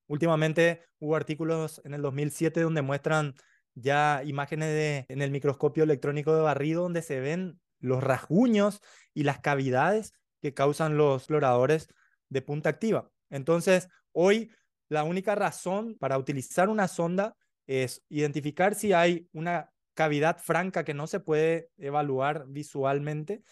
Últimamente 0.06 0.82
hubo 0.98 1.14
artículos 1.14 1.82
en 1.84 1.92
el 1.94 2.02
2007 2.02 2.62
donde 2.62 2.80
muestran 2.80 3.34
ya 3.74 4.22
imágenes 4.24 4.68
de, 4.68 5.06
en 5.08 5.20
el 5.20 5.30
microscopio 5.30 5.84
electrónico 5.84 6.34
de 6.34 6.40
barrido 6.40 6.82
donde 6.82 7.02
se 7.02 7.20
ven 7.20 7.60
los 7.80 8.02
rasguños 8.02 8.80
y 9.12 9.24
las 9.24 9.40
cavidades 9.40 10.14
que 10.40 10.54
causan 10.54 10.96
los 10.96 11.22
exploradores 11.22 11.88
de 12.30 12.42
punta 12.42 12.70
activa. 12.70 13.10
Entonces, 13.28 13.88
hoy 14.12 14.52
la 14.88 15.04
única 15.04 15.34
razón 15.34 15.96
para 15.98 16.18
utilizar 16.18 16.68
una 16.68 16.88
sonda 16.88 17.36
es 17.66 18.02
identificar 18.08 18.74
si 18.74 18.92
hay 18.92 19.28
una 19.32 19.71
cavidad 19.94 20.38
franca 20.38 20.84
que 20.84 20.94
no 20.94 21.06
se 21.06 21.20
puede 21.20 21.70
evaluar 21.78 22.44
visualmente 22.48 23.42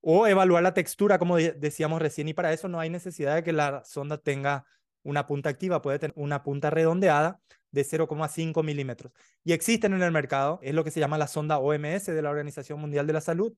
o 0.00 0.26
evaluar 0.26 0.62
la 0.62 0.74
textura, 0.74 1.18
como 1.18 1.36
decíamos 1.36 2.00
recién, 2.00 2.28
y 2.28 2.34
para 2.34 2.52
eso 2.52 2.68
no 2.68 2.78
hay 2.78 2.90
necesidad 2.90 3.34
de 3.34 3.42
que 3.42 3.52
la 3.52 3.82
sonda 3.84 4.18
tenga 4.18 4.64
una 5.02 5.26
punta 5.26 5.48
activa, 5.48 5.82
puede 5.82 5.98
tener 5.98 6.14
una 6.16 6.42
punta 6.42 6.70
redondeada 6.70 7.40
de 7.70 7.84
0,5 7.84 8.62
milímetros. 8.62 9.12
Y 9.44 9.52
existen 9.52 9.94
en 9.94 10.02
el 10.02 10.12
mercado, 10.12 10.58
es 10.62 10.74
lo 10.74 10.84
que 10.84 10.90
se 10.90 11.00
llama 11.00 11.18
la 11.18 11.26
sonda 11.26 11.58
OMS 11.58 12.06
de 12.06 12.22
la 12.22 12.30
Organización 12.30 12.80
Mundial 12.80 13.06
de 13.06 13.12
la 13.12 13.20
Salud. 13.20 13.54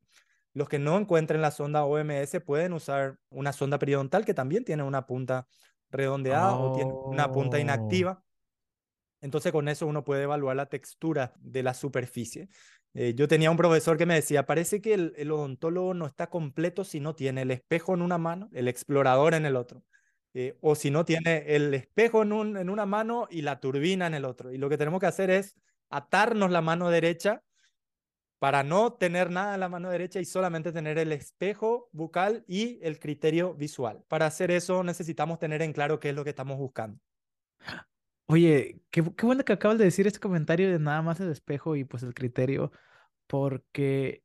Los 0.55 0.68
que 0.68 0.78
no 0.78 0.99
encuentren 0.99 1.41
la 1.41 1.51
sonda 1.51 1.84
OMS 1.84 2.41
pueden 2.45 2.72
usar 2.72 3.18
una 3.30 3.53
sonda 3.53 3.78
periodontal 3.78 4.24
que 4.24 4.34
también 4.34 4.64
tiene 4.64 4.82
una 4.82 5.07
punta 5.07 5.47
redondeada 5.91 6.55
o 6.55 6.74
tiene 6.74 6.93
una 6.93 7.32
punta 7.32 7.57
oh. 7.57 7.61
inactiva. 7.61 8.22
Entonces 9.20 9.52
con 9.52 9.68
eso 9.68 9.86
uno 9.86 10.04
puede 10.04 10.22
evaluar 10.22 10.56
la 10.56 10.66
textura 10.66 11.32
de 11.40 11.62
la 11.62 11.74
superficie. 11.74 12.48
Eh, 12.94 13.14
yo 13.14 13.28
tenía 13.28 13.50
un 13.50 13.56
profesor 13.56 13.96
que 13.96 14.06
me 14.06 14.14
decía, 14.14 14.46
parece 14.46 14.80
que 14.80 14.94
el, 14.94 15.30
odontólogo 15.30 15.94
no 15.94 16.06
está 16.06 16.28
completo 16.28 16.84
si 16.84 17.00
no 17.00 17.14
tiene 17.14 17.42
el 17.42 17.50
espejo 17.50 17.94
en 17.94 18.02
una 18.02 18.18
mano, 18.18 18.48
el 18.52 18.68
explorador 18.68 19.34
en 19.34 19.46
el 19.46 19.56
otro. 19.56 19.84
Eh, 20.34 20.56
o 20.60 20.74
si 20.74 20.90
no 20.90 21.04
tiene 21.04 21.44
el 21.54 21.74
espejo 21.74 22.22
en, 22.22 22.32
un, 22.32 22.56
en 22.56 22.70
una 22.70 22.86
mano 22.86 23.26
y 23.30 23.42
la 23.42 23.60
turbina 23.60 24.06
en 24.06 24.14
el 24.14 24.24
otro. 24.24 24.52
Y 24.52 24.58
lo 24.58 24.68
que 24.68 24.78
tenemos 24.78 25.00
que 25.00 25.06
hacer 25.06 25.30
es 25.30 25.56
atarnos 25.90 26.50
la 26.50 26.60
mano 26.60 26.90
derecha 26.90 27.42
para 28.38 28.62
no 28.62 28.92
tener 28.92 29.30
nada 29.30 29.54
en 29.54 29.60
la 29.60 29.68
mano 29.68 29.90
derecha 29.90 30.20
y 30.20 30.24
solamente 30.24 30.72
tener 30.72 30.98
el 30.98 31.12
espejo 31.12 31.88
bucal 31.92 32.44
y 32.46 32.78
el 32.82 32.98
criterio 32.98 33.54
visual. 33.54 34.04
Para 34.08 34.26
hacer 34.26 34.50
eso 34.50 34.84
necesitamos 34.84 35.38
tener 35.38 35.62
en 35.62 35.72
claro 35.72 35.98
qué 35.98 36.10
es 36.10 36.14
lo 36.14 36.24
que 36.24 36.30
estamos 36.30 36.56
buscando. 36.56 37.00
Oye, 38.31 38.81
qué, 38.91 39.03
qué 39.16 39.26
bueno 39.26 39.45
que 39.45 39.53
acabas 39.55 39.79
de 39.79 39.85
decir 39.85 40.07
este 40.07 40.20
comentario 40.20 40.70
de 40.70 40.79
nada 40.79 41.01
más 41.03 41.18
el 41.20 41.31
espejo 41.31 41.76
y 41.76 41.85
pues 41.85 42.03
el 42.03 42.12
criterio, 42.14 42.72
porque 43.26 44.24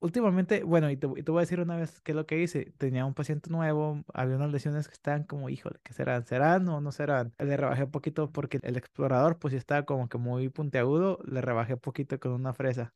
últimamente, 0.00 0.64
bueno, 0.64 0.90
y 0.90 0.96
te, 0.96 1.06
voy 1.06 1.22
a 1.38 1.40
decir 1.40 1.60
una 1.60 1.76
vez 1.76 2.00
qué 2.02 2.12
es 2.12 2.16
lo 2.16 2.26
que 2.26 2.40
hice. 2.42 2.72
Tenía 2.78 3.04
un 3.06 3.14
paciente 3.14 3.50
nuevo, 3.50 4.02
había 4.14 4.36
unas 4.36 4.50
lesiones 4.52 4.88
que 4.88 4.94
estaban 4.94 5.24
como, 5.24 5.48
híjole, 5.48 5.78
¿qué 5.82 5.92
serán? 5.92 6.26
¿Serán 6.26 6.68
o 6.68 6.80
no 6.80 6.92
serán? 6.92 7.32
Le 7.38 7.56
rebajé 7.56 7.84
un 7.84 7.90
poquito 7.90 8.30
porque 8.32 8.58
el 8.62 8.76
explorador 8.76 9.38
pues 9.38 9.54
estaba 9.54 9.84
como 9.84 10.08
que 10.08 10.18
muy 10.18 10.48
puntiagudo, 10.48 11.18
le 11.24 11.40
rebajé 11.40 11.74
un 11.74 11.80
poquito 11.80 12.18
con 12.20 12.32
una 12.32 12.52
fresa. 12.52 12.94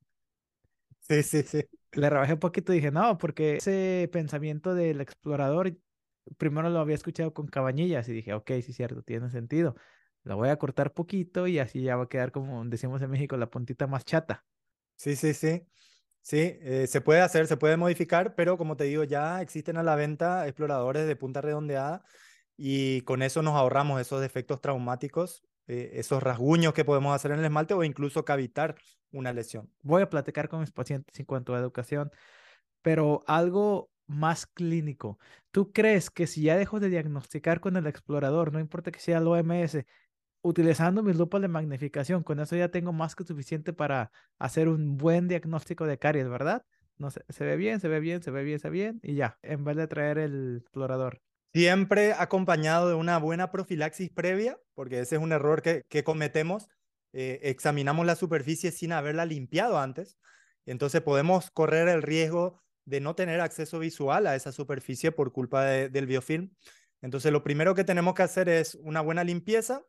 Sí, 1.00 1.22
sí, 1.22 1.42
sí. 1.44 1.62
Le 1.92 2.10
rebajé 2.10 2.34
un 2.34 2.38
poquito 2.40 2.72
y 2.72 2.76
dije, 2.76 2.90
no, 2.90 3.16
porque 3.18 3.56
ese 3.56 4.08
pensamiento 4.12 4.74
del 4.74 5.00
explorador 5.00 5.76
primero 6.38 6.70
lo 6.70 6.80
había 6.80 6.94
escuchado 6.94 7.32
con 7.34 7.46
cabañillas 7.46 8.08
y 8.08 8.12
dije, 8.12 8.34
ok, 8.34 8.50
sí, 8.62 8.72
cierto, 8.72 9.02
tiene 9.02 9.30
sentido. 9.30 9.76
Lo 10.22 10.36
voy 10.36 10.48
a 10.48 10.56
cortar 10.58 10.92
poquito 10.92 11.46
y 11.46 11.58
así 11.58 11.82
ya 11.82 11.96
va 11.96 12.04
a 12.04 12.08
quedar 12.08 12.32
como 12.32 12.64
decimos 12.64 13.00
en 13.02 13.10
México, 13.10 13.36
la 13.36 13.48
puntita 13.48 13.86
más 13.86 14.04
chata. 14.04 14.44
Sí, 14.96 15.16
sí, 15.16 15.34
sí. 15.34 15.62
Sí, 16.22 16.58
eh, 16.60 16.88
se 16.88 17.00
puede 17.00 17.20
hacer, 17.20 17.46
se 17.46 17.56
puede 17.56 17.76
modificar, 17.76 18.34
pero 18.34 18.58
como 18.58 18.76
te 18.76 18.82
digo, 18.84 19.04
ya 19.04 19.40
existen 19.40 19.76
a 19.76 19.84
la 19.84 19.94
venta 19.94 20.48
exploradores 20.48 21.06
de 21.06 21.14
punta 21.14 21.40
redondeada 21.40 22.02
y 22.56 23.02
con 23.02 23.22
eso 23.22 23.42
nos 23.42 23.54
ahorramos 23.54 24.00
esos 24.00 24.20
defectos 24.20 24.60
traumáticos, 24.60 25.44
eh, 25.68 25.90
esos 25.94 26.20
rasguños 26.22 26.74
que 26.74 26.84
podemos 26.84 27.14
hacer 27.14 27.30
en 27.30 27.38
el 27.38 27.44
esmalte 27.44 27.74
o 27.74 27.84
incluso 27.84 28.24
cavitar 28.24 28.74
una 29.12 29.32
lesión. 29.32 29.72
Voy 29.82 30.02
a 30.02 30.10
platicar 30.10 30.48
con 30.48 30.58
mis 30.60 30.72
pacientes 30.72 31.16
en 31.20 31.26
cuanto 31.26 31.54
a 31.54 31.60
educación, 31.60 32.10
pero 32.82 33.24
algo 33.26 33.90
más 34.06 34.46
clínico. 34.46 35.18
¿Tú 35.50 35.72
crees 35.72 36.10
que 36.10 36.26
si 36.26 36.42
ya 36.42 36.56
dejo 36.56 36.80
de 36.80 36.88
diagnosticar 36.88 37.60
con 37.60 37.76
el 37.76 37.86
explorador, 37.86 38.52
no 38.52 38.60
importa 38.60 38.90
que 38.90 39.00
sea 39.00 39.18
el 39.18 39.26
OMS, 39.26 39.84
utilizando 40.42 41.02
mis 41.02 41.16
lupas 41.16 41.42
de 41.42 41.48
magnificación, 41.48 42.22
con 42.22 42.40
eso 42.40 42.56
ya 42.56 42.68
tengo 42.68 42.92
más 42.92 43.16
que 43.16 43.24
suficiente 43.24 43.72
para 43.72 44.12
hacer 44.38 44.68
un 44.68 44.96
buen 44.96 45.28
diagnóstico 45.28 45.86
de 45.86 45.98
caries, 45.98 46.28
¿verdad? 46.28 46.64
No 46.98 47.10
sé, 47.10 47.24
se 47.28 47.44
ve 47.44 47.56
bien, 47.56 47.80
se 47.80 47.88
ve 47.88 48.00
bien, 48.00 48.22
se 48.22 48.30
ve 48.30 48.44
bien, 48.44 48.58
se 48.60 48.70
ve 48.70 48.72
bien, 48.72 49.00
y 49.02 49.14
ya, 49.14 49.38
en 49.42 49.64
vez 49.64 49.76
de 49.76 49.86
traer 49.86 50.18
el 50.18 50.58
explorador. 50.62 51.20
Siempre 51.52 52.12
acompañado 52.12 52.88
de 52.88 52.94
una 52.94 53.18
buena 53.18 53.50
profilaxis 53.50 54.10
previa, 54.10 54.58
porque 54.74 55.00
ese 55.00 55.16
es 55.16 55.22
un 55.22 55.32
error 55.32 55.62
que, 55.62 56.04
cometemos. 56.04 56.68
Eh, 57.12 57.40
examinamos 57.44 58.04
la 58.04 58.14
superficie 58.14 58.70
sin 58.72 58.92
haberla 58.92 59.24
limpiado 59.24 59.78
antes, 59.78 60.18
entonces 60.66 61.00
podemos 61.00 61.50
correr 61.50 61.88
el 61.88 62.02
riesgo 62.02 62.62
de 62.86 63.00
no 63.00 63.14
tener 63.14 63.40
acceso 63.40 63.78
visual 63.78 64.26
a 64.26 64.34
esa 64.34 64.52
superficie 64.52 65.12
por 65.12 65.32
culpa 65.32 65.64
del 65.64 66.06
biofilm. 66.06 66.50
Entonces, 67.02 67.30
lo 67.30 67.44
primero 67.44 67.74
que 67.74 67.84
tenemos 67.84 68.14
que 68.14 68.22
hacer 68.22 68.48
es 68.48 68.76
una 68.76 69.02
buena 69.02 69.22
limpieza 69.22 69.84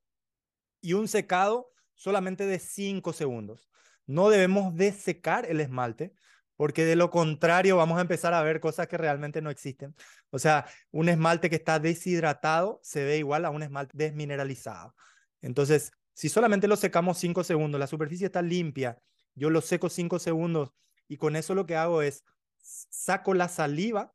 y 0.82 0.94
un 0.94 1.08
secado 1.08 1.72
solamente 1.94 2.46
de 2.46 2.60
5 2.60 3.14
segundos. 3.14 3.70
No 4.06 4.30
debemos 4.30 4.76
desecar 4.76 5.50
el 5.50 5.62
esmalte, 5.62 6.14
porque 6.56 6.86
de 6.86 6.96
lo 6.96 7.10
contrario 7.12 7.78
vamos 7.78 7.98
a 8.00 8.02
empezar 8.02 8.34
a 8.34 8.42
ver 8.42 8.60
cosas 8.60 8.88
que 8.88 8.98
realmente 8.98 9.42
no 9.42 9.50
existen. 9.50 9.96
O 10.32 10.40
sea, 10.40 10.66
un 10.92 11.08
esmalte 11.08 11.50
que 11.50 11.56
está 11.56 11.80
deshidratado 11.80 12.80
se 12.84 13.04
ve 13.04 13.18
igual 13.18 13.46
a 13.46 13.52
un 13.52 13.64
esmalte 13.64 13.94
desmineralizado. 13.96 14.96
Entonces, 15.42 15.92
si 16.14 16.30
solamente 16.30 16.68
lo 16.68 16.76
secamos 16.76 17.20
5 17.20 17.44
segundos, 17.44 17.80
la 17.80 17.86
superficie 17.86 18.26
está 18.26 18.42
limpia, 18.42 18.98
yo 19.36 19.52
lo 19.52 19.62
seco 19.62 19.88
5 19.88 20.18
segundos 20.18 20.74
y 21.08 21.18
con 21.18 21.36
eso 21.36 21.54
lo 21.54 21.68
que 21.68 21.76
hago 21.76 22.02
es 22.02 22.24
saco 22.68 23.34
la 23.34 23.48
saliva 23.48 24.14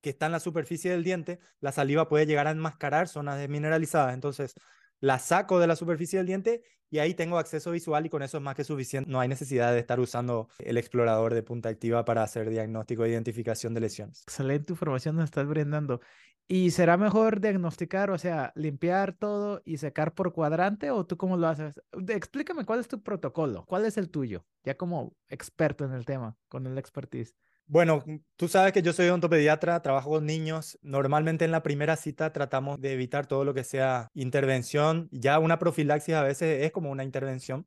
que 0.00 0.10
está 0.10 0.26
en 0.26 0.32
la 0.32 0.40
superficie 0.40 0.90
del 0.90 1.04
diente, 1.04 1.40
la 1.60 1.72
saliva 1.72 2.08
puede 2.08 2.26
llegar 2.26 2.46
a 2.46 2.52
enmascarar 2.52 3.08
zonas 3.08 3.38
desmineralizadas. 3.38 4.14
Entonces, 4.14 4.54
la 5.00 5.18
saco 5.18 5.58
de 5.58 5.66
la 5.66 5.76
superficie 5.76 6.18
del 6.18 6.26
diente 6.26 6.62
y 6.88 6.98
ahí 6.98 7.14
tengo 7.14 7.38
acceso 7.38 7.72
visual 7.72 8.06
y 8.06 8.08
con 8.08 8.22
eso 8.22 8.36
es 8.36 8.42
más 8.42 8.54
que 8.54 8.64
suficiente. 8.64 9.10
No 9.10 9.20
hay 9.20 9.28
necesidad 9.28 9.72
de 9.72 9.80
estar 9.80 9.98
usando 9.98 10.48
el 10.58 10.78
explorador 10.78 11.34
de 11.34 11.42
punta 11.42 11.68
activa 11.68 12.04
para 12.04 12.22
hacer 12.22 12.48
diagnóstico 12.48 13.04
e 13.04 13.10
identificación 13.10 13.74
de 13.74 13.80
lesiones. 13.80 14.22
Excelente 14.22 14.72
información 14.72 15.16
nos 15.16 15.24
estás 15.24 15.46
brindando. 15.46 16.00
¿Y 16.48 16.70
será 16.70 16.96
mejor 16.96 17.40
diagnosticar, 17.40 18.10
o 18.10 18.18
sea, 18.18 18.52
limpiar 18.54 19.12
todo 19.14 19.62
y 19.64 19.78
secar 19.78 20.14
por 20.14 20.32
cuadrante 20.32 20.92
o 20.92 21.04
tú 21.04 21.16
cómo 21.16 21.36
lo 21.36 21.48
haces? 21.48 21.74
Explícame 22.08 22.64
cuál 22.64 22.78
es 22.78 22.86
tu 22.86 23.02
protocolo, 23.02 23.64
cuál 23.66 23.84
es 23.84 23.96
el 23.96 24.10
tuyo, 24.10 24.44
ya 24.62 24.76
como 24.76 25.16
experto 25.28 25.84
en 25.84 25.92
el 25.92 26.04
tema, 26.04 26.36
con 26.48 26.66
el 26.66 26.78
expertise. 26.78 27.34
Bueno, 27.68 28.04
tú 28.36 28.46
sabes 28.46 28.72
que 28.72 28.80
yo 28.80 28.92
soy 28.92 29.08
odontopediatra, 29.08 29.82
trabajo 29.82 30.10
con 30.10 30.24
niños. 30.26 30.78
Normalmente 30.82 31.44
en 31.44 31.50
la 31.50 31.64
primera 31.64 31.96
cita 31.96 32.32
tratamos 32.32 32.80
de 32.80 32.92
evitar 32.92 33.26
todo 33.26 33.44
lo 33.44 33.54
que 33.54 33.64
sea 33.64 34.08
intervención. 34.14 35.08
Ya 35.10 35.40
una 35.40 35.58
profilaxis 35.58 36.14
a 36.14 36.22
veces 36.22 36.62
es 36.62 36.70
como 36.70 36.92
una 36.92 37.02
intervención. 37.02 37.66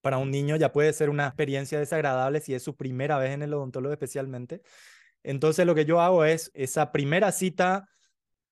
Para 0.00 0.18
un 0.18 0.32
niño 0.32 0.56
ya 0.56 0.72
puede 0.72 0.92
ser 0.92 1.08
una 1.08 1.26
experiencia 1.28 1.78
desagradable 1.78 2.40
si 2.40 2.52
es 2.52 2.64
su 2.64 2.74
primera 2.74 3.16
vez 3.18 3.30
en 3.30 3.42
el 3.42 3.54
odontólogo 3.54 3.92
especialmente. 3.92 4.60
Entonces 5.22 5.66
lo 5.66 5.74
que 5.74 5.84
yo 5.84 6.00
hago 6.00 6.24
es 6.24 6.50
esa 6.54 6.92
primera 6.92 7.32
cita, 7.32 7.88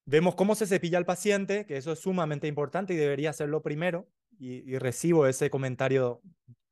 vemos 0.05 0.35
cómo 0.35 0.55
se 0.55 0.67
cepilla 0.67 0.99
el 0.99 1.05
paciente, 1.05 1.67
que 1.67 1.77
eso 1.77 1.93
es 1.93 2.01
sumamente 2.01 2.47
importante 2.47 2.95
y 2.95 2.97
debería 2.97 3.31
hacerlo 3.31 3.63
primero. 3.63 4.09
Y, 4.41 4.79
recibo 4.79 5.27
ese 5.27 5.51
comentario 5.51 6.23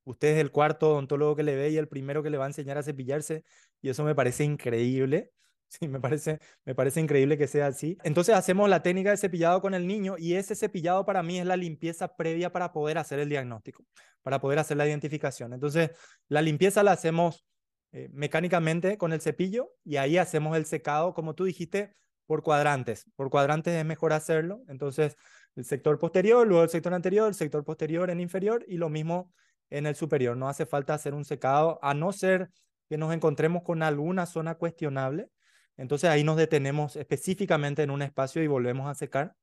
Usted 0.07 0.29
es 0.29 0.39
el 0.39 0.53
cuarto 0.53 0.93
odontólogo 0.93 1.35
que 1.35 1.43
le 1.43 1.57
ve 1.57 1.71
y 1.71 1.79
el 1.79 1.89
primero 1.89 2.23
que 2.23 2.31
le 2.31 2.39
va 2.39 2.45
a 2.45 2.47
enseñar 2.47 2.79
a 2.79 2.83
cepillarse 2.85 3.43
y 3.83 3.89
eso 3.89 4.05
me 4.05 4.15
parece 4.15 4.45
increíble. 4.45 5.33
Sí, 5.69 5.89
me 5.89 5.99
parece, 5.99 6.39
me 6.65 6.77
parece 6.77 7.01
increíble 7.01 7.37
que 7.37 7.49
sea 7.49 7.67
así. 7.67 7.99
Entonces 8.05 8.37
hacemos 8.37 8.71
la 8.71 8.85
técnica 8.85 9.11
de 9.11 9.17
cepillado 9.17 9.61
con 9.61 9.75
el 9.75 9.85
niño 9.85 10.15
y 10.17 10.35
ese 10.35 10.55
cepillado 10.55 11.05
para 11.05 11.25
mí 11.25 11.41
es 11.41 11.45
la 11.45 11.57
limpieza 11.57 12.15
previa 12.15 12.53
para 12.53 12.73
poder 12.73 12.99
hacer 12.99 13.19
el 13.19 13.29
diagnóstico, 13.29 13.85
para 14.23 14.41
poder 14.41 14.61
hacer 14.61 14.77
la 14.77 14.87
identificación. 14.87 15.53
Entonces 15.53 15.91
la 16.29 16.41
limpieza 16.41 16.85
la 16.85 16.93
hacemos 16.93 17.45
eh, 17.93 18.09
mecánicamente 18.13 18.99
con 18.99 19.13
el 19.13 19.21
cepillo 19.21 19.73
y 19.85 19.97
ahí 19.97 20.19
hacemos 20.19 20.57
el 20.57 20.67
secado, 20.67 21.15
como 21.15 21.35
tú 21.35 21.45
dijiste, 21.45 21.95
por 22.27 22.43
cuadrantes. 22.43 23.07
Por 23.17 23.31
cuadrantes 23.31 23.75
es 23.75 23.85
mejor 23.85 24.13
hacerlo. 24.13 24.63
Entonces 24.69 25.17
el 25.55 25.65
sector 25.65 25.99
posterior, 25.99 26.47
luego 26.47 26.65
el 26.65 26.71
sector 26.71 26.93
anterior, 26.93 27.29
el 27.29 27.35
sector 27.35 27.65
posterior 27.65 28.11
en 28.11 28.21
inferior 28.21 28.65
y 28.69 28.77
lo 28.77 28.89
mismo 28.89 29.33
en 29.71 29.87
el 29.87 29.95
superior. 29.95 30.37
No 30.37 30.49
hace 30.49 30.67
falta 30.67 30.95
hacer 30.95 31.15
un 31.15 31.25
secado, 31.25 31.79
a 31.83 31.95
no 31.95 32.13
ser 32.13 32.51
que 32.89 32.99
nos 32.99 33.13
encontremos 33.15 33.63
con 33.63 33.83
alguna 33.83 34.27
zona 34.27 34.57
cuestionable. 34.57 35.31
Entonces 35.77 36.11
ahí 36.11 36.25
nos 36.25 36.37
detenemos 36.37 36.97
específicamente 36.97 37.83
en 37.83 37.91
un 37.91 38.03
espacio 38.03 38.43
y 38.43 38.47
volvemos 38.47 38.89
a 38.89 38.95
secar. 38.95 39.35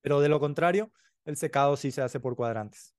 Pero 0.00 0.20
de 0.20 0.28
lo 0.28 0.40
contrario, 0.40 0.92
el 1.24 1.36
secado 1.36 1.76
sí 1.76 1.90
se 1.90 2.02
hace 2.02 2.20
por 2.20 2.36
cuadrantes. 2.36 2.97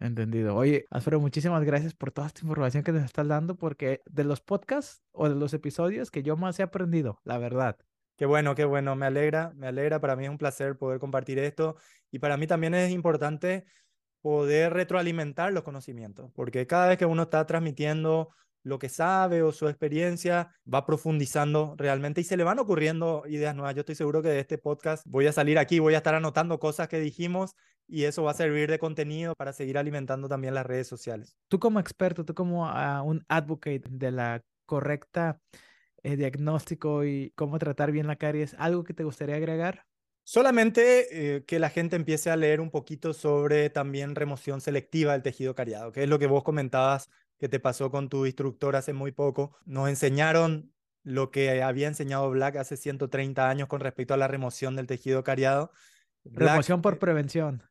Entendido. 0.00 0.56
Oye, 0.56 0.86
Alfredo, 0.90 1.20
muchísimas 1.20 1.64
gracias 1.64 1.94
por 1.94 2.10
toda 2.10 2.26
esta 2.26 2.40
información 2.42 2.82
que 2.82 2.92
nos 2.92 3.04
estás 3.04 3.26
dando, 3.26 3.56
porque 3.56 4.02
de 4.06 4.24
los 4.24 4.40
podcasts 4.40 5.02
o 5.12 5.28
de 5.28 5.34
los 5.34 5.54
episodios 5.54 6.10
que 6.10 6.22
yo 6.22 6.36
más 6.36 6.58
he 6.58 6.62
aprendido, 6.62 7.20
la 7.24 7.38
verdad. 7.38 7.78
Qué 8.16 8.26
bueno, 8.26 8.54
qué 8.54 8.64
bueno, 8.64 8.94
me 8.96 9.06
alegra, 9.06 9.52
me 9.56 9.66
alegra. 9.66 10.00
Para 10.00 10.14
mí 10.16 10.24
es 10.24 10.30
un 10.30 10.38
placer 10.38 10.76
poder 10.76 11.00
compartir 11.00 11.38
esto 11.38 11.76
y 12.10 12.18
para 12.18 12.36
mí 12.36 12.46
también 12.46 12.74
es 12.74 12.90
importante 12.90 13.64
poder 14.20 14.72
retroalimentar 14.72 15.52
los 15.52 15.64
conocimientos, 15.64 16.30
porque 16.34 16.66
cada 16.66 16.88
vez 16.88 16.98
que 16.98 17.06
uno 17.06 17.24
está 17.24 17.44
transmitiendo 17.46 18.30
lo 18.64 18.78
que 18.78 18.88
sabe 18.88 19.42
o 19.42 19.52
su 19.52 19.68
experiencia, 19.68 20.50
va 20.72 20.84
profundizando 20.84 21.74
realmente 21.76 22.20
y 22.20 22.24
se 22.24 22.36
le 22.36 22.44
van 22.44 22.58
ocurriendo 22.58 23.22
ideas 23.28 23.54
nuevas. 23.54 23.74
Yo 23.74 23.80
estoy 23.80 23.94
seguro 23.94 24.22
que 24.22 24.28
de 24.28 24.40
este 24.40 24.58
podcast 24.58 25.06
voy 25.06 25.26
a 25.26 25.32
salir 25.32 25.58
aquí, 25.58 25.78
voy 25.78 25.94
a 25.94 25.98
estar 25.98 26.14
anotando 26.14 26.58
cosas 26.58 26.88
que 26.88 26.98
dijimos 26.98 27.54
y 27.86 28.04
eso 28.04 28.22
va 28.24 28.32
a 28.32 28.34
servir 28.34 28.70
de 28.70 28.78
contenido 28.78 29.34
para 29.34 29.52
seguir 29.52 29.78
alimentando 29.78 30.28
también 30.28 30.54
las 30.54 30.66
redes 30.66 30.88
sociales. 30.88 31.36
Tú 31.48 31.60
como 31.60 31.78
experto, 31.78 32.24
tú 32.24 32.34
como 32.34 32.66
ah, 32.66 33.02
un 33.02 33.24
advocate 33.28 33.82
de 33.88 34.10
la 34.10 34.42
correcta 34.66 35.40
eh, 36.02 36.16
diagnóstico 36.16 37.04
y 37.04 37.32
cómo 37.36 37.58
tratar 37.58 37.92
bien 37.92 38.06
la 38.06 38.16
caries. 38.16 38.56
¿Algo 38.58 38.84
que 38.84 38.94
te 38.94 39.04
gustaría 39.04 39.36
agregar? 39.36 39.84
Solamente 40.26 41.36
eh, 41.36 41.44
que 41.44 41.58
la 41.58 41.68
gente 41.68 41.96
empiece 41.96 42.30
a 42.30 42.36
leer 42.36 42.62
un 42.62 42.70
poquito 42.70 43.12
sobre 43.12 43.68
también 43.68 44.14
remoción 44.14 44.62
selectiva 44.62 45.12
del 45.12 45.22
tejido 45.22 45.54
cariado, 45.54 45.92
que 45.92 46.02
es 46.02 46.08
lo 46.08 46.18
que 46.18 46.26
vos 46.26 46.42
comentabas 46.42 47.10
que 47.38 47.48
te 47.48 47.60
pasó 47.60 47.90
con 47.90 48.08
tu 48.08 48.26
instructor 48.26 48.76
hace 48.76 48.92
muy 48.92 49.12
poco. 49.12 49.56
Nos 49.64 49.88
enseñaron 49.88 50.72
lo 51.02 51.30
que 51.30 51.62
había 51.62 51.88
enseñado 51.88 52.30
Black 52.30 52.56
hace 52.56 52.76
130 52.76 53.48
años 53.48 53.68
con 53.68 53.80
respecto 53.80 54.14
a 54.14 54.16
la 54.16 54.28
remoción 54.28 54.76
del 54.76 54.86
tejido 54.86 55.22
cariado. 55.22 55.70
remoción 56.24 56.80
por 56.80 56.98
prevención. 56.98 57.62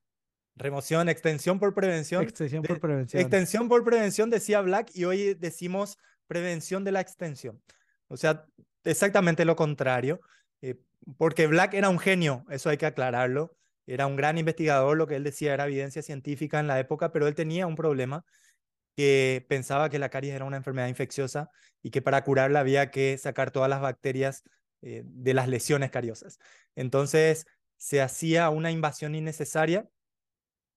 Remoción, 0.56 1.10
extensión 1.10 1.60
por 1.60 1.74
prevención. 1.74 2.22
Extensión 2.22 2.64
por 2.64 2.80
prevención. 2.80 3.22
Extensión 3.22 3.68
por 3.68 3.84
prevención 3.84 4.30
decía 4.30 4.62
Black 4.62 4.92
y 4.94 5.06
hoy 5.06 5.34
decimos 5.34 5.98
prevención 6.28 6.84
de 6.84 6.92
la 6.92 7.02
extensión. 7.02 7.60
O 8.08 8.18
sea, 8.18 8.46
exactamente 8.84 9.46
lo 9.46 9.56
contrario, 9.56 10.22
eh, 10.62 10.76
porque 11.18 11.48
Black 11.48 11.74
era 11.74 11.90
un 11.90 11.98
genio, 11.98 12.46
eso 12.50 12.70
hay 12.70 12.78
que 12.78 12.86
aclararlo. 12.86 13.56
Era 13.86 14.08
un 14.08 14.16
gran 14.16 14.38
investigador, 14.38 14.96
lo 14.96 15.08
que 15.08 15.16
él 15.16 15.24
decía 15.24 15.54
era 15.54 15.66
evidencia 15.66 16.02
científica 16.02 16.60
en 16.60 16.68
la 16.68 16.80
época, 16.80 17.12
pero 17.12 17.28
él 17.28 17.36
tenía 17.36 17.68
un 17.68 17.76
problema 17.76 18.24
que 18.96 19.46
pensaba 19.50 19.90
que 19.90 20.00
la 20.00 20.10
caries 20.10 20.36
era 20.36 20.46
una 20.46 20.58
enfermedad 20.58 20.88
infecciosa 20.88 21.50
y 21.82 21.92
que 21.92 22.02
para 22.02 22.24
curarla 22.24 22.60
había 22.60 22.92
que 22.92 23.18
sacar 23.18 23.52
todas 23.52 23.70
las 23.70 23.82
bacterias 23.82 24.44
eh, 24.82 25.04
de 25.06 25.34
las 25.34 25.48
lesiones 25.48 25.92
cariosas. 25.92 26.40
Entonces 26.76 27.46
se 27.78 28.02
hacía 28.02 28.50
una 28.50 28.72
invasión 28.72 29.16
innecesaria 29.16 29.88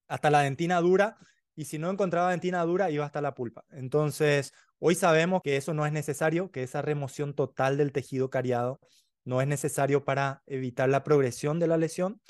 hasta 0.08 0.30
la 0.30 0.40
dentina 0.40 0.80
dura 0.80 1.18
y 1.54 1.64
si 1.64 1.78
no 1.78 1.90
encontraba 1.90 2.30
dentina 2.30 2.62
dura 2.64 2.90
iba 2.90 3.04
hasta 3.04 3.20
la 3.20 3.34
pulpa. 3.34 3.64
Entonces 3.70 4.52
hoy 4.78 4.94
sabemos 4.94 5.40
que 5.42 5.56
eso 5.56 5.74
no 5.74 5.86
es 5.86 5.92
necesario, 5.92 6.50
que 6.50 6.62
esa 6.62 6.82
remoción 6.82 7.34
total 7.34 7.76
del 7.76 7.92
tejido 7.92 8.30
cariado 8.30 8.80
no 9.24 9.40
es 9.40 9.48
necesario 9.48 10.04
para 10.04 10.42
evitar 10.46 10.88
la 10.88 11.02
progresión 11.02 11.58
de 11.58 11.66
la 11.66 11.76
lesión 11.76 12.20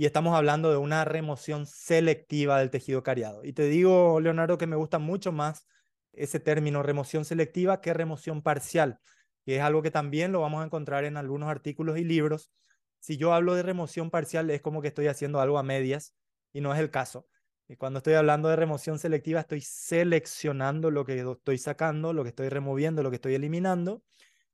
y 0.00 0.06
estamos 0.06 0.34
hablando 0.34 0.70
de 0.70 0.78
una 0.78 1.04
remoción 1.04 1.66
selectiva 1.66 2.58
del 2.58 2.70
tejido 2.70 3.02
cariado. 3.02 3.44
Y 3.44 3.52
te 3.52 3.64
digo, 3.64 4.18
Leonardo, 4.18 4.56
que 4.56 4.66
me 4.66 4.76
gusta 4.76 4.98
mucho 4.98 5.30
más 5.30 5.66
ese 6.14 6.40
término 6.40 6.82
remoción 6.82 7.26
selectiva 7.26 7.82
que 7.82 7.92
remoción 7.92 8.40
parcial, 8.40 8.98
que 9.44 9.56
es 9.56 9.62
algo 9.62 9.82
que 9.82 9.90
también 9.90 10.32
lo 10.32 10.40
vamos 10.40 10.62
a 10.62 10.64
encontrar 10.64 11.04
en 11.04 11.18
algunos 11.18 11.50
artículos 11.50 11.98
y 11.98 12.04
libros. 12.04 12.50
Si 12.98 13.18
yo 13.18 13.34
hablo 13.34 13.54
de 13.54 13.62
remoción 13.62 14.08
parcial 14.10 14.48
es 14.48 14.62
como 14.62 14.80
que 14.80 14.88
estoy 14.88 15.06
haciendo 15.06 15.38
algo 15.38 15.58
a 15.58 15.62
medias 15.62 16.14
y 16.50 16.62
no 16.62 16.72
es 16.72 16.80
el 16.80 16.90
caso. 16.90 17.26
Y 17.68 17.76
cuando 17.76 17.98
estoy 17.98 18.14
hablando 18.14 18.48
de 18.48 18.56
remoción 18.56 18.98
selectiva, 18.98 19.40
estoy 19.40 19.60
seleccionando 19.60 20.90
lo 20.90 21.04
que 21.04 21.20
estoy 21.20 21.58
sacando, 21.58 22.14
lo 22.14 22.22
que 22.22 22.30
estoy 22.30 22.48
removiendo, 22.48 23.02
lo 23.02 23.10
que 23.10 23.16
estoy 23.16 23.34
eliminando, 23.34 24.02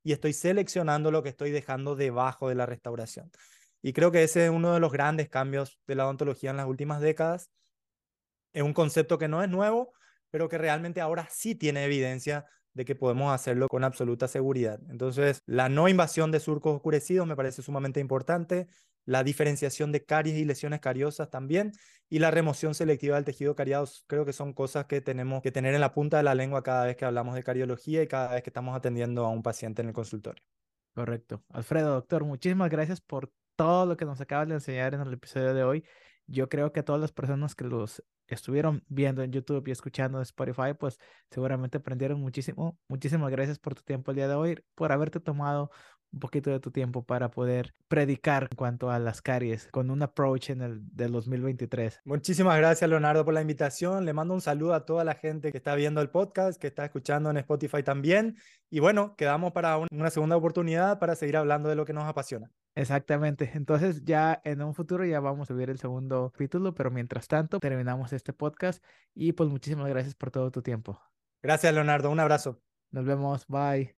y 0.02 0.10
estoy 0.10 0.32
seleccionando 0.32 1.12
lo 1.12 1.22
que 1.22 1.28
estoy 1.28 1.52
dejando 1.52 1.94
debajo 1.94 2.48
de 2.48 2.56
la 2.56 2.66
restauración. 2.66 3.30
Y 3.82 3.92
creo 3.92 4.10
que 4.10 4.22
ese 4.22 4.46
es 4.46 4.50
uno 4.50 4.74
de 4.74 4.80
los 4.80 4.92
grandes 4.92 5.28
cambios 5.28 5.78
de 5.86 5.94
la 5.94 6.04
odontología 6.04 6.50
en 6.50 6.56
las 6.56 6.66
últimas 6.66 7.00
décadas. 7.00 7.50
Es 8.52 8.62
un 8.62 8.72
concepto 8.72 9.18
que 9.18 9.28
no 9.28 9.42
es 9.42 9.48
nuevo, 9.48 9.92
pero 10.30 10.48
que 10.48 10.58
realmente 10.58 11.00
ahora 11.00 11.28
sí 11.30 11.54
tiene 11.54 11.84
evidencia 11.84 12.46
de 12.76 12.84
que 12.84 12.94
podemos 12.94 13.32
hacerlo 13.32 13.68
con 13.68 13.84
absoluta 13.84 14.28
seguridad. 14.28 14.78
Entonces, 14.90 15.40
la 15.46 15.70
no 15.70 15.88
invasión 15.88 16.30
de 16.30 16.40
surcos 16.40 16.76
oscurecidos 16.76 17.26
me 17.26 17.34
parece 17.34 17.62
sumamente 17.62 18.00
importante, 18.00 18.68
la 19.06 19.24
diferenciación 19.24 19.92
de 19.92 20.04
caries 20.04 20.36
y 20.36 20.44
lesiones 20.44 20.80
cariosas 20.80 21.30
también, 21.30 21.72
y 22.10 22.18
la 22.18 22.30
remoción 22.30 22.74
selectiva 22.74 23.16
del 23.16 23.24
tejido 23.24 23.54
cariado, 23.54 23.88
creo 24.06 24.26
que 24.26 24.34
son 24.34 24.52
cosas 24.52 24.84
que 24.84 25.00
tenemos 25.00 25.42
que 25.42 25.52
tener 25.52 25.74
en 25.74 25.80
la 25.80 25.94
punta 25.94 26.18
de 26.18 26.22
la 26.24 26.34
lengua 26.34 26.62
cada 26.62 26.84
vez 26.84 26.96
que 26.96 27.06
hablamos 27.06 27.34
de 27.34 27.42
cariología 27.42 28.02
y 28.02 28.08
cada 28.08 28.34
vez 28.34 28.42
que 28.42 28.50
estamos 28.50 28.76
atendiendo 28.76 29.24
a 29.24 29.30
un 29.30 29.42
paciente 29.42 29.80
en 29.80 29.88
el 29.88 29.94
consultorio. 29.94 30.42
Correcto. 30.94 31.42
Alfredo, 31.48 31.94
doctor, 31.94 32.24
muchísimas 32.24 32.70
gracias 32.70 33.00
por 33.00 33.32
todo 33.56 33.86
lo 33.86 33.96
que 33.96 34.04
nos 34.04 34.20
acabas 34.20 34.48
de 34.48 34.54
enseñar 34.54 34.94
en 34.94 35.00
el 35.00 35.12
episodio 35.12 35.54
de 35.54 35.64
hoy. 35.64 35.84
Yo 36.26 36.48
creo 36.48 36.72
que 36.72 36.82
todas 36.82 37.00
las 37.00 37.12
personas 37.12 37.54
que 37.54 37.64
los 37.64 38.02
estuvieron 38.28 38.84
viendo 38.88 39.22
en 39.22 39.32
YouTube 39.32 39.66
y 39.68 39.70
escuchando 39.70 40.18
en 40.18 40.22
Spotify, 40.22 40.74
pues 40.78 40.98
seguramente 41.30 41.78
aprendieron 41.78 42.20
muchísimo. 42.20 42.78
Muchísimas 42.88 43.30
gracias 43.30 43.58
por 43.58 43.74
tu 43.74 43.82
tiempo 43.82 44.10
el 44.10 44.16
día 44.16 44.28
de 44.28 44.34
hoy, 44.34 44.58
por 44.74 44.92
haberte 44.92 45.20
tomado 45.20 45.70
un 46.12 46.20
poquito 46.20 46.50
de 46.50 46.60
tu 46.60 46.70
tiempo 46.70 47.04
para 47.04 47.30
poder 47.30 47.74
predicar 47.88 48.48
en 48.50 48.56
cuanto 48.56 48.90
a 48.90 48.98
las 48.98 49.20
caries 49.20 49.68
con 49.70 49.90
un 49.90 50.02
approach 50.02 50.50
en 50.50 50.62
el 50.62 50.80
del 50.96 51.12
2023. 51.12 52.00
Muchísimas 52.04 52.56
gracias 52.56 52.88
Leonardo 52.88 53.24
por 53.24 53.34
la 53.34 53.42
invitación. 53.42 54.04
Le 54.04 54.12
mando 54.12 54.34
un 54.34 54.40
saludo 54.40 54.74
a 54.74 54.84
toda 54.86 55.04
la 55.04 55.14
gente 55.14 55.52
que 55.52 55.58
está 55.58 55.74
viendo 55.74 56.00
el 56.00 56.10
podcast, 56.10 56.60
que 56.60 56.68
está 56.68 56.84
escuchando 56.84 57.30
en 57.30 57.36
Spotify 57.38 57.82
también. 57.82 58.36
Y 58.70 58.80
bueno, 58.80 59.14
quedamos 59.16 59.52
para 59.52 59.78
una 59.78 60.10
segunda 60.10 60.36
oportunidad 60.36 60.98
para 60.98 61.16
seguir 61.16 61.36
hablando 61.36 61.68
de 61.68 61.76
lo 61.76 61.84
que 61.84 61.92
nos 61.92 62.04
apasiona. 62.04 62.50
Exactamente. 62.76 63.50
Entonces 63.54 64.04
ya 64.04 64.40
en 64.44 64.62
un 64.62 64.74
futuro 64.74 65.04
ya 65.06 65.18
vamos 65.18 65.50
a 65.50 65.54
ver 65.54 65.70
el 65.70 65.78
segundo 65.78 66.30
capítulo, 66.30 66.74
pero 66.74 66.90
mientras 66.90 67.26
tanto 67.26 67.58
terminamos 67.58 68.12
este 68.12 68.34
podcast 68.34 68.84
y 69.14 69.32
pues 69.32 69.48
muchísimas 69.48 69.88
gracias 69.88 70.14
por 70.14 70.30
todo 70.30 70.50
tu 70.50 70.62
tiempo. 70.62 71.00
Gracias 71.42 71.72
Leonardo, 71.72 72.10
un 72.10 72.20
abrazo. 72.20 72.60
Nos 72.90 73.04
vemos, 73.06 73.46
bye. 73.48 73.94